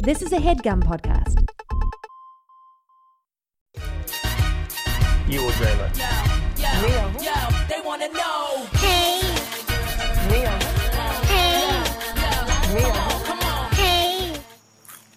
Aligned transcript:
This 0.00 0.22
is 0.22 0.32
a 0.32 0.38
headgum 0.38 0.82
podcast. 0.82 1.46
You 5.28 5.42
will 5.42 5.50
dream 5.52 5.78
it. 5.80 5.94
They 7.68 7.80
wanna 7.84 8.08
know. 8.08 8.66
Hey. 8.74 9.20
Hey. 10.28 10.44
Hey. 13.74 14.40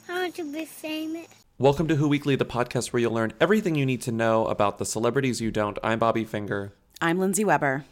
I 0.10 0.14
want 0.14 0.36
to 0.36 0.52
be 0.52 0.66
famous. 0.66 1.28
Welcome 1.58 1.88
to 1.88 1.96
Who 1.96 2.08
Weekly, 2.08 2.36
the 2.36 2.46
podcast 2.46 2.92
where 2.94 3.00
you'll 3.00 3.14
learn 3.14 3.34
everything 3.40 3.76
you 3.76 3.86
need 3.86 4.02
to 4.04 4.12
know 4.12 4.48
about 4.48 4.78
the 4.78 4.86
celebrities 4.86 5.40
you 5.42 5.52
don't. 5.52 5.78
I'm 5.84 6.00
Bobby 6.00 6.26
Finger, 6.26 6.74
I'm 7.02 7.18
Lindsay 7.20 7.46
Weber. 7.46 7.86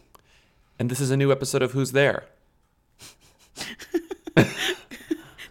and 0.78 0.90
this 0.90 1.00
is 1.00 1.12
a 1.12 1.18
new 1.18 1.32
episode 1.32 1.62
of 1.62 1.72
Who's 1.72 1.92
There. 1.94 2.26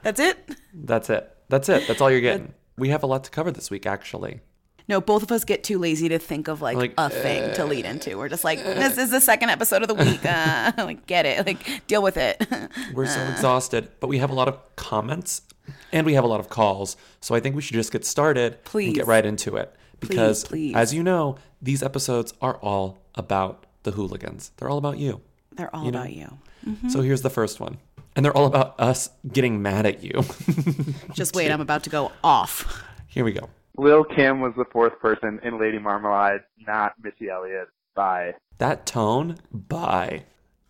That's 0.02 0.20
it? 0.20 0.38
That's 0.84 1.10
it. 1.10 1.34
That's 1.48 1.68
it. 1.68 1.86
That's 1.86 2.00
all 2.00 2.10
you're 2.10 2.20
getting. 2.20 2.54
We 2.76 2.90
have 2.90 3.02
a 3.02 3.06
lot 3.06 3.24
to 3.24 3.30
cover 3.30 3.50
this 3.50 3.70
week, 3.70 3.86
actually. 3.86 4.40
No, 4.88 5.02
both 5.02 5.22
of 5.22 5.30
us 5.30 5.44
get 5.44 5.64
too 5.64 5.78
lazy 5.78 6.08
to 6.08 6.18
think 6.18 6.48
of 6.48 6.62
like, 6.62 6.76
Like, 6.76 6.94
a 6.96 7.10
thing 7.10 7.52
to 7.54 7.66
lead 7.66 7.84
eh. 7.84 7.90
into. 7.90 8.16
We're 8.16 8.30
just 8.30 8.44
like, 8.44 8.62
this 8.64 8.96
is 8.96 9.10
the 9.10 9.20
second 9.20 9.50
episode 9.50 9.82
of 9.82 9.88
the 9.88 9.94
week. 9.94 10.24
Uh, 10.24 10.72
like, 10.78 11.06
get 11.06 11.26
it. 11.26 11.46
Like, 11.46 11.86
deal 11.86 12.02
with 12.02 12.16
it. 12.16 12.46
We're 12.94 13.06
so 13.06 13.20
uh. 13.20 13.30
exhausted, 13.30 13.90
but 14.00 14.06
we 14.06 14.18
have 14.18 14.30
a 14.30 14.34
lot 14.34 14.48
of 14.48 14.76
comments 14.76 15.42
and 15.92 16.06
we 16.06 16.14
have 16.14 16.24
a 16.24 16.26
lot 16.26 16.40
of 16.40 16.48
calls. 16.48 16.96
So 17.20 17.34
I 17.34 17.40
think 17.40 17.54
we 17.54 17.60
should 17.60 17.74
just 17.74 17.92
get 17.92 18.06
started 18.06 18.64
please. 18.64 18.86
and 18.86 18.94
get 18.96 19.06
right 19.06 19.26
into 19.26 19.56
it. 19.56 19.74
Because, 20.00 20.44
please. 20.44 20.74
as 20.74 20.94
you 20.94 21.02
know, 21.02 21.36
these 21.60 21.82
episodes 21.82 22.32
are 22.40 22.56
all 22.56 22.98
about 23.14 23.66
the 23.82 23.90
hooligans. 23.90 24.52
They're 24.56 24.70
all 24.70 24.78
about 24.78 24.96
you. 24.96 25.20
They're 25.54 25.74
all 25.74 25.84
You 25.84 25.90
know? 25.90 25.98
about 26.00 26.12
you. 26.12 26.38
So 26.64 26.70
mm-hmm. 26.70 27.02
here's 27.02 27.22
the 27.22 27.30
first 27.30 27.60
one. 27.60 27.78
And 28.18 28.24
they're 28.24 28.36
all 28.36 28.46
about 28.46 28.74
us 28.80 29.10
getting 29.32 29.62
mad 29.62 29.86
at 29.86 30.02
you. 30.02 30.10
Just 31.12 31.36
wait, 31.36 31.52
I'm 31.52 31.60
about 31.60 31.84
to 31.84 31.90
go 31.90 32.10
off. 32.24 32.82
Here 33.06 33.24
we 33.24 33.30
go. 33.30 33.48
Lil 33.76 34.02
Kim 34.02 34.40
was 34.40 34.52
the 34.56 34.64
fourth 34.72 34.98
person 34.98 35.38
in 35.44 35.60
Lady 35.60 35.78
Marmalade, 35.78 36.40
not 36.66 36.94
Missy 37.00 37.30
Elliott. 37.30 37.68
Bye. 37.94 38.34
That 38.58 38.86
tone, 38.86 39.36
bye. 39.52 40.24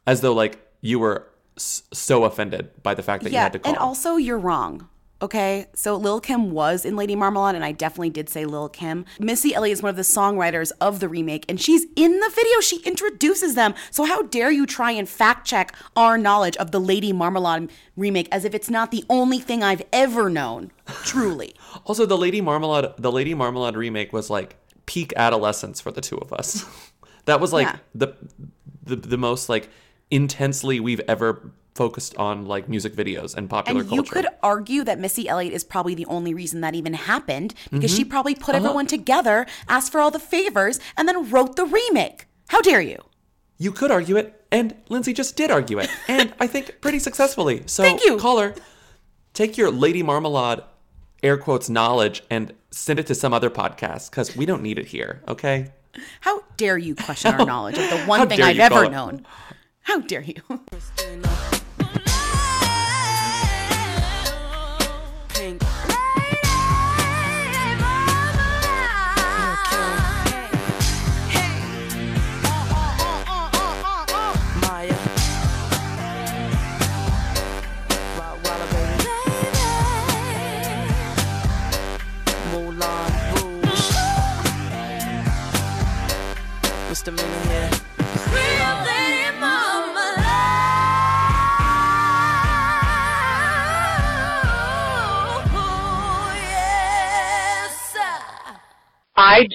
As 0.07 0.21
though, 0.21 0.35
like, 0.35 0.61
you 0.83 0.99
were 0.99 1.27
s- 1.57 1.85
so 1.91 2.25
offended 2.25 2.83
by 2.83 2.93
the 2.93 3.03
fact 3.03 3.25
that 3.25 3.33
you 3.33 3.39
had 3.39 3.55
to 3.55 3.59
call. 3.61 3.73
and 3.73 3.79
also 3.79 4.17
you're 4.17 4.37
wrong. 4.39 4.87
Okay, 5.21 5.67
so 5.75 5.97
Lil 5.97 6.21
Kim 6.21 6.53
was 6.53 6.85
in 6.85 6.95
Lady 6.95 7.17
Marmalade, 7.17 7.57
and 7.57 7.65
I 7.65 7.73
definitely 7.73 8.11
did 8.11 8.29
say 8.29 8.45
Lil 8.45 8.69
Kim. 8.69 9.05
Missy 9.19 9.53
Elliott 9.53 9.73
is 9.79 9.83
one 9.83 9.91
of 9.91 9.97
the 9.97 10.03
songwriters 10.03 10.71
of 10.81 11.01
the 11.01 11.09
remake, 11.09 11.45
and 11.49 11.61
she's 11.61 11.87
in 11.97 12.21
the 12.21 12.31
video. 12.37 12.61
She 12.61 12.81
introduces 12.83 13.57
them. 13.57 13.75
So 13.91 14.05
how 14.05 14.23
dare 14.23 14.53
you 14.53 14.65
try 14.65 14.93
and 14.93 15.09
fact 15.09 15.45
check 15.45 15.75
our 15.97 16.19
knowledge 16.19 16.57
of 16.59 16.71
the 16.71 16.79
Lady 16.79 17.13
Marmalade 17.13 17.69
remake 17.97 18.29
as 18.31 18.45
if 18.45 18.55
it's 18.55 18.71
not 18.71 18.93
the 18.93 19.05
only 19.11 19.41
thing 19.41 19.65
I've 19.65 19.83
ever 19.93 20.31
known? 20.31 20.71
Truly. 21.05 21.55
Also, 21.85 22.07
the 22.07 22.17
Lady 22.19 22.41
Marmalade, 22.41 22.93
the 22.99 23.11
Lady 23.13 23.35
Marmalade 23.35 23.77
remake 23.77 24.13
was 24.13 24.29
like 24.31 24.57
peak 24.87 25.13
adolescence 25.17 25.81
for 25.81 25.91
the 25.91 26.01
two 26.01 26.17
of 26.19 26.33
us. 26.33 26.65
that 27.25 27.41
was 27.41 27.53
like 27.53 27.67
Yeah. 27.67 27.77
the, 27.95 28.15
the 28.85 28.97
the 28.97 29.17
most 29.19 29.49
like 29.49 29.69
intensely 30.11 30.81
we've 30.81 31.01
ever 31.09 31.51
focused 31.79 32.15
on 32.17 32.45
like 32.47 32.69
music 32.69 32.93
videos 32.95 33.35
and 33.37 33.49
popular 33.49 33.81
culture. 33.83 33.89
And 33.89 33.97
you 33.97 34.03
culture. 34.13 34.29
could 34.29 34.39
argue 34.43 34.83
that 34.85 34.99
Missy 34.99 35.29
Elliott 35.29 35.55
is 35.55 35.65
probably 35.65 35.95
the 35.95 36.07
only 36.07 36.35
reason 36.35 36.61
that 36.61 36.75
even 36.75 36.93
happened 36.95 37.55
because 37.71 37.91
Mm-hmm. 37.93 37.97
she 37.97 38.05
probably 38.05 38.35
put 38.35 38.55
Uh-huh. 38.55 38.65
everyone 38.65 38.87
together, 38.87 39.47
asked 39.69 39.93
for 39.93 40.01
all 40.03 40.11
the 40.11 40.19
favors, 40.19 40.81
and 40.97 41.09
then 41.09 41.31
wrote 41.31 41.57
the 41.57 41.65
remake. 41.65 42.27
How 42.49 42.61
dare 42.61 42.81
you? 42.83 42.99
You 43.59 43.73
could 43.73 43.91
argue 43.91 44.17
it, 44.17 44.45
and 44.53 44.75
Lindsay 44.89 45.13
just 45.13 45.37
did 45.37 45.51
argue 45.51 45.79
it, 45.79 45.89
and 46.09 46.35
I 46.41 46.47
think 46.47 46.81
pretty 46.81 46.99
successfully. 46.99 47.63
So, 47.67 47.83
Thank 47.83 48.05
you. 48.05 48.17
caller, 48.19 48.55
take 49.35 49.57
your 49.57 49.71
Lady 49.71 50.03
Marmalade 50.03 50.61
air 51.23 51.37
quotes 51.37 51.69
knowledge 51.69 52.23
and 52.31 52.53
send 52.71 52.99
it 53.01 53.07
to 53.09 53.15
some 53.15 53.33
other 53.35 53.51
podcast 53.51 54.11
because 54.11 54.37
we 54.37 54.47
don't 54.47 54.63
need 54.63 54.79
it 54.79 54.87
here. 54.87 55.23
Okay. 55.27 55.73
How 56.21 56.43
dare 56.57 56.79
you 56.79 56.95
question 56.95 57.35
our 57.35 57.45
knowledge 57.53 57.77
of 57.79 57.89
the 57.91 57.99
one 58.07 58.29
thing 58.29 58.41
I've 58.43 58.59
ever 58.61 58.85
it- 58.85 58.93
known? 58.93 59.27
How 59.83 60.01
dare 60.01 60.23
you? 60.23 60.43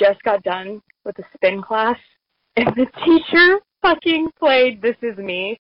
Just 0.04 0.22
got 0.24 0.44
done 0.44 0.82
with 1.06 1.18
a 1.20 1.24
spin 1.34 1.62
class 1.62 1.98
and 2.58 2.68
the 2.76 2.88
teacher 3.06 3.60
fucking 3.82 4.30
played 4.38 4.82
This 4.82 4.98
Is 5.02 5.18
Me. 5.18 5.58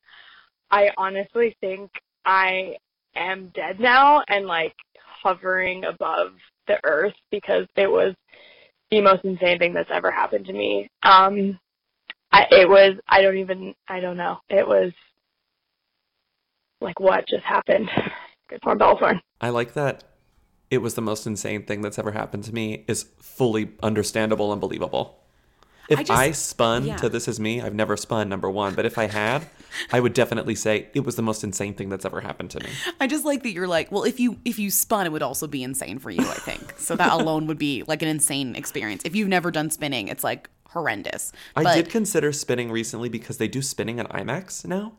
I 0.69 0.89
honestly 0.97 1.55
think 1.61 1.89
I 2.25 2.75
am 3.15 3.53
dead 3.55 3.79
now 3.79 4.21
and 4.27 4.45
like 4.45 4.73
hovering 5.23 5.85
above 5.85 6.31
the 6.67 6.77
earth 6.83 7.13
because 7.31 7.67
it 7.77 7.89
was 7.89 8.15
the 8.91 8.99
most 8.99 9.23
insane 9.23 9.59
thing 9.59 9.73
that's 9.73 9.89
ever 9.93 10.11
happened 10.11 10.45
to 10.47 10.53
me. 10.53 10.89
Um 11.03 11.57
I 12.33 12.45
it 12.51 12.67
was 12.67 12.97
I 13.07 13.21
don't 13.21 13.37
even 13.37 13.73
I 13.87 14.01
don't 14.01 14.17
know. 14.17 14.39
It 14.49 14.67
was 14.67 14.91
like 16.81 16.99
what 16.99 17.27
just 17.29 17.45
happened. 17.45 17.89
Good 18.49 18.59
for 18.61 18.75
Bella 18.75 18.99
Thorne. 18.99 19.21
I 19.39 19.49
like 19.49 19.73
that 19.75 20.03
it 20.73 20.81
was 20.81 20.95
the 20.95 21.01
most 21.01 21.27
insane 21.27 21.63
thing 21.63 21.81
that's 21.81 21.99
ever 21.99 22.11
happened 22.11 22.43
to 22.45 22.53
me 22.53 22.83
is 22.87 23.05
fully 23.19 23.69
understandable 23.83 24.51
and 24.51 24.59
believable. 24.59 25.19
If 25.89 26.09
I, 26.09 26.25
I 26.27 26.31
spun 26.31 26.85
yeah. 26.85 26.97
to 26.97 27.09
This 27.09 27.27
Is 27.27 27.39
Me, 27.39 27.61
I've 27.61 27.75
never 27.75 27.95
spun, 27.95 28.29
number 28.29 28.49
one. 28.49 28.73
But 28.73 28.85
if 28.85 28.97
I 28.97 29.07
had, 29.07 29.45
I 29.91 29.99
would 29.99 30.13
definitely 30.13 30.55
say 30.55 30.87
it 30.93 31.01
was 31.01 31.15
the 31.15 31.21
most 31.21 31.43
insane 31.43 31.73
thing 31.73 31.89
that's 31.89 32.05
ever 32.05 32.21
happened 32.21 32.51
to 32.51 32.59
me. 32.61 32.69
I 32.99 33.05
just 33.05 33.25
like 33.25 33.43
that 33.43 33.51
you're 33.51 33.67
like, 33.67 33.91
well, 33.91 34.03
if 34.03 34.19
you 34.19 34.39
if 34.45 34.57
you 34.57 34.71
spun, 34.71 35.05
it 35.05 35.11
would 35.11 35.21
also 35.21 35.45
be 35.45 35.61
insane 35.61 35.99
for 35.99 36.09
you. 36.09 36.21
I 36.21 36.35
think 36.35 36.79
so. 36.79 36.95
That 36.95 37.11
alone 37.19 37.47
would 37.47 37.57
be 37.59 37.83
like 37.85 38.01
an 38.01 38.07
insane 38.07 38.55
experience. 38.55 39.03
If 39.05 39.15
you've 39.15 39.27
never 39.27 39.51
done 39.51 39.69
spinning, 39.69 40.07
it's 40.07 40.23
like 40.23 40.49
horrendous. 40.69 41.31
I 41.55 41.63
But 41.63 41.75
did 41.75 41.89
consider 41.89 42.31
spinning 42.31 42.71
recently 42.71 43.09
because 43.09 43.37
they 43.37 43.47
do 43.47 43.61
spinning 43.61 43.99
on 43.99 44.07
IMAX 44.07 44.65
now. 44.65 44.93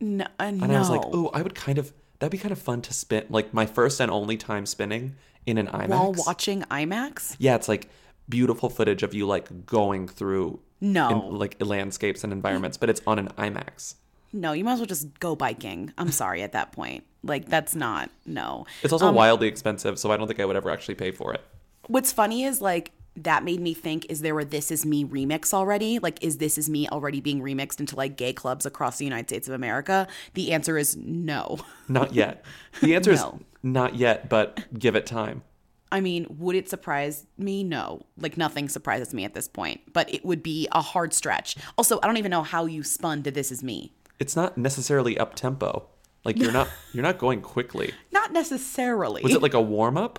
no, 0.00 0.24
uh, 0.24 0.28
And 0.44 0.60
no. 0.60 0.74
I 0.74 0.78
was 0.78 0.88
like, 0.88 1.02
oh, 1.04 1.30
I 1.34 1.42
would 1.42 1.54
kind 1.54 1.78
of, 1.78 1.92
that'd 2.18 2.32
be 2.32 2.38
kind 2.38 2.52
of 2.52 2.58
fun 2.58 2.82
to 2.82 2.92
spin, 2.92 3.24
like 3.28 3.52
my 3.54 3.66
first 3.66 4.00
and 4.00 4.10
only 4.10 4.36
time 4.36 4.66
spinning 4.66 5.14
in 5.46 5.58
an 5.58 5.66
IMAX. 5.68 5.88
while 5.88 6.14
watching 6.26 6.62
IMAX. 6.62 7.36
Yeah, 7.38 7.54
it's 7.54 7.68
like 7.68 7.88
beautiful 8.28 8.68
footage 8.68 9.02
of 9.02 9.14
you 9.14 9.26
like 9.26 9.66
going 9.66 10.08
through 10.08 10.60
No. 10.80 11.28
in, 11.30 11.38
like 11.38 11.56
landscapes 11.60 12.24
and 12.24 12.32
environments, 12.32 12.76
but 12.76 12.90
it's 12.90 13.00
on 13.06 13.18
an 13.18 13.28
IMAX. 13.38 13.94
No, 14.32 14.52
you 14.52 14.62
might 14.64 14.74
as 14.74 14.78
well 14.80 14.86
just 14.86 15.18
go 15.20 15.34
biking. 15.34 15.92
I'm 15.96 16.10
sorry 16.10 16.42
at 16.42 16.52
that 16.52 16.72
point. 16.72 17.04
Like 17.22 17.48
that's 17.48 17.74
not 17.74 18.10
no. 18.26 18.66
It's 18.82 18.92
also 18.92 19.06
um, 19.08 19.14
wildly 19.14 19.48
expensive, 19.48 19.98
so 19.98 20.12
I 20.12 20.16
don't 20.16 20.26
think 20.28 20.38
I 20.40 20.44
would 20.44 20.56
ever 20.56 20.70
actually 20.70 20.94
pay 20.96 21.10
for 21.10 21.32
it. 21.32 21.40
What's 21.86 22.12
funny 22.12 22.44
is 22.44 22.60
like 22.60 22.92
that 23.24 23.44
made 23.44 23.60
me 23.60 23.74
think 23.74 24.06
is 24.10 24.20
there 24.22 24.38
a 24.38 24.44
This 24.44 24.70
Is 24.70 24.84
Me 24.86 25.04
remix 25.04 25.52
already? 25.54 25.98
Like 25.98 26.22
is 26.22 26.38
This 26.38 26.58
Is 26.58 26.68
Me 26.70 26.88
already 26.88 27.20
being 27.20 27.40
remixed 27.40 27.80
into 27.80 27.96
like 27.96 28.16
gay 28.16 28.32
clubs 28.32 28.64
across 28.66 28.98
the 28.98 29.04
United 29.04 29.28
States 29.28 29.48
of 29.48 29.54
America? 29.54 30.06
The 30.34 30.52
answer 30.52 30.78
is 30.78 30.96
no. 30.96 31.58
Not 31.88 32.14
yet. 32.14 32.44
The 32.80 32.94
answer 32.94 33.12
No. 33.14 33.38
is 33.40 33.44
not 33.62 33.96
yet, 33.96 34.28
but 34.28 34.66
give 34.78 34.94
it 34.94 35.04
time. 35.06 35.42
I 35.90 36.00
mean, 36.00 36.26
would 36.38 36.54
it 36.54 36.68
surprise 36.68 37.26
me? 37.38 37.64
No. 37.64 38.02
Like 38.18 38.36
nothing 38.36 38.68
surprises 38.68 39.12
me 39.14 39.24
at 39.24 39.34
this 39.34 39.48
point, 39.48 39.92
but 39.92 40.12
it 40.12 40.24
would 40.24 40.42
be 40.42 40.68
a 40.72 40.80
hard 40.80 41.12
stretch. 41.14 41.56
Also, 41.76 41.98
I 42.02 42.06
don't 42.06 42.18
even 42.18 42.30
know 42.30 42.42
how 42.42 42.66
you 42.66 42.82
spun 42.82 43.22
to 43.24 43.30
This 43.30 43.50
Is 43.50 43.62
Me. 43.62 43.92
It's 44.20 44.36
not 44.36 44.56
necessarily 44.58 45.16
up 45.18 45.34
tempo. 45.34 45.86
Like 46.24 46.38
you're 46.38 46.52
not 46.52 46.68
you're 46.92 47.02
not 47.04 47.18
going 47.18 47.40
quickly. 47.40 47.94
Not 48.12 48.32
necessarily. 48.32 49.22
Was 49.22 49.32
it 49.34 49.40
like 49.40 49.54
a 49.54 49.60
warm 49.62 49.96
up? 49.96 50.18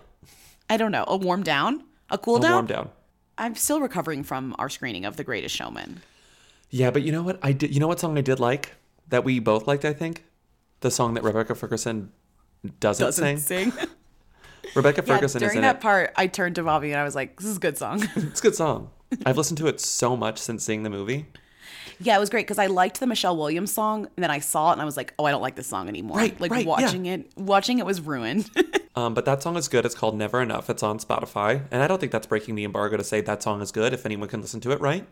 I 0.70 0.78
don't 0.78 0.92
know, 0.92 1.04
a 1.08 1.18
warm 1.18 1.44
down? 1.44 1.84
A 2.12 2.18
cool 2.18 2.38
A 2.38 2.42
down? 2.42 2.52
warm 2.54 2.66
down. 2.66 2.90
I'm 3.38 3.56
still 3.56 3.80
recovering 3.82 4.24
from 4.24 4.56
our 4.60 4.70
screening 4.70 5.06
of 5.06 5.16
The 5.18 5.24
Greatest 5.24 5.56
Showman. 5.56 6.02
Yeah, 6.70 6.92
but 6.92 7.04
you 7.04 7.12
know 7.12 7.24
what? 7.24 7.40
I 7.42 7.52
did. 7.54 7.74
You 7.74 7.80
know 7.80 7.88
what 7.88 8.00
song 8.00 8.18
I 8.18 8.22
did 8.22 8.40
like 8.40 8.74
that 9.08 9.24
we 9.24 9.40
both 9.40 9.66
liked. 9.68 9.86
I 9.86 9.94
think 9.94 10.26
the 10.82 10.92
song 10.92 11.14
that 11.16 11.24
Rebecca 11.24 11.56
Ferguson 11.56 12.12
doesn't, 12.80 13.06
Doesn't 13.06 13.38
sing. 13.40 13.72
sing. 13.72 13.88
Rebecca 14.76 15.02
Ferguson 15.04 15.42
is 15.42 15.48
during 15.48 15.58
in 15.58 15.62
that 15.64 15.78
it. 15.78 15.82
part, 15.82 16.14
I 16.16 16.28
turned 16.28 16.56
to 16.56 16.64
Bobby 16.64 16.92
and 16.92 17.00
I 17.00 17.04
was 17.04 17.16
like, 17.16 17.38
"This 17.40 17.48
is 17.48 17.58
a 17.58 17.60
good 17.60 17.78
song." 17.78 18.04
It's 18.16 18.40
a 18.40 18.44
good 18.44 18.56
song. 18.56 18.92
I've 19.26 19.38
listened 19.38 19.58
to 19.60 19.68
it 19.68 19.80
so 19.80 20.16
much 20.16 20.38
since 20.38 20.64
seeing 20.64 20.84
the 20.84 20.90
movie. 20.90 21.26
Yeah, 22.00 22.16
it 22.16 22.20
was 22.20 22.30
great 22.30 22.46
because 22.46 22.60
I 22.60 22.68
liked 22.68 23.00
the 23.00 23.08
Michelle 23.08 23.38
Williams 23.38 23.74
song, 23.74 24.06
and 24.16 24.24
then 24.24 24.32
I 24.32 24.40
saw 24.40 24.70
it 24.70 24.74
and 24.74 24.82
I 24.82 24.86
was 24.86 24.98
like, 24.98 25.14
"Oh, 25.20 25.26
I 25.26 25.32
don't 25.32 25.42
like 25.42 25.56
this 25.56 25.68
song 25.68 25.88
anymore." 25.88 26.18
Right, 26.18 26.40
like 26.40 26.52
right, 26.52 26.66
yeah. 26.66 26.70
watching 26.70 27.06
it, 27.06 27.32
watching 27.38 27.80
it 27.80 27.86
was 27.86 28.02
ruined. 28.02 28.50
Um, 28.96 29.14
but 29.14 29.24
that 29.26 29.42
song 29.42 29.56
is 29.56 29.68
good. 29.68 29.86
It's 29.86 29.96
called 29.96 30.18
Never 30.18 30.42
Enough. 30.42 30.70
It's 30.70 30.84
on 30.84 31.00
Spotify. 31.00 31.64
And 31.72 31.82
I 31.82 31.88
don't 31.88 32.00
think 32.00 32.12
that's 32.12 32.28
breaking 32.28 32.56
the 32.56 32.66
embargo 32.66 32.98
to 32.98 33.04
say 33.04 33.22
that 33.22 33.42
song 33.42 33.62
is 33.62 33.72
good 33.72 33.94
if 33.94 34.06
anyone 34.06 34.28
can 34.28 34.42
listen 34.42 34.60
to 34.62 34.72
it, 34.72 34.82
right? 34.82 35.08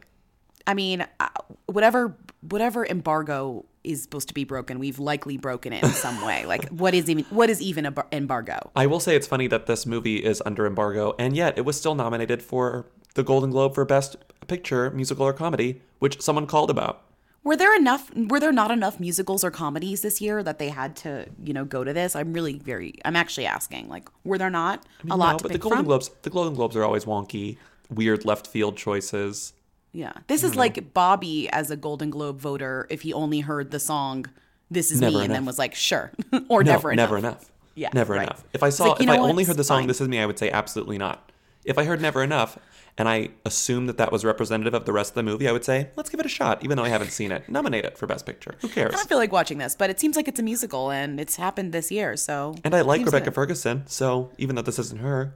I 0.65 0.73
mean, 0.73 1.05
uh, 1.19 1.29
whatever 1.67 2.17
whatever 2.41 2.85
embargo 2.85 3.65
is 3.83 4.03
supposed 4.03 4.27
to 4.27 4.33
be 4.33 4.43
broken, 4.43 4.79
we've 4.79 4.99
likely 4.99 5.37
broken 5.37 5.71
it 5.71 5.83
in 5.83 5.91
some 5.91 6.19
way. 6.25 6.45
Like, 6.45 6.67
what 6.69 6.93
is 6.93 7.09
even 7.09 7.23
what 7.29 7.49
is 7.49 7.61
even 7.61 7.85
a 7.85 7.91
bar- 7.91 8.07
embargo? 8.11 8.71
I 8.75 8.87
will 8.87 8.99
say 8.99 9.15
it's 9.15 9.27
funny 9.27 9.47
that 9.47 9.67
this 9.67 9.85
movie 9.85 10.17
is 10.17 10.43
under 10.45 10.65
embargo, 10.65 11.15
and 11.17 11.37
yet 11.37 11.57
it 11.57 11.63
was 11.63 11.77
still 11.77 11.95
nominated 11.95 12.43
for 12.43 12.87
the 13.13 13.23
Golden 13.23 13.51
Globe 13.51 13.73
for 13.73 13.85
Best 13.85 14.17
Picture, 14.47 14.91
Musical 14.91 15.25
or 15.25 15.33
Comedy, 15.33 15.81
which 15.99 16.21
someone 16.21 16.47
called 16.47 16.69
about. 16.69 17.03
Were 17.43 17.55
there 17.55 17.73
enough? 17.75 18.13
Were 18.13 18.41
there 18.41 18.51
not 18.51 18.71
enough 18.71 18.99
musicals 18.99 19.43
or 19.43 19.51
comedies 19.51 20.01
this 20.01 20.19
year 20.19 20.43
that 20.43 20.59
they 20.59 20.67
had 20.67 20.97
to, 20.97 21.27
you 21.41 21.53
know, 21.53 21.63
go 21.63 21.83
to 21.83 21.93
this? 21.93 22.13
I'm 22.13 22.33
really 22.33 22.59
very. 22.59 22.95
I'm 23.05 23.15
actually 23.15 23.45
asking. 23.45 23.87
Like, 23.87 24.09
were 24.25 24.37
there 24.37 24.49
not 24.49 24.83
a 25.09 25.15
lot 25.15 25.33
no, 25.33 25.37
to 25.37 25.43
but 25.43 25.51
the 25.53 25.57
Golden 25.57 25.79
from? 25.79 25.85
Globes, 25.85 26.09
the 26.23 26.29
Golden 26.29 26.55
Globes 26.55 26.75
are 26.75 26.83
always 26.83 27.05
wonky, 27.05 27.57
weird 27.89 28.25
left 28.25 28.47
field 28.47 28.75
choices. 28.75 29.53
Yeah, 29.93 30.11
this 30.27 30.43
is 30.43 30.51
mm-hmm. 30.51 30.59
like 30.59 30.93
Bobby 30.93 31.49
as 31.49 31.71
a 31.71 31.77
Golden 31.77 32.09
Globe 32.09 32.41
voter. 32.41 32.85
If 32.89 33.03
he 33.03 33.13
only 33.13 33.39
heard 33.39 33.71
the 33.71 33.79
song 33.79 34.25
"This 34.69 34.91
Is 34.91 34.99
Never 34.99 35.19
Me" 35.19 35.23
and 35.23 35.33
then 35.33 35.45
was 35.45 35.57
like, 35.57 35.73
"Sure," 35.73 36.11
or 36.49 36.65
No, 36.65 36.73
never 36.73 36.91
enough. 36.91 37.03
never 37.05 37.17
enough. 37.17 37.51
Yeah, 37.75 37.89
never 37.93 38.15
right. 38.15 38.23
enough. 38.23 38.43
If 38.51 38.61
I 38.61 38.69
saw, 38.69 38.89
like, 38.89 39.01
if 39.01 39.09
I 39.09 39.19
only 39.19 39.45
heard 39.45 39.55
the 39.55 39.63
song 39.63 39.83
fine. 39.83 39.87
"This 39.87 40.01
Is 40.01 40.09
Me," 40.09 40.19
I 40.19 40.25
would 40.25 40.37
say 40.37 40.51
absolutely 40.51 40.97
not. 40.97 41.31
If 41.67 41.77
I 41.77 41.83
heard 41.83 42.01
"Never 42.01 42.23
Enough" 42.23 42.57
and 42.97 43.07
I 43.07 43.29
assumed 43.45 43.87
that 43.89 43.97
that 43.97 44.11
was 44.11 44.25
representative 44.25 44.73
of 44.73 44.85
the 44.85 44.93
rest 44.93 45.11
of 45.11 45.15
the 45.15 45.23
movie, 45.23 45.47
I 45.47 45.51
would 45.51 45.63
say 45.65 45.89
let's 45.95 46.09
give 46.09 46.19
it 46.19 46.25
a 46.25 46.29
shot, 46.29 46.63
even 46.63 46.77
though 46.77 46.83
I 46.83 46.89
haven't 46.89 47.11
seen 47.11 47.31
it. 47.31 47.47
Nominate 47.47 47.85
it 47.85 47.97
for 47.97 48.07
Best 48.07 48.25
Picture. 48.25 48.55
Who 48.61 48.69
cares? 48.69 48.93
I 48.93 48.97
don't 48.97 49.09
feel 49.09 49.17
like 49.19 49.31
watching 49.31 49.57
this, 49.59 49.75
but 49.75 49.89
it 49.89 49.99
seems 49.99 50.15
like 50.15 50.27
it's 50.27 50.39
a 50.39 50.43
musical 50.43 50.89
and 50.89 51.19
it's 51.19 51.35
happened 51.35 51.73
this 51.73 51.91
year. 51.91 52.15
So 52.17 52.55
And 52.63 52.73
I 52.73 52.81
like 52.81 53.05
Rebecca 53.05 53.25
good. 53.25 53.35
Ferguson, 53.35 53.83
so 53.87 54.31
even 54.39 54.55
though 54.55 54.61
this 54.63 54.79
isn't 54.79 55.01
her, 55.01 55.35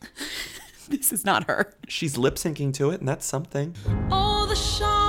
This 0.88 1.12
is 1.12 1.24
not 1.24 1.44
her. 1.48 1.72
she's 1.88 2.18
lip 2.18 2.34
syncing 2.34 2.72
to 2.74 2.90
it, 2.90 3.00
and 3.00 3.08
that's 3.08 3.24
something. 3.24 3.74
All 4.10 4.46
the 4.46 4.56
shine 4.56 5.01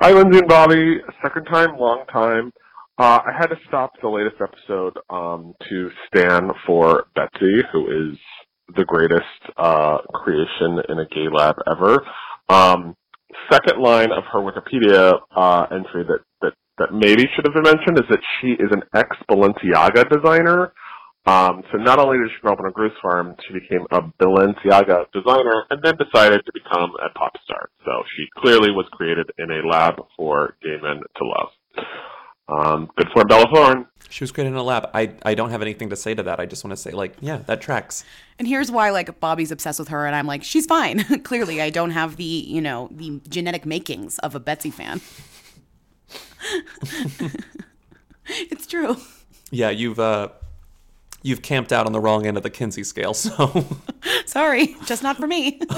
Hi, 0.00 0.12
Lindsay 0.12 0.38
and 0.38 0.46
Bobby. 0.46 0.98
Second 1.24 1.46
time, 1.46 1.76
long 1.76 2.04
time. 2.12 2.52
Uh, 2.98 3.18
I 3.26 3.32
had 3.36 3.48
to 3.48 3.56
stop 3.66 3.94
the 4.00 4.08
latest 4.08 4.36
episode 4.40 4.96
um, 5.10 5.54
to 5.68 5.90
stand 6.06 6.52
for 6.64 7.06
Betsy, 7.16 7.62
who 7.72 8.12
is 8.12 8.16
the 8.76 8.84
greatest 8.84 9.24
uh, 9.56 9.98
creation 10.14 10.78
in 10.88 11.00
a 11.00 11.06
gay 11.06 11.26
lab 11.32 11.56
ever. 11.68 11.98
Um, 12.48 12.94
second 13.50 13.82
line 13.82 14.12
of 14.12 14.22
her 14.32 14.38
Wikipedia 14.38 15.18
uh, 15.34 15.66
entry 15.72 16.04
that, 16.04 16.20
that, 16.42 16.52
that 16.78 16.94
maybe 16.94 17.24
should 17.34 17.44
have 17.44 17.54
been 17.54 17.64
mentioned 17.64 17.98
is 17.98 18.08
that 18.08 18.20
she 18.40 18.50
is 18.52 18.70
an 18.70 18.82
ex-Balenciaga 18.94 20.08
designer. 20.08 20.72
Um, 21.28 21.62
so 21.70 21.76
not 21.76 21.98
only 21.98 22.16
did 22.16 22.30
she 22.34 22.40
grow 22.40 22.54
up 22.54 22.60
on 22.60 22.66
a 22.66 22.70
goose 22.70 22.96
farm, 23.02 23.36
she 23.46 23.52
became 23.52 23.86
a 23.90 24.00
Balenciaga 24.00 25.04
designer 25.12 25.64
and 25.68 25.82
then 25.82 25.94
decided 25.98 26.40
to 26.46 26.52
become 26.54 26.92
a 27.04 27.10
pop 27.18 27.32
star. 27.44 27.68
So 27.84 28.02
she 28.16 28.24
clearly 28.38 28.70
was 28.70 28.86
created 28.92 29.30
in 29.36 29.50
a 29.50 29.66
lab 29.68 29.96
for 30.16 30.56
gay 30.62 30.76
men 30.82 31.02
to 31.16 31.24
love. 31.24 31.48
Um, 32.48 32.90
good 32.96 33.08
for 33.12 33.26
Bella 33.26 33.44
Thorne. 33.52 33.86
She 34.08 34.24
was 34.24 34.32
created 34.32 34.52
in 34.52 34.56
a 34.56 34.62
lab. 34.62 34.88
I, 34.94 35.12
I 35.22 35.34
don't 35.34 35.50
have 35.50 35.60
anything 35.60 35.90
to 35.90 35.96
say 35.96 36.14
to 36.14 36.22
that. 36.22 36.40
I 36.40 36.46
just 36.46 36.64
want 36.64 36.72
to 36.72 36.78
say, 36.78 36.92
like, 36.92 37.14
yeah, 37.20 37.36
that 37.44 37.60
tracks. 37.60 38.04
And 38.38 38.48
here's 38.48 38.70
why, 38.70 38.88
like, 38.88 39.20
Bobby's 39.20 39.50
obsessed 39.50 39.78
with 39.78 39.88
her, 39.88 40.06
and 40.06 40.16
I'm 40.16 40.26
like, 40.26 40.42
she's 40.42 40.64
fine. 40.64 41.04
Clearly, 41.24 41.60
I 41.60 41.68
don't 41.68 41.90
have 41.90 42.16
the, 42.16 42.24
you 42.24 42.62
know, 42.62 42.88
the 42.90 43.20
genetic 43.28 43.66
makings 43.66 44.18
of 44.20 44.34
a 44.34 44.40
Betsy 44.40 44.70
fan. 44.70 45.02
it's 48.26 48.66
true. 48.66 48.96
Yeah, 49.50 49.68
you've 49.68 49.98
uh, 49.98 50.28
you've 51.22 51.42
camped 51.42 51.72
out 51.72 51.86
on 51.86 51.92
the 51.92 52.00
wrong 52.00 52.26
end 52.26 52.36
of 52.36 52.42
the 52.42 52.50
Kinsey 52.50 52.84
scale. 52.84 53.14
So 53.14 53.66
Sorry, 54.26 54.76
just 54.84 55.02
not 55.02 55.16
for 55.16 55.26
me. 55.26 55.60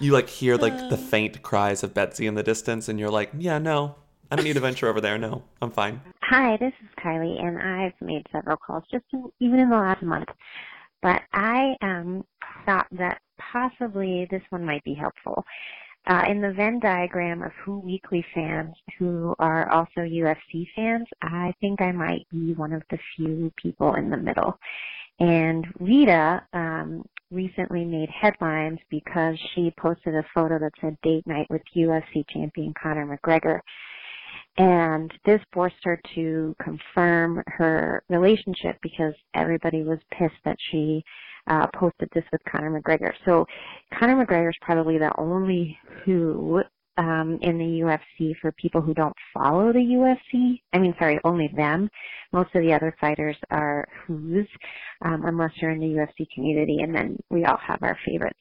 you 0.00 0.12
like 0.12 0.28
hear 0.28 0.56
like 0.56 0.90
the 0.90 0.96
faint 0.96 1.42
cries 1.42 1.82
of 1.82 1.94
Betsy 1.94 2.26
in 2.26 2.34
the 2.34 2.42
distance, 2.42 2.88
and 2.88 2.98
you're 2.98 3.10
like, 3.10 3.30
yeah, 3.38 3.58
no, 3.58 3.94
I 4.30 4.36
don't 4.36 4.44
need 4.44 4.54
to 4.54 4.60
venture 4.60 4.88
over 4.88 5.00
there. 5.00 5.18
No, 5.18 5.42
I'm 5.62 5.70
fine. 5.70 6.00
Hi, 6.22 6.56
this 6.56 6.72
is 6.82 6.88
Kylie, 7.02 7.42
and 7.42 7.58
I've 7.58 7.94
made 8.00 8.26
several 8.32 8.56
calls 8.56 8.84
just 8.90 9.04
in, 9.12 9.30
even 9.40 9.58
in 9.60 9.70
the 9.70 9.76
last 9.76 10.02
month. 10.02 10.28
But 11.02 11.22
I 11.32 11.76
um, 11.82 12.24
thought 12.64 12.86
that 12.92 13.20
possibly 13.38 14.26
this 14.30 14.42
one 14.50 14.64
might 14.64 14.82
be 14.84 14.94
helpful. 14.94 15.44
Uh, 16.06 16.22
in 16.28 16.40
the 16.40 16.52
Venn 16.52 16.78
diagram 16.78 17.42
of 17.42 17.50
Who 17.64 17.80
Weekly 17.80 18.24
fans 18.32 18.74
who 18.96 19.34
are 19.40 19.68
also 19.72 20.00
UFC 20.00 20.66
fans, 20.76 21.06
I 21.22 21.52
think 21.60 21.80
I 21.80 21.90
might 21.90 22.26
be 22.30 22.54
one 22.54 22.72
of 22.72 22.82
the 22.90 22.98
few 23.16 23.52
people 23.60 23.94
in 23.94 24.08
the 24.08 24.16
middle. 24.16 24.56
And 25.18 25.66
Rita 25.80 26.46
um, 26.52 27.04
recently 27.32 27.84
made 27.84 28.08
headlines 28.10 28.78
because 28.88 29.36
she 29.54 29.74
posted 29.78 30.14
a 30.14 30.24
photo 30.34 30.58
that 30.60 30.72
said 30.80 30.96
date 31.02 31.26
night 31.26 31.48
with 31.50 31.62
UFC 31.74 32.24
champion 32.28 32.72
Conor 32.80 33.06
McGregor. 33.06 33.60
And 34.58 35.12
this 35.24 35.40
forced 35.52 35.76
her 35.84 36.00
to 36.14 36.56
confirm 36.62 37.42
her 37.46 38.02
relationship 38.08 38.78
because 38.82 39.12
everybody 39.34 39.82
was 39.82 39.98
pissed 40.12 40.42
that 40.44 40.56
she 40.70 41.04
uh, 41.46 41.66
posted 41.74 42.08
this 42.14 42.24
with 42.32 42.40
Conor 42.50 42.80
McGregor. 42.80 43.12
So 43.24 43.46
Conor 43.98 44.24
McGregor 44.24 44.48
is 44.48 44.56
probably 44.62 44.98
the 44.98 45.12
only 45.18 45.78
who 46.04 46.62
um, 46.98 47.38
in 47.42 47.58
the 47.58 47.80
UFC 47.82 48.34
for 48.40 48.52
people 48.52 48.80
who 48.80 48.94
don't 48.94 49.14
follow 49.34 49.72
the 49.72 49.78
UFC. 49.78 50.60
I 50.72 50.78
mean, 50.78 50.94
sorry, 50.98 51.20
only 51.24 51.52
them. 51.54 51.90
Most 52.32 52.54
of 52.54 52.62
the 52.62 52.72
other 52.72 52.96
fighters 53.00 53.36
are 53.50 53.86
who's, 54.06 54.46
um, 55.02 55.24
unless 55.26 55.50
you're 55.56 55.72
in 55.72 55.80
the 55.80 55.86
UFC 55.86 56.26
community, 56.34 56.78
and 56.80 56.94
then 56.94 57.18
we 57.30 57.44
all 57.44 57.58
have 57.58 57.82
our 57.82 57.98
favorites 58.06 58.38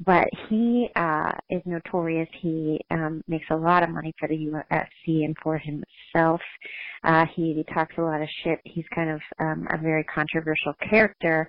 but 0.00 0.28
he 0.48 0.88
uh, 0.96 1.32
is 1.50 1.62
notorious. 1.64 2.28
He 2.40 2.80
um, 2.90 3.22
makes 3.28 3.46
a 3.50 3.56
lot 3.56 3.82
of 3.82 3.90
money 3.90 4.12
for 4.18 4.28
the 4.28 4.34
UFC 4.36 5.24
and 5.24 5.36
for 5.42 5.58
himself. 5.58 6.40
Uh, 7.04 7.26
he, 7.34 7.54
he 7.54 7.64
talks 7.72 7.94
a 7.98 8.02
lot 8.02 8.20
of 8.20 8.28
shit. 8.42 8.60
He's 8.64 8.84
kind 8.94 9.10
of 9.10 9.20
um, 9.38 9.68
a 9.70 9.78
very 9.78 10.04
controversial 10.04 10.74
character. 10.88 11.48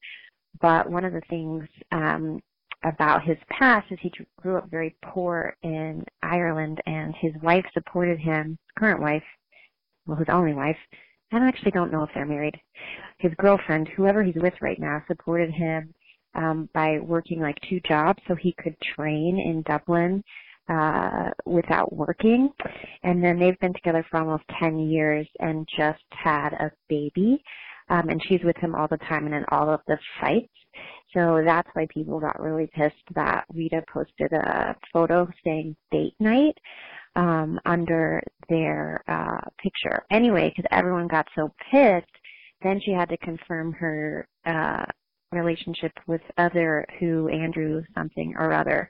But 0.61 0.89
one 0.89 1.05
of 1.05 1.13
the 1.13 1.21
things 1.29 1.67
um, 1.91 2.41
about 2.83 3.23
his 3.23 3.37
past 3.49 3.91
is 3.91 3.97
he 4.01 4.11
grew 4.41 4.57
up 4.57 4.69
very 4.69 4.95
poor 5.03 5.55
in 5.63 6.05
Ireland, 6.21 6.81
and 6.85 7.15
his 7.19 7.33
wife 7.41 7.65
supported 7.73 8.19
him. 8.19 8.57
Current 8.77 9.01
wife, 9.01 9.23
well, 10.05 10.17
his 10.17 10.29
only 10.29 10.53
wife. 10.53 10.77
I 11.31 11.47
actually 11.47 11.71
don't 11.71 11.91
know 11.91 12.03
if 12.03 12.11
they're 12.13 12.25
married. 12.25 12.55
His 13.17 13.33
girlfriend, 13.37 13.89
whoever 13.89 14.23
he's 14.23 14.35
with 14.35 14.53
right 14.61 14.79
now, 14.79 15.03
supported 15.07 15.49
him 15.49 15.93
um, 16.35 16.69
by 16.73 16.99
working 16.99 17.39
like 17.39 17.57
two 17.69 17.79
jobs 17.81 18.21
so 18.27 18.35
he 18.35 18.53
could 18.61 18.75
train 18.81 19.39
in 19.39 19.61
Dublin 19.63 20.23
uh, 20.69 21.29
without 21.45 21.93
working. 21.93 22.49
And 23.03 23.23
then 23.23 23.39
they've 23.39 23.59
been 23.59 23.73
together 23.73 24.05
for 24.09 24.19
almost 24.19 24.43
10 24.59 24.79
years 24.79 25.27
and 25.39 25.67
just 25.77 26.03
had 26.11 26.53
a 26.53 26.71
baby. 26.89 27.43
Um, 27.89 28.09
and 28.09 28.21
she's 28.27 28.43
with 28.43 28.57
him 28.57 28.73
all 28.73 28.87
the 28.87 28.97
time 28.97 29.25
and 29.25 29.35
in 29.35 29.45
all 29.49 29.69
of 29.69 29.81
the 29.87 29.97
fights. 30.19 30.49
So 31.13 31.41
that's 31.45 31.69
why 31.73 31.87
people 31.93 32.19
got 32.19 32.41
really 32.41 32.67
pissed 32.73 32.95
that 33.13 33.45
Rita 33.53 33.83
posted 33.93 34.33
a 34.33 34.75
photo 34.91 35.29
saying 35.43 35.75
date 35.91 36.15
night 36.19 36.57
um, 37.15 37.59
under 37.65 38.21
their 38.49 39.03
uh, 39.07 39.39
picture. 39.61 40.03
Anyway, 40.11 40.49
because 40.49 40.67
everyone 40.71 41.07
got 41.07 41.27
so 41.35 41.53
pissed, 41.71 42.07
then 42.61 42.81
she 42.83 42.91
had 42.91 43.09
to 43.09 43.17
confirm 43.17 43.71
her 43.73 44.27
uh, 44.45 44.85
relationship 45.35 45.91
with 46.07 46.21
other 46.37 46.85
who 46.99 47.27
Andrew 47.29 47.83
something 47.93 48.33
or 48.37 48.53
other. 48.53 48.89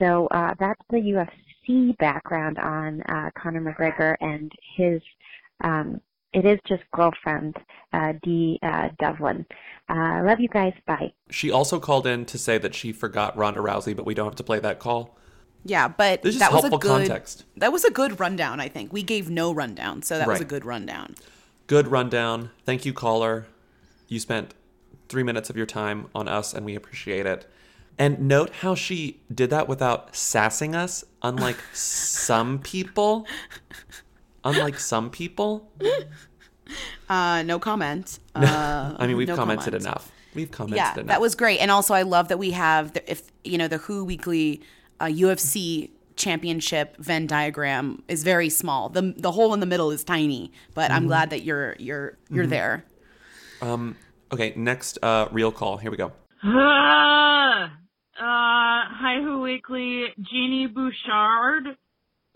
So 0.00 0.26
uh, 0.28 0.54
that's 0.58 0.80
the 0.90 0.96
UFC 0.98 1.96
background 1.98 2.58
on 2.58 3.02
uh, 3.02 3.30
Conor 3.36 3.60
McGregor 3.60 4.16
and 4.20 4.50
his. 4.76 5.02
Um, 5.62 6.00
it 6.32 6.46
is 6.46 6.58
just 6.66 6.82
girlfriend, 6.94 7.56
uh, 7.92 8.12
Dee 8.22 8.58
uh, 8.62 8.90
Devlin. 9.00 9.44
Uh, 9.88 10.22
love 10.24 10.38
you 10.38 10.48
guys. 10.48 10.72
Bye. 10.86 11.12
She 11.28 11.50
also 11.50 11.80
called 11.80 12.06
in 12.06 12.24
to 12.26 12.38
say 12.38 12.56
that 12.56 12.74
she 12.74 12.92
forgot 12.92 13.36
Ronda 13.36 13.60
Rousey, 13.60 13.96
but 13.96 14.06
we 14.06 14.14
don't 14.14 14.26
have 14.26 14.36
to 14.36 14.44
play 14.44 14.60
that 14.60 14.78
call. 14.78 15.18
Yeah, 15.64 15.88
but 15.88 16.22
This 16.22 16.34
is 16.34 16.40
that 16.40 16.52
was 16.52 16.60
a 16.64 16.68
helpful 16.68 16.78
good 16.78 17.08
context. 17.08 17.44
that 17.56 17.72
was 17.72 17.84
a 17.84 17.90
good 17.90 18.18
rundown. 18.20 18.60
I 18.60 18.68
think 18.68 18.92
we 18.92 19.02
gave 19.02 19.28
no 19.28 19.52
rundown, 19.52 20.02
so 20.02 20.16
that 20.18 20.26
was 20.28 20.40
a 20.40 20.44
good 20.44 20.64
rundown. 20.64 21.16
Good 21.66 21.88
rundown. 21.88 22.50
Thank 22.64 22.86
you, 22.86 22.92
caller. 22.92 23.46
You 24.08 24.20
spent 24.20 24.54
three 25.10 25.22
minutes 25.22 25.50
of 25.50 25.56
your 25.58 25.66
time 25.66 26.06
on 26.14 26.26
us, 26.28 26.54
and 26.54 26.64
we 26.64 26.74
appreciate 26.74 27.26
it. 27.26 27.46
And 27.98 28.20
note 28.26 28.50
how 28.62 28.74
she 28.74 29.20
did 29.34 29.50
that 29.50 29.68
without 29.68 30.16
sassing 30.16 30.74
us, 30.74 31.04
unlike 31.22 31.58
some 31.74 32.58
people. 32.60 33.26
Unlike 34.44 34.78
some 34.78 35.10
people. 35.10 35.70
Uh, 37.08 37.42
no 37.42 37.58
comment. 37.58 38.18
Uh, 38.34 38.94
I 38.98 39.06
mean, 39.08 39.16
we've 39.16 39.28
no 39.28 39.34
commented 39.36 39.72
comment. 39.72 39.82
enough. 39.84 40.12
We've 40.34 40.50
commented 40.50 40.76
Yeah, 40.76 40.92
enough. 40.94 41.06
that 41.08 41.20
was 41.20 41.34
great. 41.34 41.58
And 41.60 41.70
also, 41.70 41.92
I 41.92 42.02
love 42.02 42.28
that 42.28 42.38
we 42.38 42.52
have 42.52 42.92
the, 42.94 43.10
if 43.10 43.22
you 43.44 43.58
know 43.58 43.66
the 43.68 43.78
Who 43.78 44.04
Weekly 44.04 44.62
uh, 45.00 45.06
UFC 45.06 45.90
Championship 46.16 46.96
Venn 46.98 47.26
diagram 47.26 48.02
is 48.06 48.22
very 48.22 48.48
small. 48.48 48.88
the 48.88 49.12
The 49.16 49.32
hole 49.32 49.52
in 49.52 49.58
the 49.60 49.66
middle 49.66 49.90
is 49.90 50.04
tiny, 50.04 50.52
but 50.74 50.90
I'm 50.92 51.04
Mhm. 51.04 51.08
glad 51.08 51.30
that 51.30 51.42
you're 51.42 51.74
you're 51.80 52.16
you're 52.30 52.46
Mhm. 52.46 52.50
there. 52.50 52.84
Um, 53.60 53.96
okay, 54.32 54.52
next 54.56 54.98
uh, 55.02 55.28
real 55.32 55.52
call. 55.52 55.76
Here 55.76 55.90
we 55.90 55.96
go. 55.96 56.12
Uh, 56.42 57.66
uh, 57.66 57.68
Hi 58.18 59.20
Who 59.22 59.40
Weekly, 59.42 60.06
Genie 60.30 60.66
Bouchard 60.66 61.76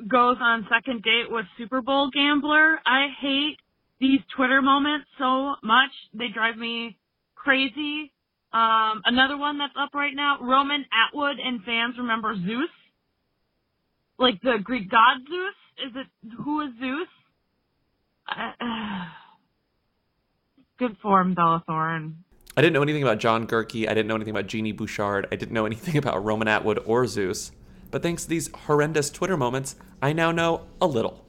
goes 0.09 0.37
on 0.41 0.67
second 0.71 1.03
date 1.03 1.31
with 1.31 1.47
Super 1.57 1.81
Bowl 1.81 2.11
gambler. 2.13 2.79
I 2.85 3.09
hate 3.21 3.57
these 4.01 4.21
Twitter 4.37 4.61
moments 4.61 5.07
so 5.19 5.55
much. 5.63 5.91
They 6.13 6.29
drive 6.35 6.57
me 6.57 6.99
crazy. 7.35 8.13
Um, 8.53 9.03
another 9.05 9.37
one 9.37 9.59
that's 9.59 9.75
up 9.79 9.91
right 9.95 10.15
now, 10.15 10.39
Roman 10.41 10.85
Atwood 10.93 11.37
and 11.45 11.63
fans 11.65 11.97
remember 11.99 12.35
Zeus. 12.35 12.71
Like 14.19 14.41
the 14.43 14.59
Greek 14.63 14.91
god 14.91 15.19
Zeus? 15.29 15.89
Is 15.89 15.93
it, 15.97 16.33
who 16.45 16.61
is 16.61 16.69
Zeus? 16.79 17.09
Uh, 18.29 18.53
good 20.78 20.97
form, 20.99 21.35
Bella 21.35 21.62
Thorne. 21.66 22.16
I 22.57 22.61
didn't 22.62 22.75
know 22.75 22.83
anything 22.83 23.02
about 23.02 23.19
John 23.19 23.47
Goehrke. 23.47 23.88
I 23.88 23.95
didn't 23.95 24.07
know 24.07 24.14
anything 24.14 24.31
about 24.35 24.47
Genie 24.47 24.73
Bouchard. 24.73 25.26
I 25.33 25.37
didn't 25.37 25.52
know 25.52 25.66
anything 25.73 25.97
about 25.97 26.25
Roman 26.25 26.49
Atwood 26.49 26.81
or 26.87 27.07
Zeus. 27.07 27.52
But 27.90 28.02
thanks 28.02 28.25
to 28.25 28.28
these 28.28 28.50
horrendous 28.54 29.11
Twitter 29.11 29.37
moments, 29.37 29.76
I 30.02 30.12
now 30.12 30.33
know 30.33 30.62
a 30.81 30.87
little. 30.87 31.25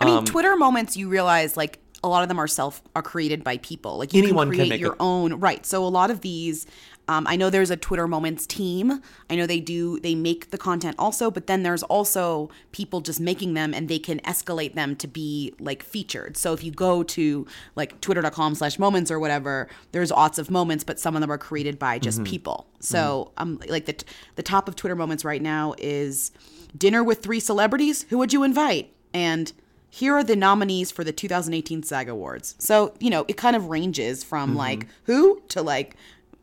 I 0.00 0.04
mean, 0.06 0.18
Um, 0.18 0.24
Twitter 0.24 0.56
moments. 0.56 0.96
You 0.96 1.08
realize 1.08 1.56
like 1.56 1.78
a 2.02 2.08
lot 2.08 2.22
of 2.22 2.28
them 2.28 2.38
are 2.40 2.48
self 2.48 2.82
are 2.96 3.02
created 3.02 3.44
by 3.44 3.58
people. 3.58 3.98
Like 3.98 4.12
you 4.12 4.22
Anyone 4.22 4.48
can 4.48 4.52
can 4.52 4.58
create 4.58 4.68
make 4.70 4.80
your 4.80 4.92
it. 4.94 4.96
own 5.00 5.34
right. 5.34 5.64
So 5.66 5.84
a 5.84 5.88
lot 5.88 6.10
of 6.10 6.20
these. 6.22 6.66
Um, 7.08 7.26
I 7.26 7.34
know 7.36 7.50
there's 7.50 7.70
a 7.70 7.76
Twitter 7.76 8.06
Moments 8.06 8.46
team. 8.46 9.02
I 9.28 9.34
know 9.34 9.44
they 9.46 9.58
do, 9.60 9.98
they 10.00 10.14
make 10.14 10.50
the 10.50 10.56
content 10.58 10.94
also, 10.98 11.30
but 11.30 11.48
then 11.48 11.62
there's 11.64 11.82
also 11.82 12.48
people 12.70 13.00
just 13.00 13.18
making 13.20 13.54
them 13.54 13.74
and 13.74 13.88
they 13.88 13.98
can 13.98 14.20
escalate 14.20 14.74
them 14.74 14.94
to 14.96 15.08
be 15.08 15.52
like 15.58 15.82
featured. 15.82 16.36
So 16.36 16.52
if 16.52 16.62
you 16.62 16.70
go 16.70 17.02
to 17.02 17.46
like 17.74 18.00
twitter.com 18.00 18.54
slash 18.54 18.78
moments 18.78 19.10
or 19.10 19.18
whatever, 19.18 19.68
there's 19.90 20.10
lots 20.12 20.38
of 20.38 20.50
moments, 20.50 20.84
but 20.84 21.00
some 21.00 21.16
of 21.16 21.20
them 21.20 21.30
are 21.30 21.38
created 21.38 21.78
by 21.78 21.98
just 21.98 22.18
Mm-hmm. 22.18 22.26
Mhm. 22.26 22.30
people. 22.30 22.66
So 22.80 23.32
um, 23.36 23.60
like 23.68 23.86
the, 23.86 23.96
the 24.36 24.42
top 24.42 24.68
of 24.68 24.76
Twitter 24.76 24.94
Moments 24.96 25.24
right 25.24 25.42
now 25.42 25.74
is 25.78 26.30
dinner 26.76 27.02
with 27.02 27.22
three 27.22 27.40
celebrities. 27.40 28.04
Who 28.10 28.18
would 28.18 28.32
you 28.32 28.42
invite? 28.44 28.92
And 29.12 29.52
here 29.90 30.14
are 30.14 30.24
the 30.24 30.36
nominees 30.36 30.90
for 30.90 31.04
the 31.04 31.12
2018 31.12 31.82
SAG 31.82 32.08
Awards. 32.08 32.54
So, 32.58 32.94
you 32.98 33.10
know, 33.10 33.26
it 33.28 33.36
kind 33.36 33.54
of 33.54 33.66
ranges 33.66 34.24
from 34.24 34.52
Mhm. 34.54 34.56
like 34.56 34.86
who 35.04 35.42
to 35.48 35.60
like, 35.60 35.96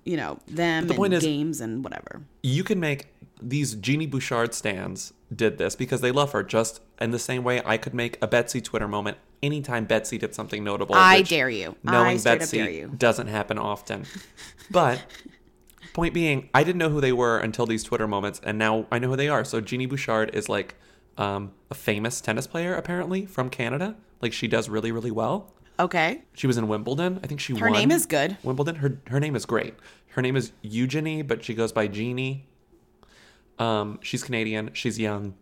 you 0.05 0.17
know, 0.17 0.39
them 0.47 0.83
But 0.85 0.93
the 0.93 0.97
point 0.97 1.13
and 1.13 1.21
is- 1.21 1.27
games 1.27 1.61
and 1.61 1.83
whatever. 1.83 2.21
you 2.43 2.63
can 2.63 2.79
make 2.79 3.07
these 3.41 3.75
Genie 3.75 4.05
Bouchard 4.07 4.53
stands 4.53 5.13
did 5.33 5.57
this 5.57 5.75
because 5.75 6.01
they 6.01 6.11
love 6.11 6.31
her 6.33 6.43
just 6.43 6.81
in 6.99 7.11
the 7.11 7.19
same 7.19 7.43
way 7.43 7.61
I 7.65 7.77
could 7.77 7.93
make 7.93 8.17
a 8.21 8.27
Betsy 8.27 8.59
Twitter 8.59 8.87
moment 8.87 9.17
anytime 9.41 9.85
Betsy 9.85 10.17
did 10.17 10.35
something 10.35 10.63
notable. 10.63 10.95
I 10.95 11.21
dare 11.21 11.49
you. 11.49 11.75
Knowing 11.83 12.19
Betsy 12.19 12.57
you. 12.57 12.91
doesn't 12.97 13.27
happen 13.27 13.57
often. 13.57 14.05
But 14.69 15.01
point 15.93 16.13
being, 16.13 16.49
I 16.53 16.63
didn't 16.63 16.79
know 16.79 16.89
who 16.89 16.99
they 16.99 17.13
were 17.13 17.39
until 17.39 17.65
these 17.65 17.83
Twitter 17.83 18.07
moments, 18.07 18.41
and 18.43 18.57
now 18.57 18.85
I 18.91 18.99
know 18.99 19.09
who 19.09 19.15
they 19.15 19.29
are. 19.29 19.45
So 19.45 19.61
Jeannie 19.61 19.85
Bouchard 19.85 20.33
is 20.35 20.49
like 20.49 20.75
um, 21.17 21.51
a 21.71 21.75
famous 21.75 22.19
tennis 22.21 22.47
player 22.47 22.73
apparently 22.75 23.25
from 23.25 23.49
Canada. 23.49 23.95
Like 24.21 24.33
she 24.33 24.47
does 24.49 24.67
really, 24.67 24.91
really 24.91 25.11
well. 25.11 25.53
Okay. 25.79 26.21
She 26.33 26.45
was 26.47 26.57
in 26.57 26.67
Wimbledon. 26.67 27.19
I 27.23 27.27
think 27.27 27.39
she 27.39 27.53
Her 27.55 27.69
won. 27.69 27.73
name 27.79 27.91
is 27.91 28.05
good. 28.05 28.37
Wimbledon. 28.43 28.75
Her 28.75 28.99
her 29.07 29.19
name 29.19 29.35
is 29.35 29.45
great. 29.45 29.75
Her 30.09 30.21
name 30.21 30.35
is 30.35 30.51
Eugenie, 30.61 31.21
but 31.21 31.43
she 31.43 31.53
goes 31.53 31.71
by 31.71 31.87
Genie. 31.87 32.45
Um, 33.57 33.99
she's 34.01 34.23
Canadian. 34.23 34.71
She's 34.73 34.99
young. 34.99 35.35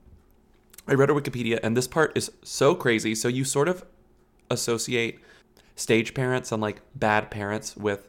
I 0.87 0.93
read 0.93 1.09
her 1.09 1.15
Wikipedia, 1.15 1.59
and 1.63 1.75
this 1.75 1.87
part 1.87 2.15
is 2.17 2.31
so 2.43 2.75
crazy. 2.75 3.13
So 3.15 3.27
you 3.27 3.43
sort 3.43 3.67
of 3.67 3.83
associate 4.49 5.19
stage 5.75 6.13
parents 6.13 6.51
and 6.51 6.61
like 6.61 6.81
bad 6.95 7.29
parents 7.29 7.75
with 7.75 8.07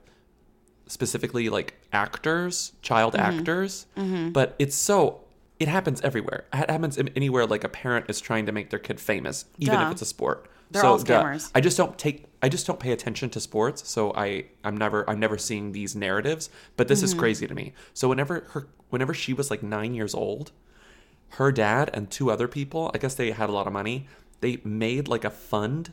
specifically 0.87 1.49
like 1.49 1.75
actors, 1.93 2.73
child 2.83 3.15
Mhm. 3.15 3.19
actors. 3.21 3.87
Mhm. 3.97 4.33
But 4.33 4.55
it's 4.59 4.77
so 4.77 5.21
it 5.59 5.69
happens 5.69 6.01
everywhere. 6.03 6.45
It 6.53 6.71
happens 6.71 6.99
anywhere 7.17 7.47
like 7.47 7.65
a 7.65 7.69
parent 7.69 8.07
is 8.09 8.21
trying 8.21 8.47
to 8.47 8.53
make 8.53 8.71
their 8.71 8.79
kid 8.79 9.01
famous, 9.01 9.45
even 9.59 9.75
Duh. 9.79 9.87
if 9.87 9.93
it's 9.93 10.03
a 10.03 10.07
sport. 10.07 10.49
They're 10.71 10.83
so 10.83 10.89
all 10.89 10.99
duh. 10.99 11.39
I 11.55 11.61
just 11.61 11.77
don't 11.77 11.99
take 11.99 12.27
I 12.43 12.49
just 12.49 12.67
don't 12.67 12.79
pay 12.79 12.93
attention 12.93 13.31
to 13.31 13.41
sports, 13.41 13.89
so 13.89 14.13
I 14.15 14.45
I'm 14.63 14.77
never 14.77 15.09
I'm 15.09 15.19
never 15.19 15.39
seeing 15.39 15.73
these 15.73 15.97
narratives, 15.97 16.51
but 16.77 16.89
this 16.89 17.03
is 17.03 17.15
Mhm. 17.15 17.19
crazy 17.19 17.47
to 17.47 17.55
me. 17.55 17.73
So 17.95 18.09
whenever 18.09 18.47
her 18.51 18.69
whenever 18.91 19.15
she 19.15 19.33
was 19.33 19.51
like 19.51 19.63
9 19.63 19.95
years 19.95 20.15
old, 20.15 20.53
her 21.31 21.51
dad 21.53 21.91
and 21.95 22.11
two 22.11 22.31
other 22.31 22.49
people, 22.49 22.91
I 22.95 22.99
guess 22.99 23.15
they 23.15 23.31
had 23.33 23.49
a 23.49 23.53
lot 23.53 23.67
of 23.67 23.73
money, 23.73 24.07
they 24.41 24.61
made 24.65 25.09
like 25.09 25.25
a 25.25 25.31
fund 25.31 25.93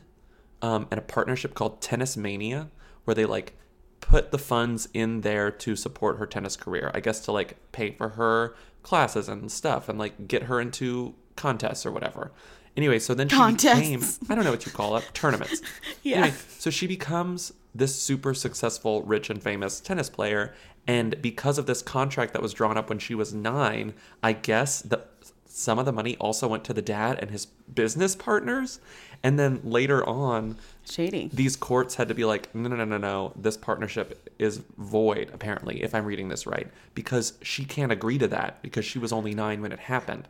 um, 0.62 0.86
and 0.90 0.98
a 0.98 1.02
partnership 1.02 1.54
called 1.54 1.80
Tennis 1.80 2.16
Mania 2.16 2.68
where 3.04 3.14
they 3.14 3.24
like 3.24 3.54
put 4.00 4.30
the 4.30 4.38
funds 4.38 4.88
in 4.94 5.22
there 5.22 5.50
to 5.50 5.76
support 5.76 6.18
her 6.18 6.26
tennis 6.26 6.56
career. 6.56 6.90
I 6.94 7.00
guess 7.00 7.20
to 7.20 7.32
like 7.32 7.56
pay 7.72 7.90
for 7.92 8.10
her 8.10 8.54
classes 8.82 9.28
and 9.28 9.50
stuff 9.50 9.88
and 9.88 9.98
like 9.98 10.28
get 10.28 10.44
her 10.44 10.60
into 10.60 11.14
contests 11.34 11.84
or 11.84 11.92
whatever. 11.92 12.32
Anyway, 12.76 12.98
so 12.98 13.14
then 13.14 13.26
she 13.28 13.34
became 13.34 13.56
Contests. 13.56 14.18
I 14.28 14.34
don't 14.34 14.44
know 14.44 14.50
what 14.50 14.66
you 14.66 14.72
call 14.72 14.96
it, 14.96 15.08
tournaments. 15.14 15.62
Yeah. 16.02 16.18
Anyway, 16.18 16.36
so 16.58 16.70
she 16.70 16.86
becomes 16.86 17.52
this 17.74 18.00
super 18.00 18.32
successful, 18.32 19.02
rich 19.02 19.28
and 19.28 19.42
famous 19.42 19.80
tennis 19.80 20.08
player 20.08 20.54
and 20.86 21.20
because 21.20 21.58
of 21.58 21.66
this 21.66 21.82
contract 21.82 22.32
that 22.32 22.42
was 22.42 22.52
drawn 22.52 22.76
up 22.76 22.88
when 22.88 22.98
she 22.98 23.14
was 23.14 23.34
9, 23.34 23.94
I 24.22 24.32
guess 24.32 24.82
the 24.82 25.02
some 25.48 25.78
of 25.78 25.86
the 25.86 25.92
money 25.92 26.16
also 26.18 26.46
went 26.46 26.64
to 26.64 26.74
the 26.74 26.82
dad 26.82 27.18
and 27.18 27.30
his 27.30 27.46
business 27.46 28.14
partners. 28.14 28.78
And 29.22 29.38
then 29.38 29.60
later 29.64 30.06
on, 30.06 30.58
shady. 30.90 31.30
These 31.32 31.56
courts 31.56 31.94
had 31.94 32.08
to 32.08 32.14
be 32.14 32.24
like, 32.24 32.54
no, 32.54 32.68
no, 32.68 32.76
no, 32.76 32.84
no, 32.84 32.98
no. 32.98 33.32
This 33.36 33.56
partnership 33.56 34.30
is 34.38 34.62
void. 34.78 35.30
Apparently, 35.32 35.82
if 35.82 35.94
I'm 35.94 36.04
reading 36.04 36.28
this 36.28 36.46
right, 36.46 36.68
because 36.94 37.34
she 37.42 37.64
can't 37.64 37.92
agree 37.92 38.18
to 38.18 38.28
that 38.28 38.62
because 38.62 38.84
she 38.84 38.98
was 38.98 39.12
only 39.12 39.34
nine 39.34 39.62
when 39.62 39.72
it 39.72 39.78
happened. 39.80 40.28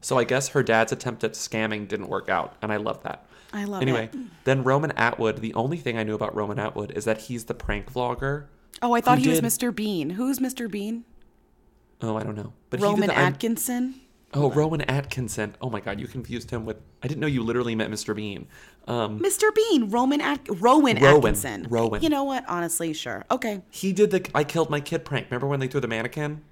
So 0.00 0.18
I 0.18 0.24
guess 0.24 0.48
her 0.48 0.62
dad's 0.62 0.92
attempt 0.92 1.24
at 1.24 1.32
scamming 1.32 1.88
didn't 1.88 2.08
work 2.08 2.28
out, 2.28 2.54
and 2.62 2.72
I 2.72 2.76
love 2.76 3.02
that. 3.02 3.26
I 3.52 3.64
love 3.64 3.80
that. 3.80 3.88
anyway, 3.88 4.10
it. 4.12 4.18
then 4.44 4.62
Roman 4.64 4.92
Atwood. 4.92 5.38
The 5.38 5.54
only 5.54 5.76
thing 5.78 5.96
I 5.98 6.02
knew 6.02 6.14
about 6.14 6.34
Roman 6.34 6.58
Atwood 6.58 6.92
is 6.92 7.04
that 7.04 7.22
he's 7.22 7.44
the 7.44 7.54
prank 7.54 7.92
vlogger. 7.92 8.46
Oh, 8.82 8.92
I 8.92 9.00
thought 9.00 9.18
he 9.18 9.28
was 9.28 9.40
Mr. 9.40 9.74
Bean. 9.74 10.10
Who's 10.10 10.38
Mr. 10.38 10.70
Bean? 10.70 11.04
Oh, 12.02 12.16
I 12.16 12.22
don't 12.22 12.36
know. 12.36 12.52
But 12.70 12.80
Roman 12.80 13.08
the 13.08 13.16
I'm- 13.16 13.32
Atkinson? 13.32 14.00
Oh, 14.34 14.50
Rowan 14.50 14.82
Atkinson. 14.82 15.54
Oh 15.62 15.70
my 15.70 15.80
God, 15.80 15.98
you 16.00 16.06
confused 16.06 16.50
him 16.50 16.66
with. 16.66 16.76
I 17.02 17.08
didn't 17.08 17.20
know 17.20 17.26
you 17.26 17.42
literally 17.42 17.74
met 17.74 17.90
Mr. 17.90 18.14
Bean. 18.14 18.46
Um, 18.86 19.18
Mr. 19.20 19.54
Bean, 19.54 19.88
Roman 19.90 20.20
At- 20.20 20.46
Rowan, 20.48 20.96
Rowan. 21.00 21.16
Atkinson. 21.18 21.66
Rowan. 21.70 22.02
You 22.02 22.08
know 22.08 22.24
what? 22.24 22.44
Honestly, 22.48 22.92
sure. 22.92 23.24
Okay. 23.30 23.62
he 23.70 23.92
did 23.92 24.10
the 24.10 24.28
"I 24.34 24.44
killed 24.44 24.68
my 24.68 24.80
kid" 24.80 25.04
prank. 25.04 25.26
Remember 25.30 25.46
when 25.46 25.60
they 25.60 25.68
threw 25.68 25.80
the 25.80 25.88
mannequin? 25.88 26.42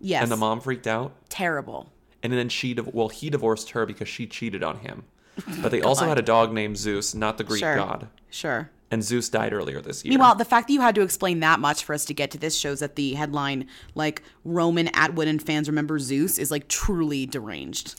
Yes. 0.00 0.22
And 0.22 0.30
the 0.32 0.36
mom 0.36 0.60
freaked 0.60 0.86
out. 0.86 1.12
Terrible. 1.28 1.90
And 2.22 2.32
then 2.32 2.48
she, 2.48 2.74
well, 2.92 3.08
he 3.08 3.28
divorced 3.30 3.70
her 3.70 3.84
because 3.84 4.08
she 4.08 4.26
cheated 4.26 4.62
on 4.62 4.78
him. 4.78 5.04
But 5.62 5.70
they 5.72 5.82
also 5.82 6.06
had 6.06 6.18
a 6.18 6.22
dog 6.22 6.52
named 6.52 6.78
Zeus, 6.78 7.14
not 7.14 7.36
the 7.38 7.44
Greek 7.44 7.60
Sure. 7.60 7.76
god. 7.76 8.08
Sure. 8.30 8.70
And 8.94 9.02
Zeus 9.02 9.28
died 9.28 9.52
earlier 9.52 9.80
this 9.80 10.04
year. 10.04 10.10
Meanwhile, 10.10 10.36
the 10.36 10.44
fact 10.44 10.68
that 10.68 10.72
you 10.72 10.80
had 10.80 10.94
to 10.94 11.02
explain 11.02 11.40
that 11.40 11.58
much 11.58 11.82
for 11.84 11.94
us 11.94 12.04
to 12.04 12.14
get 12.14 12.30
to 12.30 12.38
this 12.38 12.56
shows 12.56 12.78
that 12.78 12.94
the 12.94 13.14
headline, 13.14 13.66
like 13.96 14.22
Roman 14.44 14.86
Atwood 14.94 15.26
and 15.26 15.42
fans 15.42 15.68
remember 15.68 15.98
Zeus, 15.98 16.38
is 16.38 16.50
like 16.52 16.68
truly 16.68 17.26
deranged. 17.26 17.96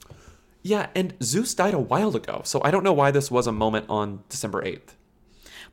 yeah, 0.63 0.87
and 0.95 1.13
Zeus 1.21 1.53
died 1.53 1.73
a 1.73 1.79
while 1.79 2.15
ago, 2.15 2.41
so 2.45 2.61
I 2.63 2.71
don't 2.71 2.83
know 2.83 2.93
why 2.93 3.11
this 3.11 3.29
was 3.29 3.45
a 3.45 3.51
moment 3.51 3.85
on 3.89 4.23
December 4.29 4.63
eighth. 4.63 4.95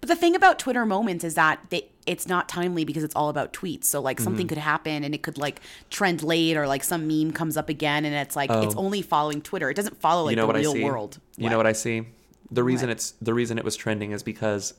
But 0.00 0.08
the 0.08 0.16
thing 0.16 0.34
about 0.34 0.58
Twitter 0.58 0.84
moments 0.84 1.22
is 1.22 1.34
that 1.36 1.60
they, 1.70 1.88
it's 2.04 2.26
not 2.26 2.48
timely 2.48 2.84
because 2.84 3.04
it's 3.04 3.14
all 3.14 3.28
about 3.28 3.52
tweets. 3.52 3.84
So 3.84 4.00
like 4.00 4.18
something 4.20 4.46
Mhm. 4.46 4.48
could 4.48 4.58
happen 4.58 5.04
and 5.04 5.14
it 5.14 5.22
could 5.22 5.38
like 5.38 5.60
trend 5.90 6.24
late 6.24 6.56
or 6.56 6.66
like 6.66 6.82
some 6.82 7.06
meme 7.06 7.30
comes 7.30 7.56
up 7.56 7.68
again 7.68 8.04
and 8.04 8.12
it's 8.14 8.34
like 8.34 8.50
it's 8.50 8.74
Oh. 8.74 8.80
only 8.80 9.00
following 9.02 9.40
Twitter. 9.40 9.70
It 9.70 9.74
doesn't 9.74 10.00
follow 10.00 10.24
like 10.24 10.32
you 10.32 10.36
know 10.36 10.42
the 10.42 10.46
what 10.48 10.56
real 10.56 10.72
I 10.72 10.74
see? 10.74 10.84
world. 10.84 11.18
You 11.36 11.48
know 11.48 11.56
what 11.56 11.68
I 11.68 11.72
see? 11.72 12.08
The 12.50 12.64
reason 12.64 12.90
it's 12.90 13.14
the 13.22 13.32
reason 13.32 13.56
it 13.58 13.64
was 13.64 13.76
trending 13.76 14.10
is 14.10 14.22
because 14.24 14.74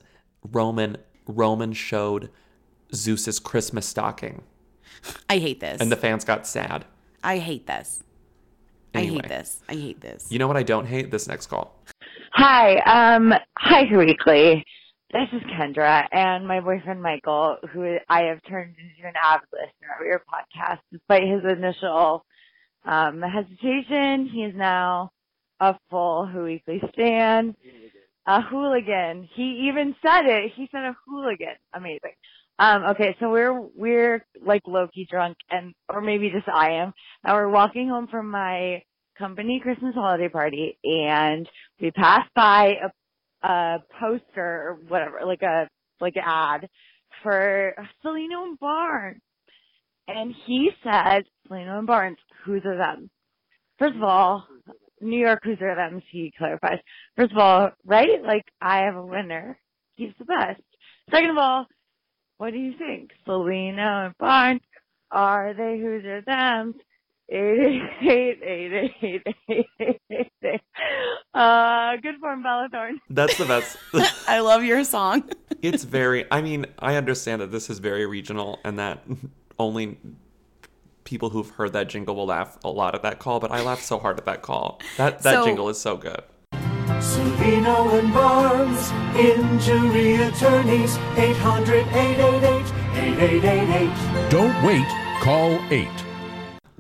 Roman 0.51 0.97
Roman 1.27 1.73
showed 1.73 2.29
Zeus's 2.93 3.39
Christmas 3.39 3.85
stocking, 3.85 4.43
I 5.29 5.38
hate 5.38 5.59
this. 5.59 5.81
and 5.81 5.91
the 5.91 5.95
fans 5.95 6.25
got 6.25 6.45
sad. 6.47 6.85
I 7.23 7.38
hate 7.38 7.67
this. 7.67 8.03
I 8.95 9.01
hate 9.01 9.27
this. 9.27 9.62
I 9.67 9.73
hate 9.73 10.01
this. 10.01 10.27
You 10.29 10.38
know 10.39 10.47
what 10.47 10.57
I 10.57 10.63
don't 10.63 10.85
hate? 10.85 11.09
This 11.09 11.27
next 11.27 11.47
call. 11.47 11.79
Hi, 12.33 12.77
um, 13.15 13.33
hi, 13.57 13.85
Weekly. 13.95 14.63
This 15.12 15.29
is 15.31 15.41
Kendra 15.43 16.07
and 16.12 16.47
my 16.47 16.59
boyfriend 16.59 17.01
Michael, 17.01 17.57
who 17.71 17.97
I 18.09 18.23
have 18.23 18.39
turned 18.50 18.75
into 18.77 19.07
an 19.07 19.13
avid 19.23 19.47
listener 19.51 19.95
of 20.00 20.05
your 20.05 20.19
podcast, 20.21 20.79
despite 20.91 21.23
his 21.23 21.43
initial 21.43 22.25
um, 22.85 23.21
hesitation. 23.21 24.27
He 24.27 24.43
is 24.43 24.55
now 24.55 25.12
a 25.59 25.75
full 25.89 26.25
Who 26.25 26.43
Weekly 26.45 26.81
stan, 26.93 27.55
a 28.25 28.42
hooligan. 28.42 29.27
He 29.36 29.68
even 29.70 29.96
said 30.01 30.25
it. 30.25 30.51
He 30.56 30.68
said 30.72 30.84
a 30.84 30.96
hooligan. 31.06 31.56
Amazing. 31.74 32.13
Um, 32.60 32.84
okay, 32.92 33.15
so 33.20 33.30
we're 33.30 33.60
we're 33.75 34.25
like 34.46 34.62
Loki 34.68 35.08
drunk, 35.10 35.38
and 35.50 35.74
or 35.89 36.01
maybe 36.01 36.30
just 36.30 36.48
I 36.48 36.74
am. 36.74 36.94
And 37.24 37.34
we're 37.36 37.50
walking 37.50 37.89
home 37.89 38.08
from 38.08 38.30
my 38.30 38.84
company 39.18 39.60
Christmas 39.62 39.96
holiday 39.96 40.30
party, 40.30 40.77
and 40.84 41.50
we 41.82 41.92
passed 41.92 42.30
by 42.36 42.75
a, 43.44 43.48
a 43.48 43.84
poster 44.00 44.22
or 44.38 44.77
whatever, 44.88 45.22
like 45.25 45.42
a 45.42 45.68
like 46.00 46.15
an 46.15 46.24
ad 46.25 46.70
for 47.24 47.74
Cellino 48.03 48.44
and 48.44 48.60
Barnes, 48.60 49.22
and 50.08 50.34
he 50.46 50.70
said 50.84 51.24
Cellino 51.50 51.80
and 51.80 51.88
Barnes, 51.88 52.18
who's 52.46 52.63
are 52.65 52.77
them? 52.77 53.10
First 53.80 53.96
of 53.96 54.03
all, 54.03 54.48
New 55.03 55.19
York, 55.19 55.41
who's 55.43 55.57
are 55.62 55.75
them? 55.75 56.01
He 56.12 56.33
clarifies. 56.38 56.79
First 57.15 57.31
of 57.31 57.38
all, 57.38 57.69
right? 57.86 58.24
Like 58.24 58.45
I 58.62 58.79
have 58.86 58.95
a 58.95 59.05
winner. 59.05 59.60
He's 59.95 60.13
the 60.17 60.25
best. 60.25 60.62
Second 61.12 61.31
of 61.31 61.38
all, 61.38 61.67
what 62.38 62.51
do 62.51 62.57
you 62.57 62.74
think? 62.77 63.12
Cellino 63.27 64.05
and 64.07 64.17
Barnes, 64.17 64.62
are 65.12 65.53
they 65.53 65.77
who's 65.79 66.03
are 66.05 66.22
them? 66.22 66.74
Eight 67.29 67.81
eight 68.01 68.39
eight 68.43 68.74
eight 69.01 69.22
eight 69.50 69.67
eight 69.79 70.01
eight 70.12 70.31
eight. 70.43 70.62
Uh, 71.33 71.95
good 72.01 72.15
form, 72.19 72.43
Bella 72.43 72.67
Thorne. 72.72 73.00
That's 73.10 73.38
the 73.38 73.45
best. 73.45 73.77
I 74.27 74.39
love 74.39 74.63
your 74.63 74.83
song. 74.83 75.29
it's 75.62 75.83
very. 75.83 76.25
I 76.31 76.41
mean, 76.41 76.65
I 76.79 76.95
understand 76.95 77.41
that 77.41 77.51
this 77.51 77.69
is 77.69 77.79
very 77.79 78.05
regional 78.05 78.60
and 78.65 78.77
that 78.77 79.03
only 79.57 79.98
people 81.03 81.29
who've 81.31 81.50
heard 81.51 81.74
that 81.74 81.89
jingle 81.89 82.15
will 82.15 82.25
laugh 82.27 82.57
a 82.63 82.69
lot 82.69 82.95
at 82.95 83.01
that 83.03 83.19
call. 83.19 83.39
But 83.39 83.51
I 83.51 83.62
laughed 83.62 83.83
so 83.83 84.00
hard 84.00 84.17
at 84.17 84.25
that 84.25 84.41
call. 84.41 84.79
That 84.98 85.22
that 85.24 85.33
So- 85.36 85.45
jingle 85.45 85.69
is 85.69 85.79
so 85.79 85.98
good. 85.98 86.22
Cellino 87.00 88.00
and 88.00 88.13
Barnes, 88.13 88.89
injury 89.17 90.15
attorneys, 90.15 90.98
800 91.17 91.86
888 91.88 92.65
8888. 92.95 94.29
Don't 94.29 94.63
wait, 94.63 94.86
call 95.22 95.60
8. 95.72 95.88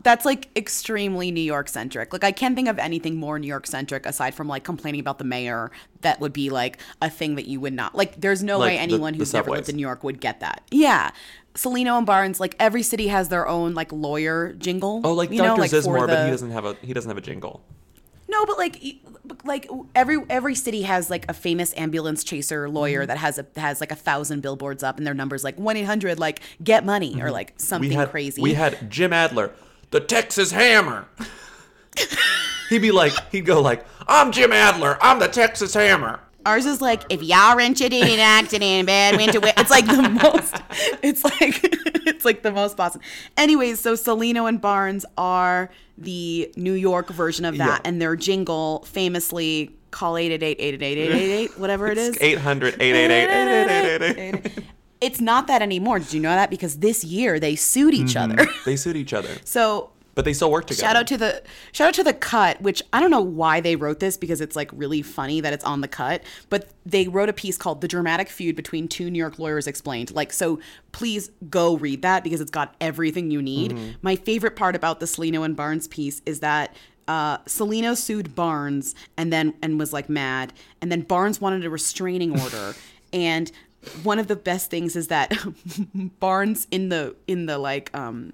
That's 0.03 0.25
like 0.25 0.49
extremely 0.57 1.31
New 1.31 1.41
York 1.41 1.69
centric. 1.69 2.11
Like 2.11 2.23
I 2.25 2.31
can't 2.33 2.55
think 2.55 2.67
of 2.67 2.77
anything 2.77 3.15
more 3.15 3.39
New 3.39 3.47
York 3.47 3.65
centric 3.67 4.05
aside 4.05 4.33
from 4.35 4.47
like 4.49 4.63
complaining 4.65 4.99
about 4.99 5.17
the 5.17 5.23
mayor. 5.23 5.71
That 6.01 6.19
would 6.19 6.33
be 6.33 6.49
like 6.49 6.77
a 7.01 7.09
thing 7.09 7.35
that 7.35 7.45
you 7.47 7.59
would 7.61 7.73
not 7.73 7.95
like. 7.95 8.19
There's 8.19 8.43
no 8.43 8.59
Like 8.59 8.71
way 8.73 8.77
anyone 8.77 9.13
the 9.13 9.19
who's 9.19 9.33
never 9.33 9.51
lived 9.51 9.69
in 9.69 9.77
New 9.77 9.81
York 9.81 10.03
would 10.03 10.19
get 10.19 10.41
that. 10.41 10.61
Yeah, 10.71 11.11
Cellino 11.55 11.97
and 11.97 12.05
Barnes. 12.05 12.39
Like 12.39 12.55
every 12.59 12.83
city 12.83 13.07
has 13.07 13.29
their 13.29 13.47
own 13.47 13.73
like 13.73 13.91
lawyer 13.91 14.53
jingle. 14.53 15.01
Oh, 15.03 15.13
like 15.13 15.29
you 15.31 15.37
Dr. 15.37 15.47
know, 15.47 15.55
like 15.55 15.71
Zizmor, 15.71 16.07
but 16.07 16.25
he 16.25 16.31
doesn't 16.31 16.51
have 16.51 16.65
a 16.65 16.75
he 16.81 16.93
doesn't 16.93 17.09
have 17.09 17.17
a 17.17 17.21
jingle. 17.21 17.61
No, 18.29 18.45
but 18.45 18.57
like 18.57 18.81
like 19.45 19.69
every 19.93 20.17
every 20.29 20.55
city 20.55 20.81
has 20.83 21.09
like 21.09 21.29
a 21.29 21.33
famous 21.33 21.73
ambulance 21.77 22.23
chaser 22.23 22.67
lawyer 22.67 23.03
Mhm. 23.03 23.07
that 23.07 23.17
has 23.17 23.37
a 23.37 23.45
has 23.55 23.79
like 23.79 23.91
a 23.91 23.95
thousand 23.95 24.41
billboards 24.41 24.81
up 24.83 24.97
and 24.97 25.05
their 25.05 25.13
numbers 25.13 25.43
like 25.43 25.57
one 25.59 25.77
eight 25.77 25.83
hundred 25.83 26.19
like 26.19 26.39
get 26.63 26.83
money 26.83 27.21
or 27.21 27.29
like 27.31 27.53
something 27.57 27.89
we 27.89 27.95
had, 27.95 28.09
crazy. 28.09 28.41
We 28.41 28.53
had 28.55 28.89
Jim 28.89 29.13
Adler, 29.13 29.51
the 29.91 29.99
Texas 29.99 30.51
Hammer. 30.51 31.07
he'd 32.69 32.79
be 32.81 32.91
like, 32.91 33.13
he'd 33.31 33.45
go 33.45 33.61
like, 33.61 33.85
"I'm 34.07 34.31
Jim 34.31 34.51
Adler. 34.51 34.97
I'm 35.01 35.19
the 35.19 35.27
Texas 35.27 35.73
Hammer." 35.75 36.19
Ours 36.45 36.65
is 36.65 36.81
like 36.81 37.03
if 37.09 37.23
y'all 37.23 37.55
rented 37.55 37.93
in 37.93 38.05
and 38.07 38.19
acting 38.19 38.61
in 38.61 38.85
bad 38.85 39.15
winter. 39.17 39.39
It's 39.43 39.71
like 39.71 39.85
the 39.85 40.09
most. 40.09 40.53
It's 41.01 41.23
like 41.23 41.59
it's 42.05 42.25
like 42.25 42.43
the 42.43 42.51
most 42.51 42.75
Boston. 42.77 43.01
Anyways, 43.37 43.79
so 43.79 43.93
Cellino 43.93 44.49
and 44.49 44.59
Barnes 44.59 45.05
are 45.17 45.69
the 45.97 46.51
New 46.55 46.73
York 46.73 47.09
version 47.09 47.45
of 47.45 47.57
that, 47.57 47.81
yeah. 47.83 47.89
and 47.89 47.99
their 48.01 48.15
jingle 48.15 48.83
famously 48.85 49.75
call 49.91 50.15
888-888-888, 50.15 51.59
whatever 51.59 51.87
it 51.87 51.97
is. 51.97 52.17
800-888-888. 52.17 54.63
It's 55.01 55.21
not 55.21 55.47
that 55.47 55.61
anymore. 55.61 55.99
Did 55.99 56.13
you 56.13 56.21
know 56.21 56.33
that? 56.33 56.49
Because 56.49 56.79
this 56.79 57.03
year 57.03 57.39
they 57.39 57.55
sued 57.55 57.93
each 57.93 58.15
mm-hmm. 58.15 58.39
other. 58.39 58.49
They 58.65 58.75
sued 58.75 58.95
each 58.95 59.13
other. 59.13 59.29
So 59.43 59.91
but 60.15 60.25
they 60.25 60.33
still 60.33 60.51
work 60.51 60.65
together. 60.67 60.81
Shout 60.87 60.95
out 60.95 61.07
to 61.07 61.17
the 61.17 61.41
shout 61.71 61.87
out 61.89 61.93
to 61.95 62.03
the 62.03 62.13
cut, 62.13 62.61
which 62.61 62.81
I 62.93 62.99
don't 62.99 63.11
know 63.11 63.21
why 63.21 63.59
they 63.61 63.75
wrote 63.75 63.99
this 63.99 64.17
because 64.17 64.41
it's 64.41 64.55
like 64.55 64.69
really 64.73 65.01
funny 65.01 65.41
that 65.41 65.53
it's 65.53 65.63
on 65.63 65.81
the 65.81 65.87
cut, 65.87 66.23
but 66.49 66.69
they 66.85 67.07
wrote 67.07 67.29
a 67.29 67.33
piece 67.33 67.57
called 67.57 67.81
"The 67.81 67.87
Dramatic 67.87 68.29
Feud 68.29 68.55
Between 68.55 68.87
Two 68.87 69.09
New 69.09 69.19
York 69.19 69.39
Lawyers 69.39 69.67
Explained." 69.67 70.11
Like, 70.11 70.31
so 70.33 70.59
please 70.91 71.31
go 71.49 71.77
read 71.77 72.01
that 72.03 72.23
because 72.23 72.41
it's 72.41 72.51
got 72.51 72.75
everything 72.79 73.31
you 73.31 73.41
need. 73.41 73.71
Mhm. 73.71 73.95
My 74.01 74.15
favorite 74.15 74.55
part 74.55 74.75
about 74.75 74.99
the 74.99 75.05
Cellino 75.05 75.43
and 75.43 75.55
Barnes 75.55 75.87
piece 75.87 76.21
is 76.25 76.39
that 76.41 76.75
uh, 77.07 77.37
Cellino 77.39 77.97
sued 77.97 78.33
Barnes 78.33 78.95
and 79.17 79.33
then 79.33 79.53
and 79.61 79.77
was 79.79 79.91
like 79.91 80.07
mad, 80.09 80.53
and 80.81 80.91
then 80.91 81.01
Barnes 81.01 81.41
wanted 81.41 81.65
a 81.65 81.69
restraining 81.69 82.39
order, 82.43 82.75
and 83.11 83.51
one 84.03 84.17
of 84.19 84.27
the 84.27 84.35
best 84.37 84.69
things 84.69 84.95
is 84.95 85.07
that 85.09 85.33
Barnes 86.21 86.67
in 86.71 86.87
the 86.89 87.15
in 87.27 87.45
the 87.47 87.57
like 87.57 87.89
um 87.93 88.31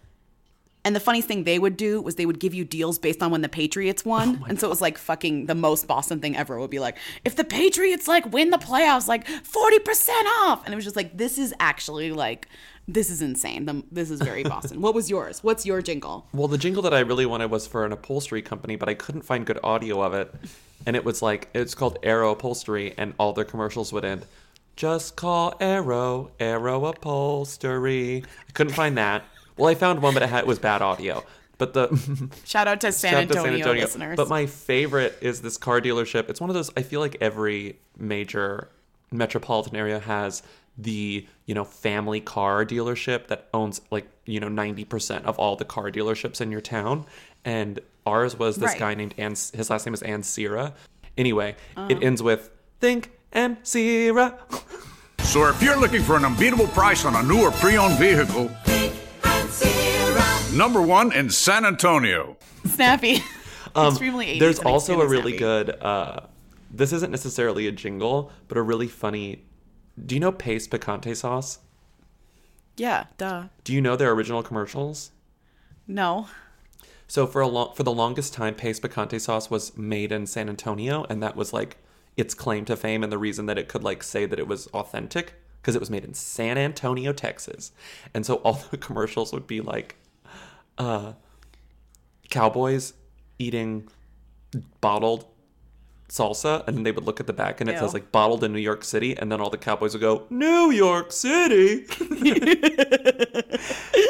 And 0.88 0.95
the 0.95 1.02
funniest 1.02 1.28
thing 1.28 1.43
they 1.43 1.60
would 1.60 1.76
do 1.76 2.00
was 2.02 2.15
they 2.15 2.26
would 2.26 2.39
give 2.39 2.54
you 2.54 2.63
deals 2.63 2.97
based 2.97 3.21
on 3.21 3.30
when 3.30 3.41
the 3.41 3.50
Patriots 3.50 4.06
won. 4.06 4.39
Oh 4.41 4.45
and 4.47 4.58
so 4.58 4.67
it 4.67 4.69
was 4.69 4.80
like 4.80 4.97
fucking 4.97 5.47
the 5.47 5.54
most 5.54 5.86
Boston 5.86 6.21
thing 6.21 6.38
ever. 6.38 6.56
It 6.56 6.62
would 6.62 6.69
be 6.69 6.80
like, 6.80 6.95
if 7.26 7.36
the 7.36 7.43
Patriots 7.43 8.08
like 8.08 8.32
win 8.32 8.52
the 8.52 8.58
playoffs, 8.58 9.06
like 9.06 9.28
40% 9.28 10.10
off. 10.43 10.63
And 10.63 10.71
it 10.71 10.78
was 10.78 10.86
just 10.86 10.95
like, 10.95 11.17
this 11.17 11.38
is 11.38 11.54
actually 11.60 12.13
like, 12.13 12.47
this 12.88 13.10
is 13.10 13.21
insane. 13.21 13.84
This 13.91 14.10
is 14.10 14.21
very 14.21 14.43
Boston. 14.54 14.80
what 14.80 14.93
was 14.93 15.10
yours? 15.10 15.43
What's 15.43 15.65
your 15.65 15.82
jingle? 15.82 16.26
Well, 16.32 16.47
the 16.47 16.58
jingle 16.58 16.82
that 16.84 16.93
I 16.93 17.00
really 17.02 17.26
wanted 17.26 17.52
was 17.52 17.67
for 17.67 17.86
an 17.86 17.91
upholstery 17.91 18.41
company, 18.41 18.78
but 18.78 18.88
I 18.88 18.93
couldn't 18.93 19.23
find 19.23 19.45
good 19.45 19.60
audio 19.65 20.02
of 20.02 20.13
it. 20.13 20.34
And 20.86 20.95
it 20.95 21.04
was 21.04 21.21
like 21.21 21.50
it's 21.54 21.76
called 21.76 22.00
Arrow 22.02 22.32
Upholstery, 22.32 22.93
and 22.97 23.13
all 23.19 23.34
their 23.34 23.43
commercials 23.43 23.91
would 23.91 24.06
end. 24.06 24.26
Just 24.78 25.17
call 25.17 25.54
Arrow, 25.60 26.32
Arrow 26.39 26.86
Upholstery. 26.86 28.23
I 28.47 28.52
couldn't 28.54 28.73
find 28.73 28.97
that. 28.97 29.26
Well, 29.58 29.70
I 29.70 29.76
found 29.76 30.02
one, 30.02 30.13
but 30.13 30.24
it, 30.24 30.30
had, 30.30 30.46
was 30.46 30.60
bad 30.60 30.82
audio. 30.82 31.24
But 31.58 31.74
the 31.74 32.30
Shout 32.46 32.67
out 32.67 32.82
to 32.82 32.91
San 32.91 33.12
Shout 33.12 33.38
out 33.38 33.43
to 33.43 33.50
Antonio, 33.50 33.74
listeners. 33.84 34.15
But 34.15 34.30
my 34.30 34.46
favorite 34.46 35.17
is 35.22 35.41
this 35.41 35.58
car 35.58 35.82
dealership. 35.82 36.30
It's 36.30 36.39
one 36.39 36.50
of 36.50 36.54
those. 36.54 36.72
I 36.78 36.84
feel 36.84 37.00
like 37.00 37.17
every 37.20 37.80
major 37.98 38.70
metropolitan 39.12 39.76
area 39.76 40.00
has 40.00 40.43
the 40.78 41.26
you 41.48 41.56
know 41.56 41.63
family 41.63 42.20
car 42.22 42.63
dealership 42.63 43.28
that 43.28 43.48
owns 43.54 43.82
like 43.89 44.08
you 44.26 44.39
know 44.39 44.50
ninety 44.50 44.86
percent 44.86 45.26
of 45.26 45.39
all 45.39 45.56
the 45.56 45.65
car 45.65 45.89
dealerships 45.89 46.41
in 46.41 46.52
your 46.52 46.62
town. 46.62 47.06
And 47.43 47.80
ours 48.06 48.38
was 48.38 48.58
this 48.58 48.72
Right. 48.72 48.80
guy 48.80 48.93
named 48.93 49.15
An. 49.17 49.32
His 49.32 49.70
last 49.72 49.86
name 49.88 49.96
is 49.96 50.04
Ancira. 50.04 50.74
Anyway, 51.17 51.56
Uh-huh. 51.76 51.88
it 51.89 52.04
ends 52.04 52.22
with 52.22 52.52
think 52.80 53.12
Ancira. 53.34 54.36
So 55.24 55.46
if 55.50 55.62
you're 55.62 55.78
looking 55.78 56.04
for 56.04 56.15
an 56.15 56.24
unbeatable 56.24 56.67
price 56.67 57.04
on 57.04 57.13
a 57.13 57.22
new 57.22 57.41
or 57.41 57.52
pre-owned 57.52 57.98
vehicle, 58.00 58.50
number 60.58 60.82
one 60.82 61.13
in 61.13 61.30
San 61.30 61.65
Antonio. 61.65 62.38
Snappy. 62.65 63.24
Um, 63.76 63.89
Extremely 63.89 64.26
80s 64.26 64.39
There's 64.39 64.60
also 64.60 65.02
a 65.02 65.08
really 65.08 65.38
snappy. 65.38 65.38
good. 65.38 65.82
Uh, 65.82 66.22
this 66.72 66.91
isn't 66.93 67.12
necessarily 67.12 67.67
a 67.67 67.72
jingle, 67.72 68.32
but 68.48 68.58
a 68.58 68.62
really 68.63 68.88
funny. 68.88 69.43
Do 70.04 70.15
you 70.15 70.22
know 70.22 70.32
Pace 70.32 70.67
Picante 70.67 71.15
sauce? 71.15 71.60
Yeah, 72.76 73.06
duh. 73.17 73.50
Do 73.63 73.74
you 73.74 73.82
know 73.82 73.96
their 73.96 74.12
original 74.12 74.41
commercials? 74.41 75.12
No. 75.86 76.28
So 77.08 77.28
for 77.28 77.41
a 77.41 77.48
long, 77.48 77.76
for 77.76 77.84
the 77.84 77.91
longest 77.91 78.34
time, 78.34 78.56
Pace 78.56 78.80
Picante 78.80 79.20
sauce 79.22 79.52
was 79.52 79.78
made 79.78 80.12
in 80.12 80.26
San 80.26 80.50
Antonio, 80.50 81.06
and 81.08 81.22
that 81.22 81.36
was 81.36 81.54
like 81.54 81.78
its 82.15 82.34
claim 82.34 82.65
to 82.65 82.76
fame, 82.76 83.04
and 83.04 83.12
the 83.12 83.17
reason 83.20 83.46
that 83.46 83.60
it 83.60 83.67
could 83.67 83.84
like 83.84 84.02
say 84.02 84.26
that 84.26 84.39
it 84.39 84.48
was 84.48 84.67
authentic 84.67 85.34
because 85.62 85.76
it 85.76 85.80
was 85.80 85.91
made 85.91 86.06
in 86.06 86.15
San 86.15 86.58
Antonio, 86.58 87.13
Texas, 87.13 87.74
and 88.13 88.26
so 88.26 88.36
all 88.38 88.54
the 88.72 88.78
commercials 88.78 89.32
would 89.34 89.46
be 89.46 89.62
like, 89.62 89.98
uh, 90.78 91.13
cowboys 92.30 92.94
eating 93.40 93.88
bottled 94.82 95.26
salsa, 96.10 96.66
and 96.68 96.78
then 96.78 96.84
they 96.84 96.92
would 96.92 97.04
look 97.04 97.20
at 97.20 97.28
the 97.28 97.34
back, 97.34 97.60
and 97.62 97.70
it 97.70 97.74
Ew. 97.74 97.80
says 97.80 97.94
like 97.94 98.12
bottled 98.12 98.44
in 98.44 98.54
New 98.54 98.60
York 98.60 98.84
City, 98.84 99.18
and 99.18 99.32
then 99.32 99.42
all 99.42 99.50
the 99.50 99.58
cowboys 99.58 99.94
would 99.94 100.02
go 100.02 100.26
New 100.30 100.72
York 100.72 101.12
City, 101.12 101.86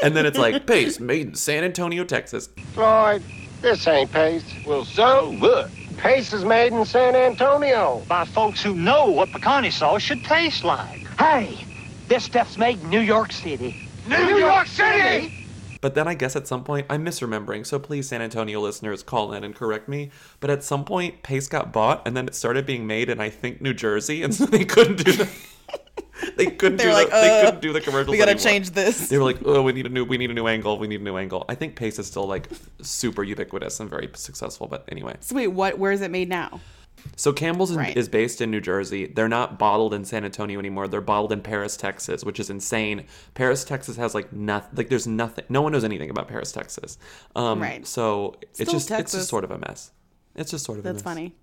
and 0.03 0.15
then 0.15 0.25
it's 0.25 0.37
like 0.37 0.67
Pace 0.67 0.99
made 0.99 1.27
in 1.27 1.35
San 1.35 1.63
Antonio, 1.63 2.03
Texas. 2.03 2.49
Floyd, 2.73 3.23
this 3.61 3.87
ain't 3.87 4.11
Pace. 4.11 4.43
Well, 4.65 4.85
so 4.85 5.31
what? 5.39 5.69
Pace 5.97 6.31
is 6.31 6.45
made 6.45 6.73
in 6.73 6.85
San 6.85 7.15
Antonio 7.15 8.03
by 8.07 8.23
folks 8.23 8.61
who 8.61 8.75
know 8.75 9.07
what 9.07 9.29
picante 9.29 9.71
sauce 9.71 10.03
should 10.03 10.23
taste 10.23 10.63
like. 10.63 11.07
Hey, 11.17 11.57
this 12.07 12.25
stuff's 12.25 12.57
made 12.57 12.79
in 12.81 12.89
New 12.91 12.99
York 12.99 13.31
City. 13.31 13.89
New 14.07 14.37
York 14.37 14.67
City? 14.67 15.33
But 15.81 15.95
then 15.95 16.07
I 16.07 16.13
guess 16.15 16.35
at 16.35 16.47
some 16.47 16.63
point, 16.63 16.85
I'm 16.89 17.05
misremembering, 17.05 17.65
so 17.65 17.77
please, 17.79 18.07
San 18.09 18.21
Antonio 18.21 18.59
listeners, 18.61 19.03
call 19.03 19.33
in 19.33 19.43
and 19.43 19.53
correct 19.55 19.87
me. 19.87 20.11
But 20.39 20.49
at 20.49 20.63
some 20.63 20.83
point, 20.85 21.23
Pace 21.23 21.47
got 21.47 21.71
bought, 21.71 22.05
and 22.07 22.15
then 22.17 22.27
it 22.27 22.35
started 22.35 22.65
being 22.65 22.87
made 22.87 23.09
in, 23.09 23.19
I 23.19 23.29
think, 23.29 23.61
New 23.61 23.73
Jersey, 23.73 24.23
and 24.23 24.33
so 24.35 24.45
they 24.45 24.65
couldn't 24.65 25.03
do 25.03 25.11
the. 25.13 25.29
They 26.35 26.47
couldn't 26.47 26.77
They're 26.77 26.87
do 26.87 26.93
like, 26.93 27.07
the, 27.09 27.13
they 27.13 27.39
"Uh, 27.41 27.45
couldn't 27.45 27.61
do 27.61 27.73
the 27.73 27.81
commercials. 27.81 28.11
we 28.11 28.17
gotta 28.17 28.31
anymore. 28.31 28.43
change 28.43 28.71
this. 28.71 29.07
They 29.09 29.17
were 29.17 29.23
like, 29.23 29.37
"Oh, 29.45 29.61
we 29.61 29.71
need 29.73 29.85
a 29.85 29.89
new, 29.89 30.03
we 30.03 30.17
need 30.17 30.31
a 30.31 30.33
new 30.33 30.47
angle. 30.47 30.79
We 30.79 30.87
need 30.87 31.01
a 31.01 31.03
new 31.03 31.17
angle." 31.17 31.45
I 31.47 31.55
think 31.55 31.75
Pace 31.75 31.99
is 31.99 32.07
still 32.07 32.25
like 32.25 32.49
super 32.81 33.23
ubiquitous 33.23 33.79
and 33.79 33.89
very 33.89 34.09
successful. 34.15 34.67
But 34.67 34.83
anyway, 34.89 35.15
So 35.19 35.35
wait, 35.35 35.47
what? 35.47 35.77
Where 35.77 35.91
is 35.91 36.01
it 36.01 36.09
made 36.11 36.29
now? 36.29 36.59
So 37.15 37.33
Campbell's 37.33 37.71
in- 37.71 37.77
Right. 37.77 37.95
is 37.97 38.07
based 38.09 38.41
in 38.41 38.51
New 38.51 38.61
Jersey. 38.61 39.07
They're 39.07 39.29
not 39.29 39.57
bottled 39.57 39.93
in 39.93 40.05
San 40.05 40.23
Antonio 40.25 40.59
anymore. 40.59 40.87
They're 40.87 41.01
bottled 41.01 41.31
in 41.31 41.41
Paris, 41.41 41.75
Texas, 41.77 42.23
which 42.23 42.39
is 42.39 42.49
insane. 42.49 43.05
Paris, 43.33 43.63
Texas 43.63 43.95
has 43.97 44.13
like 44.13 44.31
nothing. 44.33 44.69
Like 44.75 44.89
there's 44.89 45.07
nothing. 45.07 45.45
No 45.49 45.61
one 45.61 45.71
knows 45.71 45.83
anything 45.83 46.09
about 46.09 46.27
Paris, 46.27 46.51
Texas. 46.51 46.97
Um, 47.35 47.59
Right. 47.61 47.85
So 47.87 48.35
it's 48.41 48.61
Still 48.61 48.73
just 48.73 48.91
it's 48.91 49.11
just 49.13 49.29
sort 49.29 49.43
of 49.43 49.51
a 49.51 49.57
mess. 49.57 49.91
It's 50.35 50.51
just 50.51 50.65
sort 50.65 50.77
of 50.79 50.85
a 50.85 50.89
That's 50.91 51.01
funny. 51.03 51.35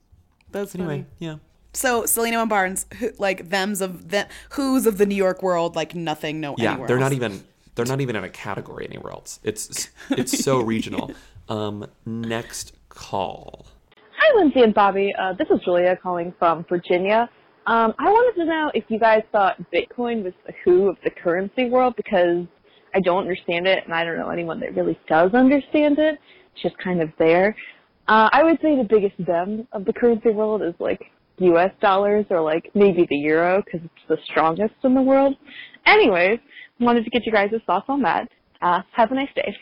That's 0.53 0.75
Anyway, 0.75 0.99
funny. 0.99 1.07
yeah. 1.19 1.37
So 1.73 2.03
Cellino 2.05 2.41
and 2.41 2.49
Barnes, 2.49 2.87
who, 3.01 3.11
like 3.19 3.49
them's 3.51 3.81
of 3.81 4.11
the 4.11 4.29
who's 4.51 4.87
of 4.87 4.99
the 4.99 5.07
New 5.07 5.17
York 5.17 5.43
world, 5.43 5.75
like 5.75 5.95
nothing, 5.95 6.41
no 6.41 6.55
Yeah, 6.57 6.87
they're 6.87 7.01
not 7.01 7.13
even 7.13 7.43
they're 7.75 7.85
not 7.87 8.01
even 8.01 8.15
in 8.15 8.23
a 8.23 8.29
category 8.29 8.87
anywhere 8.87 9.13
else. 9.13 9.41
It's 9.43 9.89
it's 10.11 10.45
so 10.45 10.61
regional. 10.75 11.11
Um, 11.49 11.87
next 12.07 12.73
call. 12.89 13.67
Hi, 14.27 14.39
Lindsay 14.39 14.63
and 14.63 14.73
Bobby. 14.73 15.13
Uh, 15.21 15.35
this 15.35 15.49
is 15.51 15.63
Julia 15.67 15.99
calling 16.03 16.33
from 16.39 16.65
Virginia. 16.67 17.29
Um, 17.67 17.93
I 17.99 18.05
wanted 18.05 18.41
to 18.41 18.47
know 18.47 18.71
if 18.73 18.85
you 18.89 18.99
guys 18.99 19.21
thought 19.31 19.59
Bitcoin 19.71 20.25
was 20.25 20.33
the 20.47 20.55
who 20.65 20.89
of 20.89 20.97
the 21.05 21.11
currency 21.11 21.69
world 21.69 21.93
because 21.95 22.47
I 22.95 23.01
don't 23.01 23.19
understand 23.19 23.67
it, 23.67 23.85
and 23.85 23.93
I 23.93 24.03
don't 24.03 24.17
know 24.17 24.31
anyone 24.31 24.61
that 24.61 24.75
really 24.75 24.99
does 25.09 25.35
understand 25.35 25.99
it. 25.99 26.19
It's 26.55 26.63
just 26.63 26.79
kind 26.79 27.03
of 27.03 27.11
there. 27.19 27.55
Uh, 28.09 28.31
I 28.33 28.43
would 28.45 28.57
say 28.63 28.75
the 28.79 28.89
biggest 28.89 29.15
them 29.27 29.69
of 29.73 29.85
the 29.85 29.93
currency 29.93 30.31
world 30.31 30.63
is 30.63 30.75
like 30.79 31.03
U.S. 31.41 31.73
dollars 31.83 32.25
or 32.31 32.41
like 32.41 32.71
maybe 32.75 33.07
the 33.11 33.17
euro 33.17 33.63
because 33.63 33.81
it's 33.85 34.09
the 34.09 34.17
strongest 34.25 34.75
in 34.85 34.95
the 34.95 35.03
world. 35.03 35.35
Anyways, 35.85 36.39
wanted 36.81 37.05
to 37.05 37.11
get 37.11 37.27
you 37.27 37.33
guys' 37.33 37.51
thoughts 37.67 37.87
on 37.91 38.01
that. 38.01 38.31
Uh, 38.63 38.81
have 38.93 39.13
a 39.13 39.15
nice 39.15 39.29
day. 39.37 39.55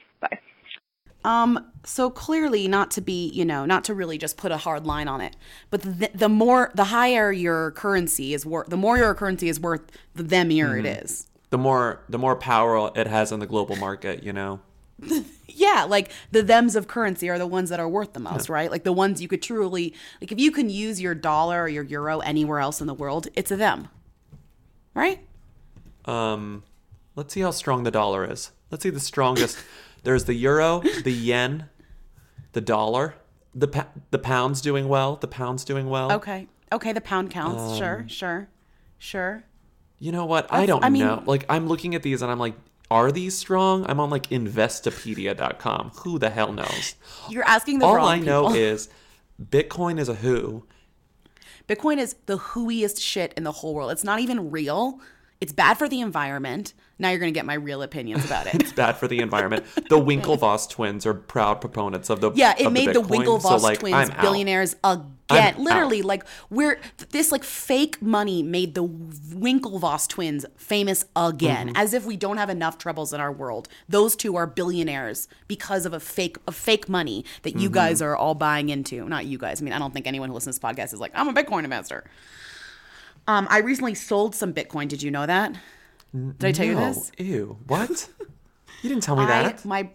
Um, 1.25 1.71
so 1.85 2.11
clearly 2.11 2.67
not 2.69 2.91
to 2.93 3.01
be, 3.01 3.29
you 3.31 3.45
know, 3.45 3.65
not 3.65 3.85
to 3.85 3.95
really 3.95 4.19
just 4.19 4.37
put 4.37 4.51
a 4.53 4.57
hard 4.57 4.87
line 4.87 5.09
on 5.09 5.21
it, 5.21 5.37
but 5.71 5.83
the, 5.83 6.11
the 6.15 6.29
more, 6.29 6.71
the 6.75 6.85
higher 6.85 7.31
your 7.33 7.71
currency 7.73 8.35
is 8.35 8.45
worth, 8.47 8.69
the 8.69 8.77
more 8.77 8.99
your 8.99 9.15
currency 9.15 9.49
is 9.49 9.59
worth, 9.61 9.83
the 10.15 10.23
themier 10.25 10.79
it 10.79 10.85
Mhm. 10.85 11.05
is. 11.05 11.27
The 11.51 11.59
more 11.59 12.01
the 12.09 12.19
more 12.19 12.35
power 12.35 12.91
it 12.95 13.07
has 13.07 13.31
in 13.31 13.39
the 13.41 13.47
global 13.47 13.77
market, 13.77 14.23
you 14.23 14.33
know. 14.33 14.61
Yeah, 15.55 15.85
like 15.87 16.11
the 16.31 16.43
thems 16.43 16.77
of 16.77 16.89
currency 16.89 17.29
are 17.29 17.39
the 17.39 17.47
ones 17.47 17.69
that 17.69 17.79
are 17.79 17.89
worth 17.89 18.15
the 18.15 18.21
most, 18.21 18.49
right? 18.49 18.71
Like 18.71 18.85
the 18.85 18.93
ones 18.93 19.21
you 19.21 19.29
could 19.29 19.43
truly, 19.43 19.93
like 20.19 20.33
if 20.33 20.41
you 20.41 20.51
can 20.51 20.71
use 20.71 20.99
your 20.99 21.15
dollar 21.15 21.65
or 21.65 21.69
your 21.69 21.85
euro 21.85 22.21
anywhere 22.21 22.59
else 22.59 22.81
in 22.81 22.87
the 22.87 22.95
world, 22.95 23.29
it's 23.37 23.51
a 23.51 23.57
them, 23.57 23.89
right? 24.95 25.21
Um, 26.07 26.63
let's 27.17 27.35
see 27.35 27.41
how 27.43 27.51
strong 27.51 27.83
the 27.85 27.91
dollar 27.91 28.25
is. 28.29 28.51
Let's 28.71 28.83
see 28.83 28.89
the 28.91 28.99
strongest. 28.99 29.59
There's 30.03 30.25
the 30.25 30.35
euro, 30.35 30.81
the 31.05 31.13
yen, 31.13 31.67
the 32.53 32.61
dollar, 32.61 33.15
the 33.55 33.69
pa- 33.69 33.89
the 34.11 34.19
pound's 34.19 34.61
doing 34.61 34.89
well. 34.89 35.17
The 35.17 35.29
pound's 35.29 35.65
doing 35.65 35.89
well. 35.89 36.13
Okay. 36.13 36.49
Okay, 36.73 36.93
the 36.93 37.01
pound 37.01 37.31
counts. 37.31 37.77
sure, 37.79 38.01
Um, 38.01 38.09
sure, 38.09 38.49
sure. 38.99 39.45
You 39.99 40.11
know 40.11 40.25
what? 40.25 40.53
I 40.53 40.67
don't 40.67 40.85
I 40.85 40.89
mean- 40.89 41.03
know. 41.03 41.23
Like 41.27 41.45
I'm 41.49 41.69
looking 41.69 41.95
at 41.95 42.03
these 42.03 42.23
and 42.23 42.31
I'm 42.31 42.39
like, 42.39 42.55
are 42.91 43.13
these 43.13 43.37
strong? 43.37 43.87
I'm 43.89 44.01
on 44.01 44.11
like 44.11 44.29
Investopedia.com. 44.31 45.93
Who 46.03 46.19
the 46.19 46.31
hell 46.31 46.53
knows? 46.53 46.95
You're 47.29 47.45
asking 47.45 47.79
the 47.79 47.87
All 47.87 47.97
wrong 47.97 48.09
I 48.09 48.19
know 48.19 48.51
is 48.55 48.89
Bitcoin 49.43 49.99
is 49.99 50.09
a 50.09 50.15
who. 50.15 50.65
Bitcoin 51.69 51.99
is 51.99 52.17
the 52.27 52.39
hooiest 52.39 53.01
shit 53.01 53.33
in 53.37 53.45
the 53.45 53.53
whole 53.53 53.75
world. 53.75 53.93
It's 53.93 54.05
not 54.05 54.19
even 54.21 54.51
real. 54.51 54.99
It's 55.43 55.53
bad 55.53 55.75
for 55.77 55.89
the 55.89 56.01
environment. 56.01 56.73
Now 57.01 57.11
you're 57.11 57.19
going 57.19 57.33
to 57.35 57.37
get 57.37 57.45
my 57.45 57.55
real 57.55 57.83
opinions 57.83 58.25
about 58.25 58.47
it. 58.47 58.55
It's 58.63 58.73
bad 58.73 58.93
for 58.97 59.09
the 59.09 59.19
environment. 59.19 59.65
the 59.75 59.99
Winklevoss 60.11 60.71
twins 60.71 61.05
are 61.05 61.15
proud 61.15 61.61
proponents 61.61 62.11
of 62.11 62.21
the 62.21 62.31
Yeah, 62.33 62.55
it 62.57 62.71
made 62.71 62.91
the, 62.91 63.01
Bitcoin, 63.03 63.25
Winklevoss 63.27 63.43
so, 63.43 63.57
like, 63.57 63.81
twins 63.81 63.95
I'm 63.97 64.11
out. 64.13 64.21
billionaires 64.21 64.77
again. 64.85 65.07
I'm 65.31 65.65
Literally, 65.65 66.01
out. 66.01 66.05
like 66.05 66.25
we're 66.51 66.79
this 67.11 67.33
like 67.33 67.43
fake 67.43 68.01
money 68.03 68.43
made 68.43 68.75
the 68.75 68.85
Winklevoss 68.87 70.07
twins 70.07 70.45
famous 70.57 71.05
again, 71.17 71.71
Mhm. 71.71 71.73
as 71.77 71.95
if 71.95 72.05
we 72.05 72.17
don't 72.17 72.37
have 72.37 72.51
enough 72.51 72.79
troubles 72.79 73.13
in 73.13 73.21
our 73.21 73.33
world. 73.33 73.67
Those 73.89 74.15
two 74.15 74.37
are 74.37 74.47
billionaires 74.47 75.27
because 75.49 75.87
of 75.87 75.93
a 75.95 76.01
fake 76.01 76.37
of 76.47 76.55
fake 76.55 76.89
money 76.89 77.25
that 77.43 77.57
you 77.57 77.69
Mhm. 77.71 77.75
guys 77.75 78.03
are 78.03 78.15
all 78.17 78.35
buying 78.35 78.69
into. 78.69 79.09
Not 79.09 79.25
you 79.27 79.39
guys. 79.39 79.61
I 79.61 79.65
mean, 79.65 79.73
I 79.73 79.79
don't 79.79 79.93
think 79.95 80.07
anyone 80.07 80.29
who 80.29 80.35
listens 80.35 80.57
to 80.59 80.61
this 80.61 80.71
podcast 80.77 80.93
is 80.95 81.01
like, 81.01 81.13
I'm 81.15 81.29
a 81.29 81.33
Bitcoin 81.33 81.65
investor. 81.65 82.05
Um, 83.29 83.47
I 83.51 83.59
recently 83.59 83.95
sold 83.95 84.35
some 84.35 84.53
Bitcoin. 84.53 84.89
Did 84.89 85.03
you 85.03 85.11
know 85.11 85.27
that? 85.27 85.55
Did 86.15 86.45
I 86.45 86.53
tell 86.53 86.67
you 86.67 86.75
No. 86.75 86.93
this? 86.93 87.11
Ew. 87.19 87.59
What? 87.67 88.09
you 88.83 88.89
didn't 88.89 89.03
tell 89.03 89.17
me 89.17 89.25
I- 89.25 89.27
that. 89.27 89.65
My, 89.65 89.91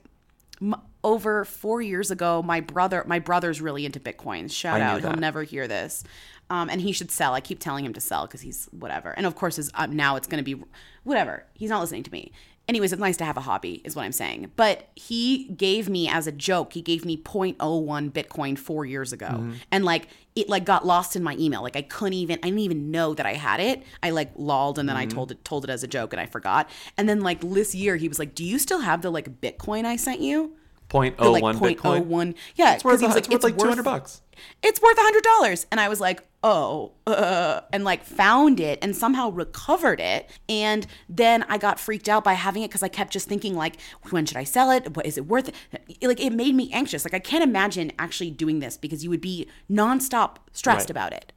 m 0.61 0.75
over 1.03 1.45
four 1.45 1.81
years 1.81 2.09
ago, 2.11 2.41
my 2.41 2.59
brother, 2.59 3.03
my 3.07 3.19
brother's 3.19 3.61
really 3.61 3.85
into 3.85 3.99
bitcoins. 3.99 4.51
Shout 4.51 4.81
out, 4.81 4.99
he'll 5.01 5.13
never 5.13 5.43
hear 5.43 5.65
this, 5.67 6.03
um, 6.49 6.69
and 6.69 6.81
he 6.81 6.91
should 6.91 7.11
sell. 7.11 7.33
I 7.33 7.39
keep 7.39 7.59
telling 7.59 7.85
him 7.85 7.93
to 7.93 8.01
sell 8.01 8.25
because 8.25 8.41
he's 8.41 8.67
whatever. 8.71 9.11
And 9.11 9.25
of 9.25 9.35
course, 9.35 9.57
is 9.59 9.69
um, 9.75 9.95
now 9.95 10.15
it's 10.17 10.27
going 10.27 10.43
to 10.43 10.55
be 10.55 10.61
whatever. 11.03 11.45
He's 11.53 11.69
not 11.69 11.79
listening 11.79 12.03
to 12.03 12.11
me. 12.11 12.31
Anyways, 12.67 12.91
it's 12.91 12.99
nice 12.99 13.15
to 13.17 13.23
have 13.25 13.37
a 13.37 13.41
hobby, 13.41 13.81
is 13.85 13.95
what 13.95 14.03
I'm 14.03 14.11
saying. 14.11 14.51
But 14.57 14.89
he 14.95 15.45
gave 15.55 15.87
me 15.87 16.09
as 16.09 16.27
a 16.27 16.33
joke. 16.33 16.73
He 16.73 16.81
gave 16.81 17.05
me 17.05 17.15
0.01 17.15 18.11
Bitcoin 18.11 18.57
four 18.57 18.85
years 18.85 19.13
ago, 19.13 19.27
Mm-hmm. 19.27 19.53
and 19.71 19.85
like 19.85 20.07
it 20.35 20.49
like 20.49 20.65
got 20.65 20.85
lost 20.85 21.15
in 21.15 21.23
my 21.23 21.35
email. 21.39 21.61
Like 21.61 21.75
I 21.77 21.81
couldn't 21.81 22.13
even 22.13 22.39
I 22.43 22.47
didn't 22.47 22.59
even 22.59 22.91
know 22.91 23.13
that 23.13 23.25
I 23.25 23.33
had 23.33 23.59
it. 23.59 23.83
I 24.03 24.09
like 24.09 24.31
lolled 24.35 24.77
and 24.79 24.87
then 24.89 24.97
I 24.97 25.05
Mhm. 25.05 25.11
told 25.11 25.31
it 25.31 25.43
told 25.45 25.63
it 25.63 25.69
as 25.69 25.81
a 25.83 25.87
joke 25.87 26.11
and 26.13 26.19
I 26.19 26.25
forgot. 26.25 26.69
And 26.97 27.07
then 27.07 27.21
like 27.21 27.39
this 27.41 27.73
year 27.73 27.95
he 27.95 28.07
was 28.07 28.19
like, 28.19 28.35
"Do 28.35 28.43
you 28.43 28.59
still 28.59 28.81
have 28.81 29.01
the 29.01 29.09
like 29.11 29.39
Bitcoin 29.41 29.85
I 29.85 29.95
sent 29.95 30.19
you?" 30.21 30.53
Point 30.89 31.17
The, 31.17 31.23
oh 31.25 31.31
like, 31.33 31.43
one 31.43 31.59
0.01 31.59 31.75
Bitcoin. 31.75 32.35
Yeah, 32.55 32.75
it's 32.75 32.83
worth, 32.85 33.01
he 33.01 33.07
was 33.07 33.15
it's 33.17 33.27
like, 33.27 33.31
worth 33.31 33.35
"It's 33.35 33.43
like 33.43 33.57
two 33.57 33.67
hundred 33.67 33.85
worth- 33.85 33.85
bucks. 33.85 34.21
It's 34.61 34.79
worth 34.81 34.97
a 34.97 35.01
hundred 35.01 35.23
dollars, 35.23 35.65
and 35.71 35.79
I 35.81 35.89
was 35.89 35.99
like, 35.99 36.21
"Oh," 36.43 36.93
uh, 37.07 37.61
and 37.73 37.83
like 37.83 38.03
found 38.05 38.59
it 38.59 38.77
and 38.83 38.95
somehow 38.95 39.29
recovered 39.31 39.99
it. 39.99 40.29
And 40.47 40.85
then 41.09 41.43
I 41.49 41.57
got 41.57 41.79
freaked 41.79 42.07
out 42.07 42.23
by 42.23 42.33
having 42.33 42.61
it 42.63 42.69
because 42.69 42.83
I 42.83 42.87
kept 42.87 43.11
just 43.11 43.27
thinking 43.27 43.55
like, 43.55 43.77
"When 44.11 44.25
should 44.25 44.37
I 44.37 44.43
sell 44.43 44.69
it? 44.71 44.95
What 44.95 45.05
is 45.07 45.17
it 45.17 45.25
worth?" 45.27 45.49
It? 45.49 45.55
Like 46.03 46.19
it 46.21 46.31
made 46.33 46.55
me 46.55 46.69
anxious. 46.71 47.03
Like 47.03 47.15
I 47.15 47.19
can't 47.19 47.43
imagine 47.43 47.91
actually 47.99 48.29
doing 48.31 48.59
this 48.59 48.77
because 48.77 49.03
you 49.03 49.09
would 49.09 49.21
be 49.21 49.47
nonstop 49.69 50.37
stressed 50.53 50.85
Right. 50.85 50.89
about 50.91 51.13
it, 51.13 51.33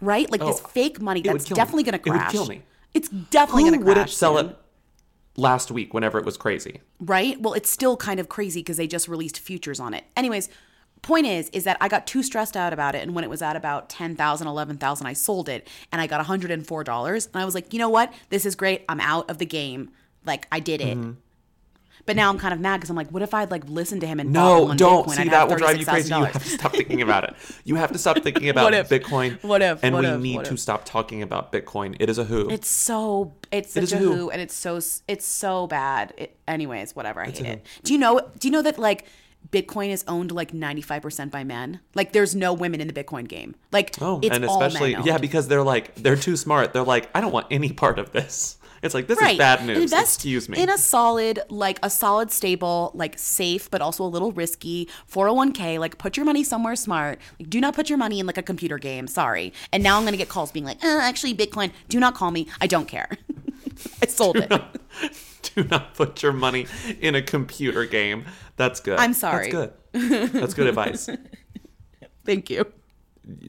right? 0.00 0.30
Like 0.30 0.42
this 0.42 0.60
Oh, 0.62 0.68
fake 0.68 1.00
money 1.00 1.22
that's 1.22 1.46
definitely 1.46 1.82
going 1.84 1.92
to 1.94 1.98
crash. 1.98 2.34
It 2.34 2.38
would 2.38 2.44
kill 2.44 2.54
me. 2.54 2.62
It's 2.94 3.08
definitely 3.08 3.62
going 3.64 3.72
to 3.72 3.78
crash. 3.78 3.88
wouldn't 3.88 4.10
sell 4.10 4.36
it 4.38 4.54
last 5.36 5.70
week 5.70 5.94
whenever 5.94 6.18
it 6.18 6.24
was 6.24 6.36
crazy? 6.36 6.80
right? 7.00 7.40
Well, 7.40 7.54
it's 7.54 7.70
still 7.70 7.96
kind 7.96 8.20
of 8.20 8.28
crazy 8.28 8.60
because 8.60 8.76
they 8.76 8.86
just 8.86 9.08
released 9.08 9.38
futures 9.38 9.80
on 9.80 9.94
it. 9.94 10.04
Anyways, 10.16 10.48
point 11.02 11.26
is 11.26 11.48
is 11.50 11.64
that 11.64 11.76
I 11.80 11.88
got 11.88 12.06
too 12.06 12.22
stressed 12.22 12.56
out 12.56 12.72
about 12.72 12.94
it 12.94 13.02
and 13.02 13.14
when 13.14 13.24
it 13.24 13.30
was 13.30 13.42
at 13.42 13.56
about 13.56 13.88
10,000 13.88 14.46
11,000 14.46 15.06
I 15.06 15.12
sold 15.14 15.48
it 15.48 15.66
and 15.90 16.00
I 16.00 16.06
got 16.06 16.24
$104 16.24 17.26
and 17.26 17.42
I 17.42 17.44
was 17.44 17.54
like, 17.54 17.72
"You 17.72 17.78
know 17.78 17.88
what? 17.88 18.12
This 18.28 18.46
is 18.46 18.54
great. 18.54 18.84
I'm 18.88 19.00
out 19.00 19.28
of 19.28 19.38
the 19.38 19.46
game. 19.46 19.90
Like 20.24 20.46
I 20.52 20.60
did 20.60 20.80
it." 20.80 20.96
Mm-hmm. 20.96 21.12
But 22.04 22.16
now 22.16 22.30
I'm 22.30 22.38
kind 22.38 22.52
of 22.52 22.58
mad 22.58 22.78
because 22.78 22.90
I'm 22.90 22.96
like, 22.96 23.10
what 23.10 23.22
if 23.22 23.32
I'd 23.32 23.50
like 23.52 23.62
listened 23.68 24.00
to 24.00 24.08
him 24.08 24.18
and 24.18 24.32
No, 24.32 24.74
don't. 24.74 25.06
Bitcoin? 25.06 25.14
See, 25.14 25.22
I'd 25.22 25.30
that 25.30 25.48
will 25.48 25.56
drive 25.56 25.76
you 25.78 25.86
crazy. 25.86 26.12
You 26.12 26.24
have 26.24 26.42
to 26.42 26.48
stop 26.48 26.72
thinking 26.72 27.00
about 27.00 27.24
it. 27.24 27.34
You 27.64 27.76
have 27.76 27.92
to 27.92 27.98
stop 27.98 28.18
thinking 28.18 28.48
about 28.48 28.64
What 28.64 28.74
if? 28.74 28.88
Bitcoin. 28.88 29.40
What 29.44 29.62
if? 29.62 29.84
And 29.84 29.94
What 29.94 30.02
we 30.04 30.10
if? 30.10 30.20
need 30.20 30.44
to 30.46 30.54
if? 30.54 30.60
stop 30.60 30.84
talking 30.84 31.22
about 31.22 31.52
Bitcoin. 31.52 31.96
It 32.00 32.10
is 32.10 32.18
a 32.18 32.24
who. 32.24 32.50
It's 32.50 32.68
so 32.68 33.34
it's 33.52 33.72
such 33.74 33.84
is 33.84 33.92
a 33.92 33.98
who. 33.98 34.12
who, 34.16 34.30
and 34.30 34.40
it's 34.42 34.54
so 34.54 34.80
it's 35.06 35.24
so 35.26 35.68
bad. 35.68 36.12
It, 36.16 36.36
anyways, 36.48 36.96
whatever. 36.96 37.20
I 37.20 37.26
It's 37.28 37.38
hate 37.38 37.48
it. 37.48 37.66
Do 37.84 37.92
you 37.92 37.98
know? 38.00 38.28
Do 38.38 38.48
you 38.48 38.52
know 38.52 38.62
that 38.62 38.78
like 38.80 39.04
Bitcoin 39.50 39.90
is 39.90 40.04
owned 40.08 40.32
like 40.32 40.52
ninety 40.52 40.82
five 40.82 41.02
percent 41.02 41.30
by 41.30 41.44
men? 41.44 41.78
Like 41.94 42.12
there's 42.12 42.34
no 42.34 42.52
women 42.52 42.80
in 42.80 42.88
the 42.88 42.94
Bitcoin 42.94 43.28
game. 43.28 43.54
Like 43.70 43.94
Oh, 44.00 44.18
it's 44.22 44.34
and 44.34 44.44
all 44.44 44.60
especially 44.60 44.94
men 44.96 45.04
yeah, 45.06 45.18
because 45.18 45.46
they're 45.46 45.62
like 45.62 45.94
they're 45.94 46.16
too 46.16 46.36
smart. 46.36 46.72
They're 46.72 46.82
like, 46.82 47.10
I 47.14 47.20
don't 47.20 47.32
want 47.32 47.46
any 47.50 47.72
part 47.72 48.00
of 48.00 48.10
this. 48.10 48.56
It's 48.82 48.94
like 48.94 49.06
this 49.06 49.20
right. 49.20 49.32
is 49.32 49.38
bad 49.38 49.64
news. 49.64 49.82
Invest 49.82 50.16
Excuse 50.16 50.48
me. 50.48 50.60
in 50.60 50.68
a 50.68 50.76
solid, 50.76 51.40
like 51.48 51.78
a 51.84 51.88
solid, 51.88 52.32
stable, 52.32 52.90
like 52.94 53.16
safe, 53.16 53.70
but 53.70 53.80
also 53.80 54.04
a 54.04 54.06
little 54.06 54.32
risky 54.32 54.88
401k. 55.10 55.78
Like 55.78 55.98
put 55.98 56.16
your 56.16 56.26
money 56.26 56.42
somewhere 56.42 56.74
smart. 56.74 57.20
Like 57.38 57.48
do 57.48 57.60
not 57.60 57.74
put 57.74 57.88
your 57.88 57.98
money 57.98 58.18
in 58.18 58.26
like 58.26 58.38
a 58.38 58.42
computer 58.42 58.78
game. 58.78 59.06
Sorry. 59.06 59.52
And 59.72 59.84
now 59.84 59.98
I'm 59.98 60.04
gonna 60.04 60.16
get 60.16 60.28
calls 60.28 60.50
being 60.50 60.64
like, 60.64 60.82
uh, 60.84 60.98
actually, 61.00 61.34
Bitcoin. 61.34 61.70
Do 61.88 62.00
not 62.00 62.14
call 62.14 62.32
me. 62.32 62.48
I 62.60 62.66
don't 62.66 62.88
care. 62.88 63.08
I 64.02 64.06
sold 64.06 64.36
it. 64.36 64.52
Do 65.42 65.64
not 65.64 65.94
put 65.94 66.22
your 66.22 66.32
money 66.32 66.66
in 67.00 67.14
a 67.14 67.22
computer 67.22 67.84
game. 67.84 68.24
That's 68.56 68.80
good. 68.80 68.98
I'm 68.98 69.14
sorry. 69.14 69.50
That's 69.52 69.72
good. 69.92 70.32
That's 70.32 70.54
good 70.54 70.66
advice. 70.66 71.08
Thank 72.24 72.50
you. 72.50 72.64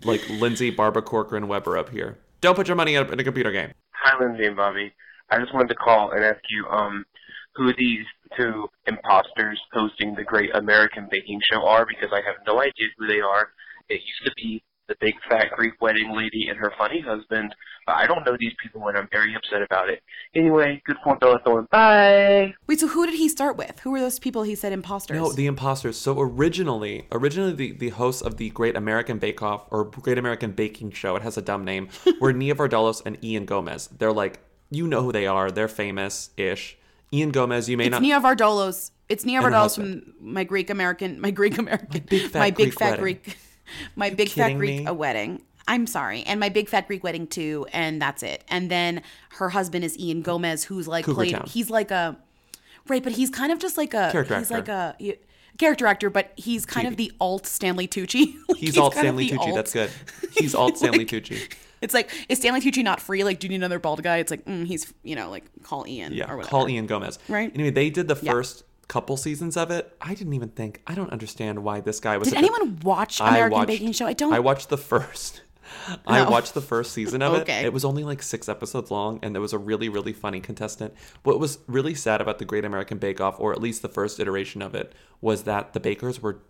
Like 0.04 0.28
Lindsay, 0.30 0.70
Barbara 0.70 1.02
Corcoran, 1.02 1.48
Weber 1.48 1.78
up 1.78 1.90
here. 1.90 2.20
Don't 2.42 2.56
put 2.56 2.68
your 2.68 2.76
money 2.76 2.96
in 2.96 3.12
in 3.12 3.20
a 3.20 3.24
computer 3.24 3.52
game. 3.52 3.72
Hi, 3.92 4.20
Lindsay 4.24 4.46
and 4.46 4.56
Bobby. 4.56 4.94
I 5.30 5.40
just 5.40 5.54
wanted 5.54 5.70
to 5.70 5.76
call 5.76 6.12
and 6.12 6.24
ask 6.24 6.42
you 6.50 6.68
um, 6.68 7.06
who 7.56 7.74
these 7.78 8.06
two 8.38 8.68
imposters 8.88 9.60
hosting 9.72 10.16
the 10.16 10.24
Great 10.24 10.56
American 10.56 11.08
Baking 11.10 11.40
Show 11.52 11.66
are 11.66 11.86
because 11.86 12.10
I 12.12 12.22
have 12.26 12.36
no 12.48 12.62
idea 12.62 12.88
who 12.98 13.08
they 13.08 13.20
are. 13.20 13.50
It 13.90 14.02
used 14.02 14.26
to 14.26 14.32
be 14.36 14.64
the 14.88 14.96
big 15.00 15.14
fat 15.30 15.48
Greek 15.56 15.74
wedding 15.82 16.16
lady 16.16 16.48
and 16.50 16.58
her 16.58 16.72
funny 16.78 17.00
husband, 17.00 17.56
but 17.86 17.96
I 17.96 18.06
don't 18.06 18.26
know 18.26 18.36
these 18.38 18.54
people 18.62 18.88
and 18.88 18.98
I'm 18.98 19.08
very 19.12 19.34
upset 19.36 19.62
about 19.62 19.90
it. 19.90 20.02
Anyway, 20.36 20.82
good 20.86 20.98
for 21.04 21.16
Bella 21.16 21.40
Thorne. 21.46 21.68
Bye. 21.72 22.54
Wait, 22.68 22.80
so 22.80 22.88
who 22.88 23.06
did 23.06 23.16
he 23.16 23.30
start 23.30 23.58
with? 23.58 23.80
Who 23.80 23.92
were 23.92 24.00
those 24.00 24.20
people 24.20 24.44
he 24.44 24.56
said 24.56 24.74
imposters? 24.74 25.16
No, 25.16 25.32
the 25.32 25.46
imposters. 25.46 25.98
So 25.98 26.20
originally, 26.20 27.08
originally 27.12 27.54
the, 27.54 27.72
the 27.72 27.90
hosts 27.90 28.22
of 28.22 28.38
the 28.38 28.50
Great 28.50 28.76
American 28.76 29.20
Bake 29.20 29.42
Off 29.42 29.68
or 29.72 29.86
Great 29.86 30.18
American 30.18 30.52
Baking 30.52 30.92
Show, 30.92 31.16
it 31.16 31.22
has 31.22 31.38
a 31.38 31.42
dumb 31.42 31.64
name, 31.64 31.90
were 32.20 32.34
Nia 32.34 32.56
Vardalos 32.56 33.02
and 33.06 33.24
Ian 33.24 33.46
Gomez. 33.46 33.88
They're 33.88 34.12
like, 34.12 34.42
you 34.70 34.88
know 34.88 35.02
who 35.04 35.12
they 35.12 35.28
are. 35.28 35.52
They're 35.52 35.68
famous-ish. 35.68 36.78
Ian 37.12 37.30
Gomez, 37.30 37.70
you 37.70 37.78
may 37.78 37.86
it's 37.86 37.92
not. 37.92 38.02
Nia 38.02 38.20
Vardalos. 38.20 38.92
It's 39.10 39.26
Nia 39.26 39.38
And 39.38 39.46
her 39.46 39.52
Vardalos 39.52 39.62
husband. 39.62 40.14
from 40.18 40.34
my 40.34 40.44
Greek 40.44 40.70
American, 40.70 41.20
my 41.22 41.32
Greek 41.32 41.58
American, 41.58 41.90
my 42.34 42.50
big 42.52 42.74
fat. 42.74 43.00
Greek, 43.00 43.38
my 43.96 44.10
big 44.10 44.30
fat 44.30 44.54
Greek 44.58 44.88
a 44.88 44.94
wedding. 44.94 45.42
I'm 45.68 45.88
sorry, 45.88 46.24
and 46.24 46.40
my 46.40 46.50
big 46.50 46.68
fat 46.68 46.88
Greek 46.88 47.04
wedding 47.04 47.28
too, 47.28 47.66
and 47.72 48.02
that's 48.02 48.24
it. 48.24 48.44
And 48.50 48.70
then 48.70 49.02
her 49.38 49.50
husband 49.50 49.86
is 49.86 49.98
Ian 49.98 50.22
Gomez, 50.22 50.64
who's 50.66 50.88
like 50.88 51.06
Cougar 51.06 51.16
played. 51.16 51.32
Town. 51.34 51.46
He's 51.48 51.70
like 51.70 51.92
a 51.92 52.18
right, 52.90 53.02
but 53.04 53.14
he's 53.14 53.30
kind 53.30 53.52
of 53.52 53.60
just 53.60 53.78
like 53.78 53.94
a 53.94 54.10
Character 54.12 54.40
he's 54.40 54.52
actor. 54.52 54.74
like 55.00 55.14
a 55.14 55.18
character 55.58 55.86
actor, 55.86 56.10
but 56.10 56.32
he's 56.36 56.66
kind 56.66 56.88
of 56.88 56.98
the 56.98 57.12
alt 57.20 57.46
Stanley 57.46 57.88
Tucci. 57.88 58.34
Like, 58.50 58.58
He's, 58.58 58.78
alt 58.78 58.94
Stanley 58.94 59.30
Tucci. 59.30 59.38
alt. 59.38 59.56
That's 59.56 59.74
good. 59.74 59.90
He's 60.38 60.54
alt 60.56 60.78
Stanley 60.78 61.06
Tucci. 61.06 61.54
It's 61.84 61.94
like 61.94 62.10
is 62.30 62.40
Stanley 62.40 62.62
Tucci 62.62 62.84
not 62.84 63.00
free? 63.00 63.24
Like, 63.24 63.40
do 63.40 63.46
you 63.46 63.50
need 63.50 63.58
another 63.58 63.78
bald 63.80 64.02
guy? 64.02 64.18
It's 64.18 64.32
like 64.32 64.46
mm, 64.46 64.66
he's 64.66 64.92
you 65.04 65.16
know 65.16 65.30
like 65.30 65.44
call 65.64 65.86
Ian 65.88 66.14
Yeah, 66.14 66.32
or 66.32 66.38
whatever. 66.38 66.50
call 66.50 66.70
Ian 66.70 66.88
Gomez. 66.88 67.20
Right. 67.28 67.52
Anyway, 67.54 67.70
they 67.72 67.90
did 67.90 68.08
the 68.08 68.18
Yeah. 68.22 68.32
first 68.32 68.64
couple 68.88 69.16
seasons 69.18 69.56
of 69.58 69.70
it. 69.72 69.96
I 70.02 70.14
didn't 70.14 70.34
even 70.34 70.50
think. 70.50 70.82
I 70.88 70.96
don't 70.96 71.12
understand 71.12 71.64
why 71.64 71.80
this 71.82 72.00
guy 72.00 72.18
was. 72.18 72.28
Did 72.30 72.36
such 72.36 72.44
a- 72.44 72.46
anyone 72.52 72.80
watch 72.84 73.20
American 73.20 73.52
watched- 73.52 73.68
Baking 73.68 73.92
Show? 73.92 74.06
I 74.08 74.14
don't. 74.14 74.34
I 74.34 74.40
watched 74.40 74.70
the 74.70 74.78
first. 74.78 75.42
I 76.08 76.30
watched 76.30 76.54
the 76.54 76.62
first 76.62 76.92
season 76.94 77.22
of 77.22 77.34
Okay. 77.42 77.62
it. 77.62 77.66
It 77.66 77.74
was 77.74 77.84
only 77.86 78.04
like 78.04 78.22
six 78.22 78.48
episodes 78.50 78.92
long, 78.92 79.20
and 79.24 79.34
there 79.34 79.42
was 79.42 79.54
a 79.54 79.58
really, 79.58 79.90
really 79.90 80.14
funny 80.14 80.40
contestant. 80.42 80.94
What 81.24 81.40
was 81.40 81.60
really 81.68 81.96
sad 81.96 82.22
about 82.22 82.38
the 82.40 82.46
Great 82.46 82.66
American 82.66 82.98
Bake 82.98 83.20
Off, 83.22 83.40
or 83.40 83.54
at 83.54 83.62
least 83.62 83.82
the 83.82 83.90
first 83.90 84.20
iteration 84.20 84.62
of 84.62 84.76
it, 84.76 84.94
was 85.22 85.44
that 85.44 85.74
the 85.74 85.80
bakers 85.80 86.22
were 86.22 86.42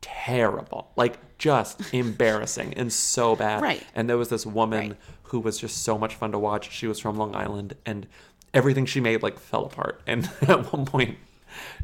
terrible, 0.00 0.92
like 0.96 1.18
just 1.38 1.94
embarrassing 1.94 2.74
and 2.74 2.92
so 2.92 3.36
bad. 3.36 3.62
Right. 3.62 3.84
And 3.94 4.08
there 4.08 4.18
was 4.18 4.28
this 4.28 4.44
woman 4.44 4.96
who 5.24 5.40
was 5.40 5.58
just 5.58 5.82
so 5.82 5.96
much 5.96 6.14
fun 6.14 6.32
to 6.32 6.38
watch. 6.38 6.70
She 6.70 6.86
was 6.86 6.98
from 6.98 7.16
Long 7.16 7.34
Island, 7.34 7.74
and 7.86 8.06
everything 8.52 8.86
she 8.86 9.00
made 9.00 9.22
like 9.22 9.38
fell 9.38 9.66
apart. 9.66 10.00
And 10.06 10.30
at 10.42 10.72
one 10.72 10.84
point, 10.84 11.18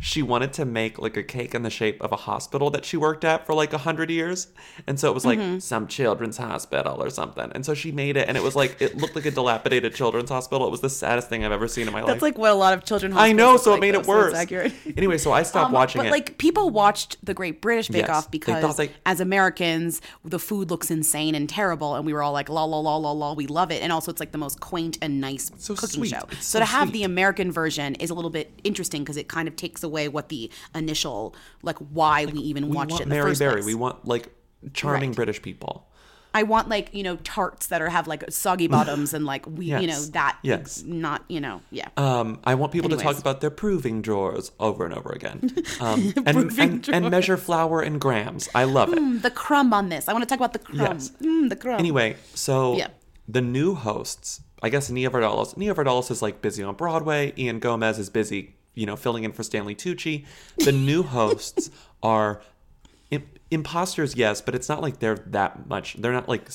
she 0.01 0.23
wanted 0.23 0.53
to 0.55 0.65
make 0.65 0.99
like 0.99 1.17
a 1.17 1.23
cake 1.23 1.55
in 1.55 1.63
the 1.63 1.71
shape 1.71 2.01
of 2.03 2.13
a 2.13 2.17
hospital 2.17 2.71
that 2.71 2.85
she 2.85 2.97
worked 2.97 3.25
at 3.25 3.47
for 3.47 3.55
like 3.55 3.73
a 3.73 3.79
hundred 3.79 4.11
years. 4.11 4.49
And 4.87 4.99
so 4.99 5.11
it 5.11 5.15
was 5.15 5.25
like 5.25 5.39
Mhm. 5.39 5.61
some 5.63 5.87
children's 5.87 6.37
hospital 6.37 7.03
or 7.03 7.11
something. 7.11 7.51
And 7.55 7.65
so 7.65 7.75
she 7.75 7.93
made 7.93 8.17
it, 8.17 8.29
and 8.29 8.37
it 8.37 8.43
was 8.43 8.57
like 8.57 8.81
it 8.81 8.97
looked 8.97 9.15
like 9.15 9.27
a 9.27 9.31
dilapidated 9.31 9.95
children's 9.95 10.31
hospital. 10.31 10.67
It 10.67 10.71
was 10.71 10.81
the 10.81 10.91
saddest 10.91 11.29
thing 11.29 11.45
I've 11.45 11.53
ever 11.53 11.69
seen 11.69 11.87
in 11.87 11.93
my 11.93 12.01
life. 12.01 12.09
That's 12.09 12.23
like 12.23 12.39
what 12.39 12.51
a 12.51 12.55
lot 12.55 12.73
of 12.75 12.85
children. 12.85 13.13
I 13.17 13.33
know, 13.33 13.57
so 13.57 13.71
look 13.71 13.79
it 13.79 13.81
made 13.81 13.95
like, 13.95 14.03
it 14.03 14.07
so 14.07 14.13
worse. 14.13 14.35
accurate. 14.35 14.73
Anyway, 14.97 15.19
so 15.19 15.33
I 15.33 15.43
stopped 15.43 15.67
Um, 15.67 15.73
watching 15.73 16.01
but 16.01 16.07
it. 16.09 16.11
like 16.11 16.39
people 16.39 16.71
watched 16.71 17.17
the 17.25 17.35
Great 17.35 17.61
British 17.61 17.89
Bake 17.89 18.07
Yes, 18.07 18.11
Off 18.17 18.31
because 18.31 18.61
thought 18.63 18.77
they- 18.77 18.91
as 19.07 19.21
Americans, 19.21 20.01
the 20.25 20.39
food 20.39 20.71
looks 20.71 20.91
insane 20.91 21.35
and 21.35 21.49
terrible, 21.49 21.95
and 21.95 22.05
we 22.07 22.13
were 22.13 22.23
all 22.23 22.33
like, 22.33 22.49
la 22.49 22.65
la 22.65 22.79
la 22.79 22.97
la 22.97 23.13
la, 23.13 23.33
we 23.33 23.47
love 23.47 23.71
it. 23.71 23.83
And 23.83 23.93
also, 23.93 24.11
it's 24.11 24.21
like 24.21 24.33
the 24.33 24.39
most 24.39 24.61
quaint 24.61 24.99
and 25.03 25.21
nice 25.21 25.51
cooking 25.67 25.89
sweet. 25.89 26.11
show. 26.11 26.23
It's 26.31 26.47
so 26.47 26.55
so 26.55 26.59
to 26.61 26.65
have 26.67 26.93
the 26.93 27.03
American 27.03 27.51
version 27.51 27.95
is 27.97 28.11
a 28.11 28.15
little 28.15 28.31
bit 28.31 28.53
interesting 28.63 29.03
because 29.03 29.17
it 29.17 29.29
kind 29.29 29.49
of 29.49 29.57
takes 29.57 29.63
away 29.83 30.09
what 30.09 30.29
the 30.29 30.50
initial 30.74 31.35
like 31.62 31.79
why 31.79 32.27
we 32.27 32.38
even 32.40 32.68
we 32.68 32.77
watched 32.77 32.90
want 32.92 33.00
it 33.00 33.05
in 33.05 33.09
the 33.09 33.14
Mary 33.14 33.31
first 33.31 33.38
Berry. 33.40 33.53
place. 33.55 33.66
We 33.66 33.74
want 33.74 34.05
like 34.07 34.29
charming 34.72 35.11
Right. 35.11 35.16
British 35.16 35.40
people. 35.42 35.87
I 36.37 36.42
want 36.42 36.68
like 36.68 36.92
you 36.92 37.05
know 37.05 37.14
tarts 37.22 37.68
that 37.68 37.81
are 37.81 37.88
have 37.88 38.09
like 38.09 38.24
soggy 38.29 38.66
bottoms 38.77 39.14
and 39.14 39.24
like 39.24 39.46
we 39.46 39.66
you 39.66 39.87
know 39.87 40.00
that 40.18 40.37
Yes. 40.42 40.83
not 40.85 41.24
you 41.29 41.40
know 41.40 41.61
yeah. 41.70 41.88
Um, 41.96 42.40
I 42.42 42.57
want 42.57 42.72
people 42.72 42.90
to 42.90 42.96
talk 42.96 43.18
about 43.18 43.40
their 43.40 43.50
proving 43.50 44.03
drawers 44.03 44.50
over 44.59 44.85
and 44.85 44.92
over 44.94 45.11
again, 45.12 45.55
um, 45.81 46.12
and, 46.27 46.35
Proving 46.37 46.70
and, 46.70 46.88
and 46.88 47.11
measure 47.11 47.37
flour 47.37 47.81
in 47.83 47.98
grams. 48.00 48.48
I 48.55 48.64
love 48.64 48.92
it. 48.92 48.98
Mm, 48.98 49.22
the 49.22 49.31
crumb 49.31 49.72
on 49.72 49.90
this. 49.90 50.09
I 50.09 50.12
want 50.12 50.22
to 50.24 50.29
talk 50.29 50.38
about 50.40 50.53
the 50.55 50.59
crumb. 50.59 50.79
Yes. 50.81 51.11
Mm, 51.22 51.48
the 51.50 51.57
crumb. 51.57 51.79
Anyway, 51.79 52.16
so 52.35 52.77
Yeah. 52.77 52.88
the 53.29 53.40
new 53.40 53.77
hosts, 53.77 54.40
I 54.61 54.70
guess 54.70 54.90
Nia 54.90 55.11
Vardalos. 55.11 55.57
Nia 55.57 55.72
Vardalos 55.72 56.11
is 56.11 56.20
like 56.20 56.42
busy 56.42 56.64
on 56.64 56.74
Broadway. 56.74 57.33
Ian 57.38 57.61
Gomez 57.61 57.96
is 58.00 58.11
busy, 58.11 58.57
you 58.75 58.87
know, 58.87 58.97
filling 58.97 59.25
in 59.25 59.33
for 59.33 59.43
Stanley 59.43 59.75
Tucci. 59.75 60.25
The 60.59 60.73
new 60.73 61.03
hosts 61.03 61.71
are 62.03 62.43
im- 63.11 63.29
imposters, 63.51 64.17
yes, 64.17 64.41
but 64.41 64.55
it's 64.55 64.69
not 64.69 64.83
like 64.83 64.99
they're 64.99 65.17
that 65.27 65.69
much. 65.69 65.95
They're 65.95 66.13
not 66.13 66.29
like 66.29 66.49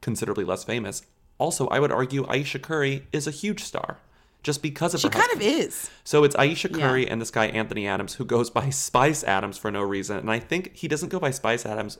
considerably 0.00 0.44
less 0.44 0.64
famous. 0.64 1.02
Also, 1.38 1.66
I 1.68 1.80
would 1.80 1.92
argue 1.92 2.26
Ayesha 2.28 2.58
Curry 2.58 3.06
is 3.12 3.26
a 3.26 3.30
huge 3.30 3.62
star. 3.62 3.98
Just 4.42 4.62
because 4.62 4.94
of 4.94 5.00
She 5.00 5.08
her 5.08 5.12
kind 5.12 5.24
husband. 5.28 5.42
of 5.42 5.60
is. 5.60 5.90
So 6.04 6.22
it's 6.22 6.36
Ayesha 6.36 6.68
Yeah. 6.70 6.78
Curry 6.78 7.08
and 7.10 7.20
this 7.20 7.32
guy 7.32 7.46
Anthony 7.46 7.86
Adams 7.88 8.14
who 8.14 8.24
goes 8.24 8.48
by 8.48 8.70
Spice 8.88 9.24
Adams 9.24 9.58
for 9.58 9.72
no 9.72 9.82
reason. 9.82 10.18
And 10.18 10.30
I 10.30 10.38
think 10.38 10.74
he 10.76 10.86
doesn't 10.86 11.08
go 11.08 11.18
by 11.18 11.32
Spice 11.32 11.66
Adams, 11.66 11.98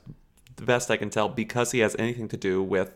the 0.55 0.63
best 0.63 0.89
I 0.91 0.97
can 0.97 1.11
tell, 1.11 1.29
because 1.29 1.73
he 1.73 1.81
has 1.81 1.97
anything 1.99 2.29
to 2.29 2.37
do 2.37 2.63
with 2.63 2.93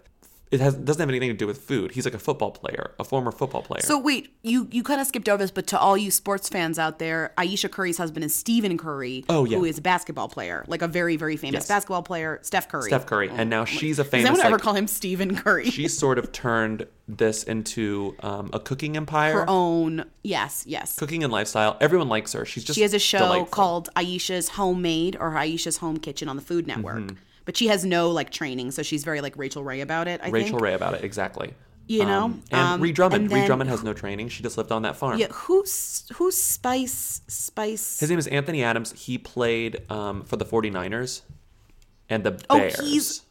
it 0.50 0.58
has 0.60 0.74
doesn't 0.74 1.00
have 1.00 1.08
anything 1.08 1.28
to 1.30 1.36
do 1.36 1.46
with 1.46 1.58
food. 1.58 1.92
He's 1.92 2.04
like 2.04 2.14
a 2.14 2.18
football 2.18 2.50
player, 2.50 2.92
a 2.98 3.04
former 3.04 3.30
football 3.30 3.62
player. 3.62 3.82
So 3.82 3.98
wait, 3.98 4.34
you 4.42 4.66
you 4.72 4.82
kind 4.82 5.00
of 5.00 5.06
skipped 5.06 5.28
over 5.28 5.42
this, 5.44 5.50
but 5.52 5.66
to 5.68 5.78
all 5.78 5.96
you 5.96 6.10
sports 6.10 6.48
fans 6.48 6.78
out 6.78 6.98
there, 6.98 7.32
Ayesha 7.38 7.68
Curry's 7.68 7.98
husband 7.98 8.24
is 8.24 8.34
Stephen 8.34 8.76
Curry, 8.76 9.24
Oh, 9.28 9.44
yeah. 9.44 9.58
who 9.58 9.64
is 9.64 9.78
a 9.78 9.82
basketball 9.82 10.28
player, 10.28 10.64
like 10.66 10.82
a 10.82 10.88
very 10.88 11.16
very 11.16 11.36
famous 11.36 11.60
Yes. 11.62 11.68
basketball 11.68 12.02
player, 12.02 12.40
Steph 12.42 12.68
Curry. 12.68 12.88
Steph 12.90 13.06
Curry, 13.06 13.30
and 13.30 13.48
now 13.48 13.64
she's 13.64 13.98
a 14.00 14.04
famous. 14.04 14.24
Does 14.28 14.38
anyone 14.38 14.46
ever 14.46 14.56
like- 14.56 14.62
call 14.62 14.74
him 14.74 14.86
Stephen 14.88 15.36
Curry? 15.36 15.70
she 15.70 15.86
sort 16.02 16.18
of 16.18 16.32
turned 16.32 16.86
this 17.06 17.42
into 17.44 18.14
um, 18.20 18.50
a 18.52 18.60
cooking 18.60 18.96
empire, 18.96 19.32
Her 19.32 19.44
own, 19.48 20.04
yes, 20.22 20.64
yes. 20.66 20.96
cooking 20.96 21.22
and 21.24 21.32
lifestyle. 21.32 21.76
Everyone 21.80 22.08
likes 22.08 22.32
her. 22.34 22.44
She's 22.44 22.62
just 22.64 22.76
she 22.76 22.82
has 22.82 22.94
a 22.94 22.98
show 23.00 23.18
delightful. 23.18 23.46
called 23.46 23.88
Ayesha's 23.96 24.50
Homemade 24.50 25.16
or 25.18 25.36
Ayesha's 25.36 25.78
Home 25.78 25.98
Kitchen 25.98 26.28
on 26.28 26.36
the 26.36 26.42
Food 26.42 26.66
Network. 26.68 26.98
Mhm. 26.98 27.16
But 27.50 27.56
she 27.56 27.66
has 27.66 27.84
no 27.84 28.10
like 28.12 28.30
training, 28.30 28.70
so 28.70 28.84
she's 28.84 29.02
very 29.02 29.20
like 29.20 29.36
Rachael 29.36 29.64
Ray 29.64 29.80
about 29.80 30.06
it. 30.06 30.20
I 30.22 30.28
Rachael 30.28 30.50
think. 30.50 30.60
Ray 30.62 30.74
about 30.74 30.94
it 30.94 31.02
exactly. 31.02 31.52
You 31.88 32.04
know? 32.04 32.26
Um, 32.26 32.42
and 32.52 32.60
Um, 32.60 32.80
Ree 32.80 32.92
Drummond. 32.92 33.22
and 33.24 33.32
Ree 33.32 33.40
then- 33.40 33.46
Drummond 33.48 33.70
has 33.70 33.82
no 33.82 33.92
training. 33.92 34.28
She 34.28 34.44
just 34.44 34.56
lived 34.56 34.70
on 34.70 34.82
that 34.82 34.94
farm. 34.94 35.18
Yeah, 35.18 35.26
who's 35.32 36.04
who's 36.14 36.40
Spice 36.40 37.22
Spice? 37.26 37.98
His 37.98 38.08
name 38.08 38.20
is 38.20 38.28
Anthony 38.28 38.62
Adams. 38.62 38.92
He 38.92 39.18
played 39.18 39.82
um, 39.90 40.22
for 40.22 40.36
the 40.36 40.44
49ers 40.44 41.22
and 42.08 42.22
the 42.22 42.40
Oh, 42.48 42.58
Bears. 42.58 42.78
he's- 42.88 43.22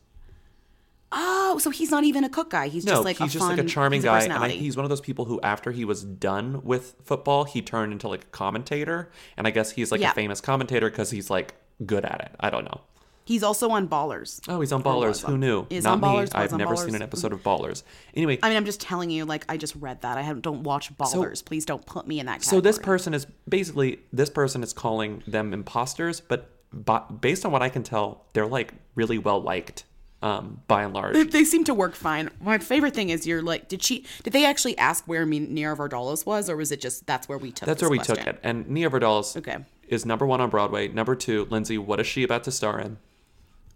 Oh, 1.14 1.58
so 1.60 1.70
he's 1.70 1.90
not 1.90 2.04
even 2.04 2.26
a 2.26 2.30
cook 2.30 2.50
guy. 2.50 2.68
He's 2.68 2.84
no, 2.86 2.92
just 2.96 3.06
like 3.06 3.18
he's 3.20 3.30
a 3.30 3.34
just 3.36 3.46
fun, 3.46 3.56
like 3.56 3.66
a 3.66 3.70
charming 3.70 4.02
guy, 4.02 4.24
and 4.24 4.34
I, 4.34 4.50
he's 4.50 4.76
one 4.76 4.84
of 4.84 4.90
those 4.90 5.00
people 5.00 5.24
who, 5.24 5.40
after 5.42 5.72
he 5.72 5.86
was 5.86 6.04
done 6.04 6.62
with 6.66 6.94
football, 7.06 7.46
he 7.46 7.62
turned 7.62 7.94
into 7.94 8.10
like 8.10 8.26
a 8.26 8.28
commentator, 8.28 9.10
and 9.38 9.48
I 9.48 9.52
guess 9.52 9.72
he's 9.72 9.94
like 9.94 10.02
Yeah. 10.02 10.12
a 10.12 10.14
famous 10.14 10.42
commentator 10.42 10.90
because 10.90 11.10
he's 11.10 11.30
like 11.30 11.56
good 11.86 12.04
at 12.04 12.20
it. 12.20 12.36
I 12.42 12.50
don't 12.50 12.66
know. 12.66 12.82
He's 13.30 13.44
also 13.44 13.70
on 13.70 13.88
Ballers. 13.88 14.42
Oh, 14.48 14.60
he's 14.60 14.72
on 14.72 14.82
Ballers. 14.82 15.24
Who 15.24 15.38
knew? 15.38 15.68
Is 15.70 15.84
Not 15.84 15.94
on 15.94 16.02
me. 16.02 16.08
Ballers. 16.08 16.22
was 16.22 16.32
I've 16.34 16.52
never 16.58 16.74
Ballers. 16.74 16.86
seen 16.86 16.96
an 16.96 17.04
episode 17.04 17.32
of 17.32 17.44
Ballers. 17.44 17.84
Anyway, 18.15 18.39
I 18.42 18.50
mean, 18.50 18.58
I'm 18.58 18.65
just 18.65 18.82
telling 18.82 19.12
you, 19.12 19.24
like, 19.26 19.46
I 19.48 19.56
just 19.56 19.76
read 19.76 20.02
that. 20.02 20.18
I 20.18 20.24
haven't- 20.24 20.42
don't 20.42 20.63
watch 20.63 20.98
Ballers. 20.98 21.46
Please 21.46 21.63
don't 21.63 21.86
put 21.86 22.08
me 22.08 22.20
in 22.20 22.26
that 22.26 22.44
so 22.44 22.60
this 22.60 22.80
person 22.80 23.13
is 23.13 23.28
basically 23.48 24.00
this 24.12 24.32
person 24.32 24.63
is 24.63 24.74
calling 24.74 25.22
them 25.28 25.54
imposters, 25.54 26.22
but 26.22 26.50
bo- 26.74 27.06
based 27.22 27.46
on 27.46 27.52
what 27.52 27.62
I 27.62 27.70
can 27.70 27.84
tell, 27.84 28.26
they're 28.34 28.48
like 28.48 28.74
really 28.96 29.20
well 29.20 29.39
liked, 29.39 29.84
um, 30.24 30.62
by 30.68 30.82
and 30.82 30.96
large. 30.96 31.13
They, 31.13 31.24
they 31.24 31.44
seem 31.44 31.63
to 31.65 31.74
work 31.76 31.94
fine. 31.94 32.32
My 32.42 32.58
favorite 32.58 32.96
thing 32.96 33.10
is 33.10 33.28
you're 33.28 33.44
like, 33.44 33.70
did 33.70 33.84
she? 33.84 34.06
Did 34.24 34.34
they 34.34 34.44
actually 34.44 34.76
ask 34.80 35.04
where 35.06 35.24
Nia 35.28 35.76
Vardalos 35.76 36.26
was, 36.26 36.50
or 36.50 36.58
was 36.58 36.72
it 36.72 36.82
just 36.82 37.06
that's 37.06 37.30
where 37.30 37.38
we 37.38 37.52
took? 37.52 37.63
It? 37.63 37.65
That's 37.68 37.82
where 37.84 37.92
we 37.92 37.98
question? 38.00 38.15
took 38.15 38.26
it. 38.28 38.39
And 38.42 38.68
Nia 38.68 38.89
Vardalos 38.89 39.38
Okay. 39.38 39.58
is 39.88 40.04
number 40.04 40.26
one 40.26 40.42
on 40.42 40.50
Broadway. 40.50 40.88
Number 40.88 41.15
two, 41.15 41.46
Lindsay. 41.52 41.78
What 41.78 42.00
is 42.00 42.08
she 42.08 42.24
about 42.24 42.44
to 42.46 42.52
star 42.52 42.80
in? 42.80 42.98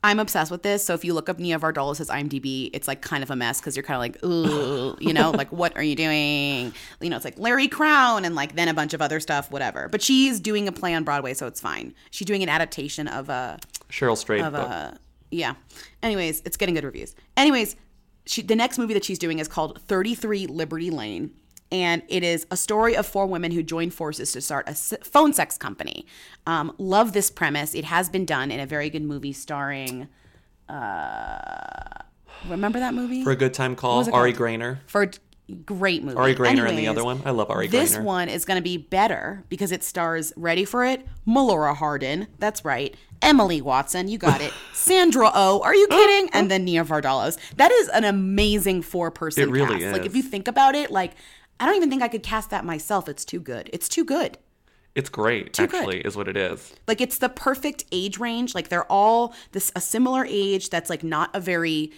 I'm 0.04 0.20
obsessed 0.20 0.52
with 0.52 0.64
this. 0.64 0.84
So 0.84 0.94
if 0.94 1.06
you 1.06 1.14
look 1.14 1.30
up 1.30 1.40
Nia 1.40 1.58
Vardalos' 1.58 2.08
IMDb, 2.08 2.70
it's 2.74 2.88
like 2.90 3.02
kind 3.02 3.24
of 3.24 3.32
a 3.32 3.36
mess 3.36 3.62
because 3.62 3.78
you're 3.78 3.84
kind 3.84 3.96
of 3.96 4.02
like, 4.02 4.24
ooh, 4.26 4.98
you 5.00 5.14
know, 5.14 5.32
like 5.32 5.50
what 5.52 5.76
are 5.78 5.84
you 5.84 5.96
doing? 5.96 6.74
You 7.00 7.10
know, 7.10 7.16
it's 7.16 7.26
like 7.26 7.40
Larry 7.40 7.70
Crowne 7.70 8.26
and 8.26 8.36
like 8.36 8.56
then 8.56 8.68
a 8.68 8.74
bunch 8.74 8.94
of 8.94 9.02
other 9.02 9.22
stuff, 9.22 9.50
whatever. 9.50 9.88
But 9.90 10.02
she's 10.02 10.42
doing 10.42 10.68
a 10.68 10.74
play 10.74 10.94
on 10.94 11.06
Broadway, 11.06 11.34
so 11.34 11.48
it's 11.48 11.62
fine. 11.62 11.94
She's 12.12 12.28
doing 12.28 12.44
an 12.44 12.50
adaptation 12.50 13.08
of 13.08 13.30
a 13.30 13.60
Cheryl 13.90 14.18
Strayed 14.18 14.42
of 14.42 14.54
book. 14.54 14.68
a 14.68 14.98
yeah. 15.32 15.54
Anyways, 16.04 16.42
it's 16.46 16.58
getting 16.58 16.76
good 16.76 16.84
reviews. 16.84 17.16
Anyways, 17.38 17.76
she 18.26 18.42
the 18.42 18.56
next 18.56 18.78
movie 18.78 18.94
that 18.94 19.06
she's 19.06 19.20
doing 19.20 19.40
is 19.40 19.48
called 19.48 19.82
33 19.84 20.48
Liberty 20.48 20.90
Lane. 20.90 21.32
And 21.74 22.04
it 22.08 22.24
is 22.24 22.46
a 22.52 22.56
story 22.56 22.96
of 22.96 23.08
four 23.08 23.26
women 23.26 23.52
who 23.52 23.64
join 23.64 23.90
forces 23.90 24.32
to 24.34 24.42
start 24.42 24.70
a 24.70 24.76
phone 24.76 25.34
sex 25.34 25.58
company. 25.58 26.06
Um, 26.46 26.76
love 26.78 27.14
this 27.14 27.32
premise. 27.32 27.74
It 27.74 27.86
has 27.86 28.10
been 28.10 28.26
done 28.26 28.52
in 28.52 28.60
a 28.60 28.68
very 28.68 28.92
good 28.92 29.02
movie 29.02 29.34
starring. 29.34 30.08
Uh, 30.70 32.04
remember 32.48 32.80
that 32.80 32.94
movie? 32.94 33.24
For 33.24 33.32
a 33.32 33.36
good 33.36 33.56
time 33.56 33.76
call, 33.76 34.08
Ari? 34.14 34.34
Graynor. 34.34 34.82
For 34.86 35.02
a 35.02 35.10
great 35.66 36.04
movie. 36.04 36.16
Ari 36.16 36.36
Graynor 36.36 36.70
and 36.70 36.78
the 36.78 36.88
other 36.88 37.04
one. 37.04 37.24
I 37.26 37.32
love 37.32 37.50
Ari 37.50 37.68
This 37.70 37.94
Graynor. 37.94 37.98
This 37.98 38.06
one 38.06 38.30
is 38.30 38.46
going 38.46 38.58
to 38.58 38.64
be 38.64 38.78
better 38.78 39.44
because 39.50 39.72
it 39.72 39.84
stars, 39.84 40.32
ready 40.36 40.66
for 40.66 40.86
it, 40.86 41.06
Melora 41.28 41.76
Hardin. 41.76 42.28
That's 42.38 42.64
right. 42.64 42.96
Emily 43.24 43.62
Watson. 43.62 44.08
You 44.10 44.18
got 44.20 44.42
it. 44.42 44.54
Sandra 44.74 45.32
Oh. 45.34 45.62
Are 45.64 45.74
you 45.74 45.88
kidding? 45.88 46.30
And 46.34 46.52
then 46.52 46.66
Nia 46.66 46.84
Vardalos. 46.84 47.38
That 47.58 47.72
is 47.72 47.88
an 47.90 48.04
amazing 48.04 48.82
four 48.84 49.12
person 49.12 49.44
It 49.44 49.52
really 49.52 49.80
cast. 49.80 49.94
Like, 49.94 50.06
if 50.06 50.16
you 50.16 50.22
think 50.22 50.48
about 50.48 50.76
it, 50.76 50.92
like, 50.92 51.14
I 51.64 51.66
don't 51.66 51.76
even 51.78 51.90
think 51.90 52.02
I 52.04 52.10
could 52.10 52.24
cast 52.24 52.50
that 52.50 52.66
myself. 52.66 53.08
It's 53.08 53.24
too 53.24 53.40
good. 53.40 53.70
It's 53.72 53.88
too 53.88 54.04
good. 54.04 54.38
It's 54.96 55.10
great, 55.10 55.54
Too 55.54 55.66
good. 55.66 55.78
actually, 55.78 56.02
is 56.02 56.18
what 56.18 56.28
it 56.28 56.36
is. 56.36 56.74
Like 56.88 57.00
it's 57.00 57.18
the 57.20 57.30
perfect 57.30 57.86
age 57.94 58.20
range. 58.20 58.54
Like 58.54 58.68
they're 58.68 58.92
all 58.92 59.34
this 59.54 59.72
a 59.76 59.80
similar 59.82 60.26
age 60.28 60.70
that's 60.70 60.90
like 60.90 61.04
not 61.04 61.30
a 61.34 61.40
very 61.40 61.92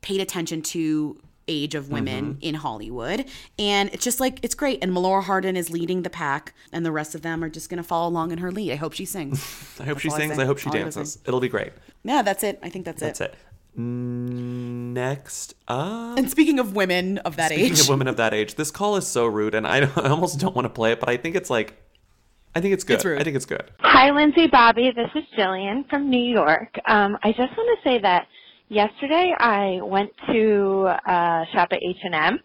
paid 0.00 0.20
attention 0.20 0.60
to 0.62 1.18
age 1.48 1.74
of 1.74 1.88
women 1.90 2.34
Mm-hmm. 2.34 2.42
in 2.42 2.54
Hollywood. 2.56 3.24
And 3.58 3.88
it's 3.94 4.04
just 4.04 4.18
like 4.20 4.40
it's 4.42 4.54
great. 4.54 4.80
And 4.82 4.92
Melora 4.92 5.22
Hardin 5.22 5.56
is 5.56 5.70
leading 5.70 6.02
the 6.02 6.10
pack 6.10 6.52
and 6.72 6.84
the 6.84 6.92
rest 6.92 7.14
of 7.14 7.22
them 7.22 7.42
are 7.44 7.48
just 7.48 7.70
gonna 7.70 7.82
follow 7.82 8.08
along 8.08 8.32
in 8.32 8.38
her 8.38 8.50
lead. 8.50 8.72
I 8.72 8.76
hope 8.76 8.92
she 8.92 9.04
sings. 9.04 9.38
I 9.80 9.84
hope 9.84 9.94
That's 9.94 10.00
she 10.02 10.10
sings. 10.10 10.34
say. 10.36 10.42
I 10.42 10.44
hope 10.46 10.58
she 10.58 10.66
All 10.66 10.72
dances. 10.72 11.18
It'll 11.26 11.40
be 11.40 11.48
great. 11.48 11.72
Yeah, 12.04 12.22
that's 12.22 12.42
it. 12.42 12.58
I 12.62 12.68
think 12.68 12.84
that's, 12.84 13.00
That's 13.00 13.20
it. 13.20 13.32
Mm, 13.32 13.36
Next 13.74 15.54
up. 15.66 16.18
And 16.18 16.30
speaking 16.30 16.58
of 16.58 16.74
women 16.76 17.18
of 17.18 17.36
that 17.36 17.50
Speaking 17.50 17.72
age. 17.72 17.80
of 17.80 17.88
women 17.88 18.06
of 18.06 18.16
that 18.18 18.34
age, 18.34 18.54
this 18.56 18.70
call 18.70 18.96
is 18.96 19.06
so 19.06 19.26
rude, 19.26 19.54
and 19.54 19.66
I, 19.66 19.78
I 19.96 20.08
almost 20.08 20.38
don't 20.38 20.54
want 20.54 20.66
to 20.66 20.70
play 20.70 20.92
it, 20.92 21.00
but 21.00 21.08
I 21.08 21.16
think 21.16 21.36
it's 21.36 21.48
like, 21.50 21.78
I 22.54 22.60
think 22.60 22.74
it's 22.74 22.84
good. 22.84 22.94
It's 22.96 23.04
rude. 23.04 23.20
I 23.20 23.24
think 23.24 23.36
it's 23.36 23.46
good. 23.46 23.70
Hi, 23.80 24.10
Lindsay 24.10 24.46
Bobby. 24.46 24.92
This 24.94 25.08
is 25.14 25.24
Jillian 25.38 25.88
from 25.88 26.10
New 26.10 26.22
York. 26.22 26.68
Um, 26.86 27.16
I 27.22 27.28
just 27.30 27.56
want 27.56 27.78
to 27.78 27.88
say 27.88 27.98
that 28.02 28.26
yesterday 28.68 29.34
I 29.38 29.80
went 29.82 30.10
to 30.26 30.88
uh, 31.06 31.44
shop 31.54 31.68
at 31.72 31.78
H&M, 31.82 32.38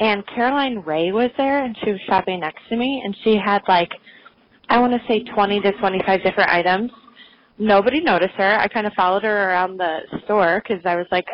and 0.00 0.26
Caroline 0.34 0.78
Rhea 0.78 1.12
was 1.12 1.30
there, 1.36 1.62
and 1.62 1.76
she 1.84 1.90
was 1.90 2.00
shopping 2.06 2.40
next 2.40 2.62
to 2.70 2.76
me, 2.76 3.02
and 3.04 3.14
she 3.22 3.36
had 3.36 3.60
like, 3.68 3.90
I 4.70 4.78
want 4.78 4.94
to 4.94 5.00
say 5.06 5.24
20 5.24 5.60
to 5.60 5.72
25 5.72 6.22
different 6.22 6.48
items. 6.48 6.90
Nobody 7.58 8.00
noticed 8.00 8.34
her. 8.34 8.58
I 8.58 8.68
kind 8.68 8.86
of 8.86 8.92
followed 8.94 9.22
her 9.22 9.50
around 9.50 9.76
the 9.78 9.98
store 10.24 10.62
because 10.62 10.84
I 10.86 10.96
was 10.96 11.06
like, 11.10 11.26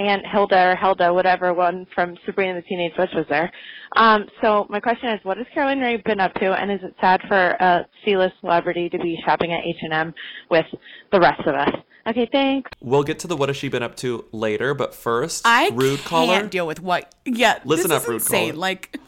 Aunt 0.00 0.24
Hilda 0.30 0.56
or 0.56 0.76
Hilda, 0.76 1.12
whatever 1.12 1.52
one 1.52 1.86
from 1.94 2.16
Sabrina 2.24 2.54
the 2.54 2.62
Teenage 2.62 2.92
Witch 2.96 3.10
was 3.14 3.26
there. 3.28 3.50
Um, 3.96 4.26
so 4.40 4.66
my 4.68 4.78
question 4.78 5.10
is, 5.10 5.20
what 5.24 5.38
has 5.38 5.46
Caroline 5.52 5.80
Rhea 5.80 5.98
been 6.04 6.20
up 6.20 6.34
to, 6.34 6.52
and 6.52 6.70
is 6.70 6.78
it 6.82 6.94
sad 7.00 7.20
for 7.26 7.36
a 7.36 7.84
C-list 8.04 8.34
celebrity 8.40 8.88
to 8.90 8.98
be 8.98 9.18
shopping 9.24 9.52
at 9.52 9.64
H&M 9.64 10.14
with 10.50 10.66
the 11.10 11.18
rest 11.18 11.40
of 11.46 11.54
us? 11.54 11.70
Okay, 12.06 12.28
thanks. 12.30 12.70
We'll 12.80 13.02
get 13.02 13.18
to 13.20 13.26
the 13.26 13.36
what 13.36 13.48
has 13.48 13.56
she 13.56 13.68
been 13.68 13.82
up 13.82 13.96
to 13.96 14.24
later, 14.32 14.72
but 14.72 14.94
first, 14.94 15.42
I 15.44 15.70
rude 15.74 15.98
can't 16.00 16.50
deal 16.50 16.66
with 16.66 16.80
what. 16.80 17.14
Yeah, 17.26 17.58
Listen 17.64 17.90
this 17.90 17.96
up, 17.96 18.02
is 18.02 18.08
rude 18.08 18.14
insane. 18.14 18.48
caller. 18.50 18.60
Like, 18.60 18.98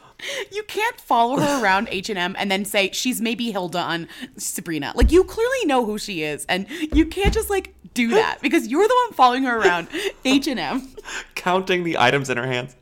you 0.53 0.63
can't 0.65 1.01
follow 1.01 1.39
her 1.39 1.63
around 1.63 1.89
H 1.91 2.11
and 2.11 2.51
then 2.51 2.65
say 2.65 2.91
she's 2.93 3.21
maybe 3.21 3.51
Hilda 3.51 3.79
on 3.79 4.09
Sabrina. 4.37 4.93
Like, 4.95 5.13
you 5.13 5.25
clearly 5.25 5.65
know 5.67 5.85
who 5.85 5.99
she 5.99 6.23
is, 6.23 6.45
and 6.47 6.67
you 6.71 7.07
can't 7.07 7.33
just 7.33 7.51
like 7.51 7.75
do 7.95 8.09
that 8.09 8.39
because 8.43 8.69
you're 8.69 8.87
the 8.87 8.97
one 9.07 9.15
following 9.15 9.45
her 9.45 9.59
around 9.59 9.89
H 10.25 10.47
and 10.47 10.61
M. 10.61 10.95
counting 11.35 11.85
the 11.85 11.99
items 11.99 12.31
in 12.31 12.37
her 12.37 12.47
hands. 12.47 12.77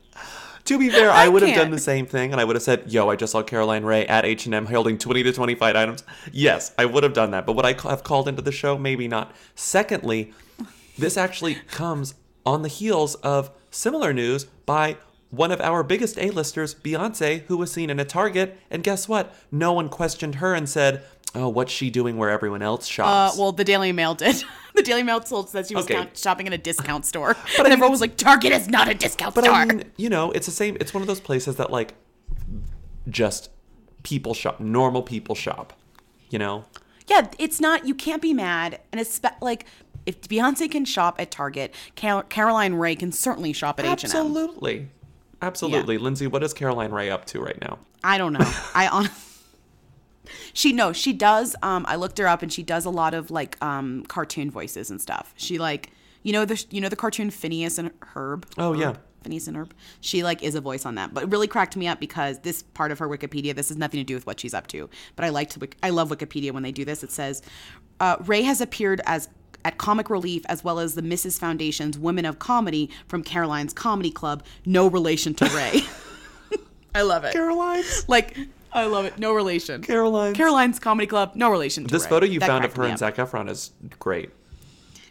To 0.65 0.77
be 0.77 0.89
fair, 0.89 1.09
I, 1.09 1.25
I 1.25 1.27
would 1.29 1.41
have 1.41 1.55
done 1.55 1.71
the 1.71 1.79
same 1.79 2.05
thing, 2.05 2.31
and 2.31 2.39
I 2.39 2.43
would 2.43 2.55
have 2.55 2.61
said, 2.61 2.91
"Yo, 2.91 3.09
I 3.09 3.15
just 3.15 3.31
saw 3.31 3.41
Caroline 3.41 3.83
Rhea 3.83 4.05
at 4.05 4.23
H 4.23 4.45
and 4.45 4.53
M 4.53 4.67
holding 4.67 4.99
twenty 4.99 5.23
to 5.23 5.33
twenty-five 5.33 5.75
items." 5.75 6.03
Yes, 6.31 6.73
I 6.77 6.85
would 6.85 7.01
have 7.01 7.13
done 7.13 7.31
that. 7.31 7.47
But 7.47 7.55
would 7.55 7.65
I 7.65 7.73
have 7.89 8.03
called 8.03 8.27
into 8.27 8.43
the 8.43 8.51
show? 8.51 8.77
Maybe 8.77 9.07
not. 9.07 9.33
Secondly, 9.55 10.31
this 10.95 11.17
actually 11.17 11.55
comes 11.71 12.13
on 12.45 12.61
the 12.61 12.67
heels 12.67 13.15
of 13.15 13.49
similar 13.71 14.13
news 14.13 14.45
by 14.65 14.97
one 15.31 15.51
of 15.51 15.61
our 15.61 15.83
biggest 15.83 16.17
A-listers, 16.17 16.73
Beyonce, 16.75 17.41
who 17.43 17.57
was 17.57 17.71
seen 17.71 17.89
in 17.89 17.99
a 17.99 18.05
Target, 18.05 18.57
and 18.71 18.83
guess 18.83 19.07
what? 19.07 19.33
No 19.51 19.73
one 19.73 19.87
questioned 19.89 20.35
her 20.35 20.53
and 20.55 20.67
said, 20.67 21.03
"Oh, 21.35 21.47
what's 21.49 21.71
she 21.71 21.89
doing 21.89 22.17
where 22.17 22.29
everyone 22.29 22.61
else 22.61 22.85
Uh, 22.87 22.91
shops?" 22.91 23.37
well, 23.37 23.51
the 23.51 23.63
Daily 23.63 23.91
Mail 23.91 24.15
did. 24.15 24.43
the 24.75 24.81
Daily 24.81 25.03
Mail 25.03 25.19
told 25.19 25.51
that 25.53 25.67
she 25.67 25.75
was 25.75 25.85
Okay. 25.85 25.93
count- 25.95 26.17
shopping 26.17 26.47
in 26.47 26.53
a 26.53 26.57
discount 26.57 27.05
store, 27.11 27.35
But 27.35 27.45
but 27.57 27.59
I 27.59 27.63
mean, 27.63 27.73
everyone 27.73 27.91
was 27.91 28.01
like, 28.01 28.17
"Target 28.17 28.51
is 28.53 28.67
not 28.67 28.87
a 28.89 28.93
discount 28.95 29.35
But 29.35 29.43
store." 29.43 29.55
I 29.55 29.65
mean, 29.65 29.83
you 29.97 30.09
know, 30.09 30.31
it's 30.31 30.45
the 30.47 30.51
same. 30.51 30.77
It's 30.79 30.93
one 30.93 31.01
of 31.01 31.07
those 31.07 31.19
places 31.19 31.57
that 31.57 31.71
like 31.71 31.93
just 33.07 33.49
people 34.03 34.33
shop, 34.33 34.59
normal 34.59 35.01
people 35.01 35.35
shop. 35.35 35.73
You 36.29 36.39
know, 36.39 36.65
Yeah, 37.07 37.27
it's 37.39 37.59
not. 37.59 37.85
You 37.87 37.95
can't 37.95 38.21
be 38.21 38.33
mad, 38.33 38.79
and 38.91 39.01
it's 39.01 39.19
like 39.41 39.65
if 40.05 40.21
Beyonce 40.21 40.69
can 40.71 40.85
shop 40.85 41.19
at 41.19 41.31
Target, 41.31 41.73
Car- 41.95 42.23
Caroline 42.23 42.75
Rhea 42.75 42.95
can 42.95 43.11
certainly 43.11 43.51
shop 43.53 43.79
at 43.79 43.85
H 43.85 44.03
and 44.05 44.13
M. 44.13 44.19
absolutely, 44.27 44.89
absolutely. 45.41 45.97
Lindsay, 45.97 46.27
what 46.27 46.43
is 46.43 46.53
Caroline 46.53 46.91
Rhea 46.91 47.13
up 47.13 47.25
to 47.25 47.39
right 47.39 47.59
now? 47.61 47.79
I 48.03 48.17
don't 48.17 48.33
know. 48.33 48.39
I 48.73 48.87
on. 48.87 49.09
She 50.53 50.73
no, 50.73 50.93
she 50.93 51.13
does. 51.13 51.55
Um, 51.63 51.85
I 51.87 51.95
looked 51.95 52.17
her 52.17 52.27
up, 52.27 52.41
and 52.41 52.51
she 52.51 52.63
does 52.63 52.85
a 52.85 52.89
lot 52.89 53.13
of 53.13 53.31
like 53.31 53.61
um 53.63 54.03
cartoon 54.07 54.51
voices 54.51 54.89
and 54.91 55.01
stuff. 55.01 55.33
She 55.37 55.57
like 55.57 55.91
you 56.23 56.33
know 56.33 56.45
the 56.45 56.63
you 56.69 56.81
know 56.81 56.89
the 56.89 56.95
cartoon 56.95 57.29
Phineas 57.29 57.77
and 57.77 57.97
Ferb. 58.01 58.43
Oh, 58.57 58.73
yeah. 58.73 58.95
Phineas 59.23 59.47
and 59.47 59.57
Ferb. 59.57 59.71
She 60.01 60.23
like 60.23 60.43
is 60.43 60.55
a 60.55 60.61
voice 60.61 60.85
on 60.85 60.95
that, 60.95 61.13
but 61.13 61.23
it 61.23 61.29
really 61.29 61.47
cracked 61.47 61.75
me 61.75 61.87
up 61.87 61.99
because 61.99 62.39
this 62.39 62.63
part 62.63 62.91
of 62.91 62.99
her 62.99 63.07
Wikipedia, 63.07 63.55
this 63.55 63.69
has 63.69 63.77
nothing 63.77 63.99
to 63.99 64.03
do 64.03 64.15
with 64.15 64.25
what 64.25 64.39
she's 64.39 64.53
up 64.53 64.67
to. 64.67 64.89
But 65.15 65.25
I 65.25 65.29
like 65.29 65.49
to, 65.51 65.67
I 65.83 65.89
love 65.89 66.09
Wikipedia 66.09 66.51
when 66.51 66.63
they 66.63 66.71
do 66.71 66.85
this. 66.85 67.03
It 67.03 67.11
says, 67.11 67.41
uh, 67.99 68.17
Rhea 68.21 68.43
has 68.43 68.61
appeared 68.61 69.01
as 69.05 69.29
at 69.65 69.77
Comic 69.77 70.09
Relief 70.09 70.43
as 70.47 70.63
well 70.63 70.79
as 70.79 70.95
the 70.95 71.01
Mrs. 71.01 71.39
Foundation's 71.39 71.97
Women 71.97 72.25
of 72.25 72.39
Comedy 72.39 72.89
from 73.07 73.23
Caroline's 73.23 73.73
Comedy 73.73 74.11
Club. 74.11 74.43
No 74.65 74.87
relation 74.87 75.33
to 75.35 75.45
Rhea. 75.49 75.81
I 76.95 77.01
love 77.03 77.23
it. 77.23 77.33
Caroline's. 77.33 78.07
Like, 78.09 78.37
I 78.73 78.85
love 78.85 79.05
it. 79.05 79.19
No 79.19 79.33
relation. 79.33 79.81
Caroline's. 79.81 80.35
Caroline's 80.37 80.79
Comedy 80.79 81.07
Club. 81.07 81.33
No 81.35 81.49
relation 81.51 81.85
to 81.85 81.91
This 81.91 82.03
Rhea. 82.05 82.09
photo 82.09 82.25
you 82.25 82.39
That 82.39 82.47
found 82.47 82.65
of 82.65 82.75
her 82.75 82.83
and 82.83 82.93
up. 82.93 82.99
Zac 82.99 83.15
Efron 83.17 83.49
is 83.49 83.71
great. 83.99 84.31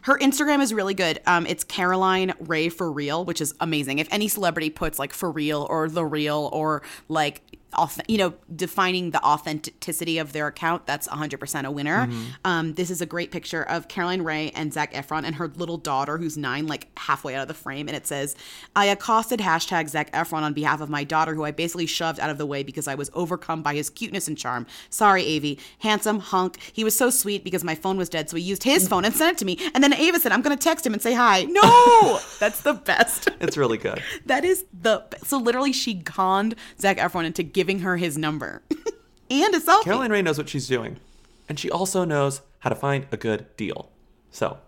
Her 0.03 0.17
Instagram 0.19 0.61
is 0.63 0.73
really 0.73 0.95
good. 0.95 1.21
Um, 1.27 1.45
it's 1.47 1.65
Caroline 1.65 2.33
Rhea 2.41 2.69
for 2.69 2.91
real, 2.91 3.25
which 3.25 3.41
is 3.41 3.55
amazing. 3.61 3.99
If 3.99 4.09
any 4.11 4.27
celebrity 4.29 4.71
puts 4.71 4.99
like 4.99 5.13
for 5.13 5.31
real 5.31 5.67
or 5.69 5.89
the 5.89 6.05
real 6.05 6.49
or 6.53 6.83
like, 7.09 7.43
auth- 7.68 7.68
you 8.07 8.19
know, 8.19 8.35
defining 8.55 9.11
the 9.11 9.23
authenticity 9.23 10.19
of 10.19 10.33
their 10.33 10.47
account, 10.47 10.87
that's 10.87 11.07
100% 11.09 11.65
a 11.65 11.71
winner. 11.71 12.07
Mm-hmm. 12.07 12.25
Um, 12.45 12.75
this 12.75 12.91
is 12.91 13.01
a 13.01 13.07
great 13.07 13.31
picture 13.31 13.63
of 13.63 13.89
Caroline 13.89 14.23
Rhea 14.23 14.51
and 14.51 14.73
Zac 14.73 14.93
Efron 14.95 15.25
and 15.25 15.35
her 15.37 15.49
little 15.49 15.77
daughter, 15.77 16.19
who's 16.19 16.37
nine, 16.37 16.67
like 16.67 16.89
halfway 16.99 17.35
out 17.35 17.43
of 17.43 17.49
the 17.49 17.55
frame. 17.55 17.89
And 17.89 17.97
it 17.97 18.07
says, 18.07 18.37
I 18.75 18.87
accosted 18.87 19.41
hashtag 19.41 19.89
Zac 19.89 20.11
Efron 20.13 20.43
on 20.43 20.55
behalf 20.55 20.81
of 20.81 20.89
my 20.89 21.05
daughter, 21.05 21.35
who 21.35 21.45
I 21.45 21.51
basically 21.51 21.87
shoved 21.87 22.21
out 22.21 22.31
of 22.31 22.39
the 22.39 22.47
way 22.47 22.63
because 22.63 22.89
I 22.89 22.95
was 22.95 23.11
overcome 23.15 23.63
by 23.63 23.75
his 23.75 23.91
cuteness 23.91 24.29
and 24.29 24.39
charm. 24.39 24.67
Sorry, 24.91 25.37
Avi. 25.37 25.59
Handsome, 25.81 26.21
hunk. 26.21 26.59
He 26.73 26.85
was 26.85 26.97
so 26.97 27.11
sweet 27.11 27.45
because 27.45 27.65
my 27.65 27.75
phone 27.75 27.97
was 27.97 28.09
dead, 28.09 28.31
so 28.31 28.37
he 28.37 28.43
used 28.43 28.63
his 28.63 28.89
phone 28.89 29.05
and 29.05 29.15
sent 29.15 29.37
it 29.37 29.39
to 29.39 29.45
me. 29.45 29.59
And 29.75 29.85
then 29.85 29.93
Ava 29.93 30.19
said, 30.19 30.33
I'm 30.33 30.43
going 30.43 30.57
to 30.57 30.63
text 30.63 30.87
him 30.87 30.93
and 30.93 31.03
say 31.03 31.15
hi. 31.15 31.47
No! 31.59 32.21
That's 32.39 32.61
the 32.61 32.75
best. 32.75 33.29
It's 33.41 33.57
really 33.57 33.79
good. 33.79 34.03
That 34.27 34.45
is 34.45 34.65
the 34.81 35.05
so 35.25 35.39
literally 35.39 35.73
she 35.73 36.01
conned 36.01 36.55
Zac 36.81 36.99
Efron 36.99 37.25
into 37.25 37.43
giving 37.59 37.81
her 37.81 37.97
his 37.97 38.17
number 38.17 38.63
and 39.31 39.53
a 39.53 39.59
selfie. 39.59 39.83
Caroline 39.83 40.13
Rhea 40.13 40.23
knows 40.23 40.39
what 40.39 40.49
she's 40.49 40.69
doing, 40.69 41.01
and 41.49 41.59
she 41.59 41.69
also 41.69 42.05
knows 42.05 42.41
how 42.61 42.71
to 42.71 42.77
find 42.77 43.05
a 43.11 43.17
good 43.17 43.57
deal. 43.57 43.91
So 44.31 44.59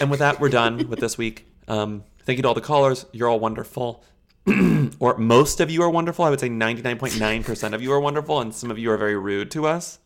And 0.00 0.10
with 0.10 0.18
that, 0.18 0.40
we're 0.40 0.48
done 0.48 0.88
with 0.88 0.98
this 0.98 1.16
week. 1.16 1.46
Um, 1.68 2.02
thank 2.24 2.38
you 2.38 2.42
to 2.42 2.48
all 2.48 2.54
the 2.54 2.60
callers. 2.60 3.06
You're 3.12 3.28
all 3.28 3.38
wonderful. 3.38 4.02
or 4.98 5.16
most 5.16 5.60
of 5.60 5.70
you 5.70 5.80
are 5.82 5.90
wonderful. 5.90 6.24
I 6.24 6.30
would 6.30 6.40
say 6.40 6.48
99.9% 6.48 7.72
of 7.72 7.82
you 7.82 7.92
are 7.92 8.00
wonderful, 8.00 8.40
and 8.40 8.52
some 8.52 8.72
of 8.72 8.80
you 8.80 8.90
are 8.90 8.96
very 8.96 9.16
rude 9.16 9.52
to 9.52 9.68
us. 9.68 9.99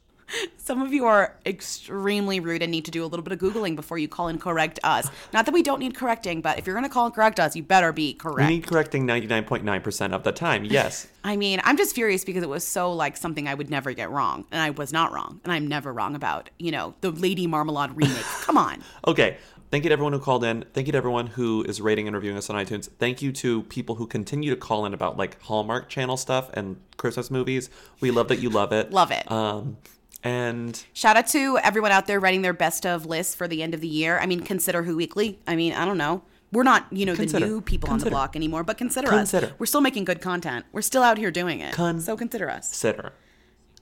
Some 0.57 0.81
of 0.81 0.93
you 0.93 1.05
are 1.07 1.37
extremely 1.45 2.41
rude 2.41 2.63
and 2.63 2.71
need 2.71 2.85
to 2.87 2.91
do 2.91 3.05
a 3.05 3.07
little 3.07 3.23
bit 3.23 3.33
of 3.33 3.39
Googling 3.39 3.77
before 3.77 3.99
you 3.99 4.09
call 4.09 4.29
and 4.29 4.41
correct 4.41 4.81
us. 4.83 5.11
Not 5.33 5.45
that 5.47 5.53
we 5.53 5.63
don't 5.63 5.79
need 5.79 5.95
correcting, 5.95 6.41
but 6.41 6.59
if 6.59 6.67
you're 6.67 6.75
going 6.75 6.85
to 6.89 6.93
call 6.93 7.07
and 7.07 7.15
correct 7.15 7.39
us, 7.39 7.55
you 7.55 7.63
better 7.63 7.93
be 7.93 8.13
We 8.13 8.15
correct. 8.15 8.51
need 8.51 8.67
correcting 8.67 9.07
99.9% 9.07 10.13
of 10.13 10.23
the 10.25 10.33
time. 10.33 10.65
Yes. 10.65 11.07
I 11.25 11.37
mean, 11.37 11.61
I'm 11.65 11.77
just 11.77 11.95
furious 11.95 12.25
because 12.25 12.43
it 12.43 12.49
was 12.49 12.67
so 12.67 12.93
like 12.93 13.17
something 13.17 13.47
I 13.49 13.55
would 13.55 13.71
never 13.71 13.93
get 13.93 14.11
wrong. 14.11 14.47
And 14.51 14.61
I 14.61 14.71
was 14.71 14.93
not 14.93 15.13
wrong. 15.13 15.41
And 15.45 15.53
I'm 15.53 15.67
never 15.67 15.93
wrong 15.93 16.15
about, 16.15 16.51
you 16.59 16.71
know, 16.71 16.95
the 17.03 17.11
Lady 17.11 17.47
Marmalade 17.47 17.91
remake. 17.95 18.25
Come 18.43 18.57
on. 18.57 18.83
Okay. 19.07 19.37
Thank 19.71 19.83
you 19.85 19.89
to 19.89 19.93
everyone 19.95 20.13
who 20.13 20.21
called 20.21 20.45
in. 20.45 20.65
Thank 20.73 20.87
you 20.87 20.93
to 20.93 20.99
everyone 20.99 21.27
who 21.27 21.65
is 21.65 21.81
rating 21.81 22.07
and 22.07 22.15
reviewing 22.15 22.37
us 22.37 22.49
on 22.49 22.55
iTunes. 22.65 22.89
Thank 22.99 23.23
you 23.23 23.33
to 23.33 23.63
people 23.65 23.97
who 23.97 24.07
continue 24.07 24.51
to 24.51 24.57
call 24.57 24.87
in 24.87 24.95
about 24.95 25.17
like 25.17 25.41
Hallmark 25.43 25.89
Channel 25.89 26.17
stuff 26.17 26.49
and 26.55 26.77
Christmas 26.97 27.29
movies. 27.31 27.71
We 28.01 28.13
love 28.13 28.29
that 28.29 28.39
you 28.39 28.51
love 28.51 28.73
it. 28.73 28.93
Love 28.93 29.11
it. 29.11 29.29
Um, 29.33 29.79
and 30.25 30.83
Shout 30.95 31.17
out 31.17 31.27
to 31.29 31.59
everyone 31.59 31.93
out 31.93 32.07
there 32.07 32.19
writing 32.19 32.43
their 32.43 32.53
best 32.55 32.85
of 32.87 33.07
lists 33.07 33.35
for 33.35 33.47
the 33.47 33.63
end 33.63 33.75
of 33.75 33.81
the 33.81 33.89
year. 33.89 34.19
I 34.19 34.27
mean, 34.27 34.41
consider 34.41 34.83
Who 34.83 34.97
Weekly. 34.97 35.39
I 35.47 35.55
mean, 35.55 35.75
I 35.75 35.85
don't 35.85 35.99
know. 35.99 36.23
We're 36.51 36.63
not, 36.63 36.87
you 36.93 37.05
know, 37.05 37.17
Consider. 37.17 37.45
the 37.45 37.51
new 37.53 37.61
people 37.61 37.91
on 37.91 37.99
the 37.99 38.09
block 38.11 38.37
anymore, 38.37 38.63
but 38.63 38.79
consider, 38.79 39.09
Consider. 39.09 39.49
us. 39.49 39.53
We're 39.59 39.67
still 39.67 39.81
making 39.81 40.05
good 40.05 40.21
content. 40.21 40.65
We're 40.71 40.83
still 40.83 41.03
out 41.03 41.19
here 41.19 41.33
doing 41.33 41.59
it. 41.61 41.75
so 41.75 42.17
consider 42.17 42.49
us. 42.49 42.73
sitter. 42.73 43.13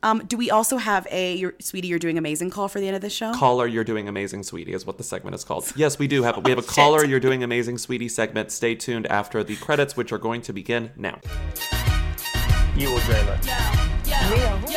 Um, 0.02 0.24
do 0.26 0.36
we 0.36 0.50
also 0.50 0.78
have 0.78 1.06
a 1.12 1.36
your, 1.36 1.54
sweetie? 1.60 1.86
You're 1.88 1.98
doing 2.00 2.18
amazing 2.18 2.50
call 2.50 2.66
for 2.68 2.80
the 2.80 2.86
end 2.88 2.96
of 2.96 3.02
the 3.02 3.10
show. 3.10 3.32
Caller, 3.34 3.66
you're 3.68 3.84
doing 3.84 4.08
amazing, 4.08 4.42
sweetie, 4.42 4.72
is 4.72 4.84
what 4.84 4.96
the 4.98 5.04
segment 5.04 5.34
is 5.36 5.44
called. 5.44 5.70
Yes, 5.76 5.98
we 5.98 6.08
do 6.08 6.24
have 6.24 6.38
it. 6.38 6.44
We 6.44 6.50
have 6.50 6.58
a 6.58 6.62
caller, 6.66 7.04
you're 7.04 7.20
doing 7.20 7.44
amazing, 7.44 7.78
sweetie 7.78 8.08
segment. 8.08 8.50
Stay 8.50 8.74
tuned 8.74 9.06
after 9.06 9.44
the 9.44 9.54
credits, 9.56 9.96
which 9.96 10.10
are 10.10 10.18
going 10.18 10.42
to 10.42 10.52
begin 10.52 10.90
now. 10.96 11.20
You 12.76 12.90
will 12.90 13.00
dream 13.00 13.28
it. 13.28 13.46
Yo, 13.46 14.34
yo, 14.34 14.60
they 14.66 14.72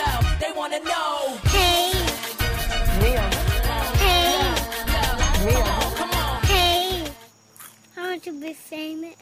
to 8.25 8.41
be 8.41 8.53
famous. 8.53 9.15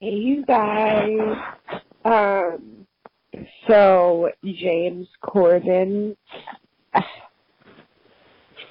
Hey, 0.00 0.10
you 0.10 0.44
guys. 0.44 1.38
Um, 2.04 2.84
so 3.68 4.28
James 4.44 5.06
Corden, 5.22 6.16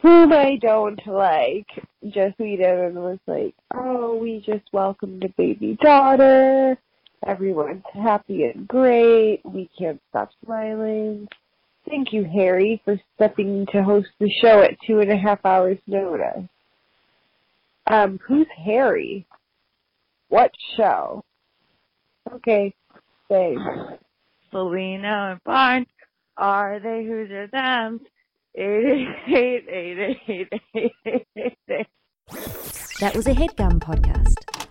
whom 0.01 0.34
I 0.34 0.57
don't 0.61 0.99
like, 1.07 1.68
just 2.09 2.38
tweeted 2.38 2.88
and 2.88 2.95
was 2.95 3.20
like, 3.26 3.55
"Oh, 3.74 4.18
we 4.18 4.43
just 4.45 4.66
welcomed 4.74 5.24
a 5.24 5.30
baby 5.30 5.78
daughter. 5.82 6.78
Everyone's 7.26 7.86
happy 7.93 8.43
and 8.43 8.68
great. 8.68 9.39
We 9.45 9.70
can't 9.80 10.01
stop 10.09 10.30
smiling." 10.43 11.30
Thank 11.89 12.11
you, 12.11 12.26
Harry, 12.26 12.82
for 12.84 12.99
stepping 13.16 13.66
to 13.72 13.82
host 13.82 14.09
the 14.20 14.30
show 14.41 14.61
at 14.61 14.78
two 14.86 14.99
and 14.99 15.11
a 15.11 15.18
half 15.18 15.45
hours 15.45 15.78
notice. 15.88 16.49
Um, 17.88 18.20
who's 18.28 18.47
Harry? 18.66 19.26
What 20.34 20.51
show? 20.75 21.23
Okay, 22.34 22.73
thanks. 23.29 23.61
Selena 24.49 25.34
and 25.34 25.43
Barnes, 25.43 25.86
are 26.38 26.79
they 26.79 27.05
who's 27.05 27.29
or 27.29 27.45
them? 27.51 27.99
Eight 28.55 29.09
eight 29.27 29.65
eight 29.69 30.17
eight 30.27 30.47
eight 30.73 30.91
eight 31.05 31.27
eight 31.36 31.57
eight. 31.69 31.88
That 32.99 33.15
was 33.15 33.27
a 33.27 33.36
headgum 33.36 33.77
podcast. 33.77 34.62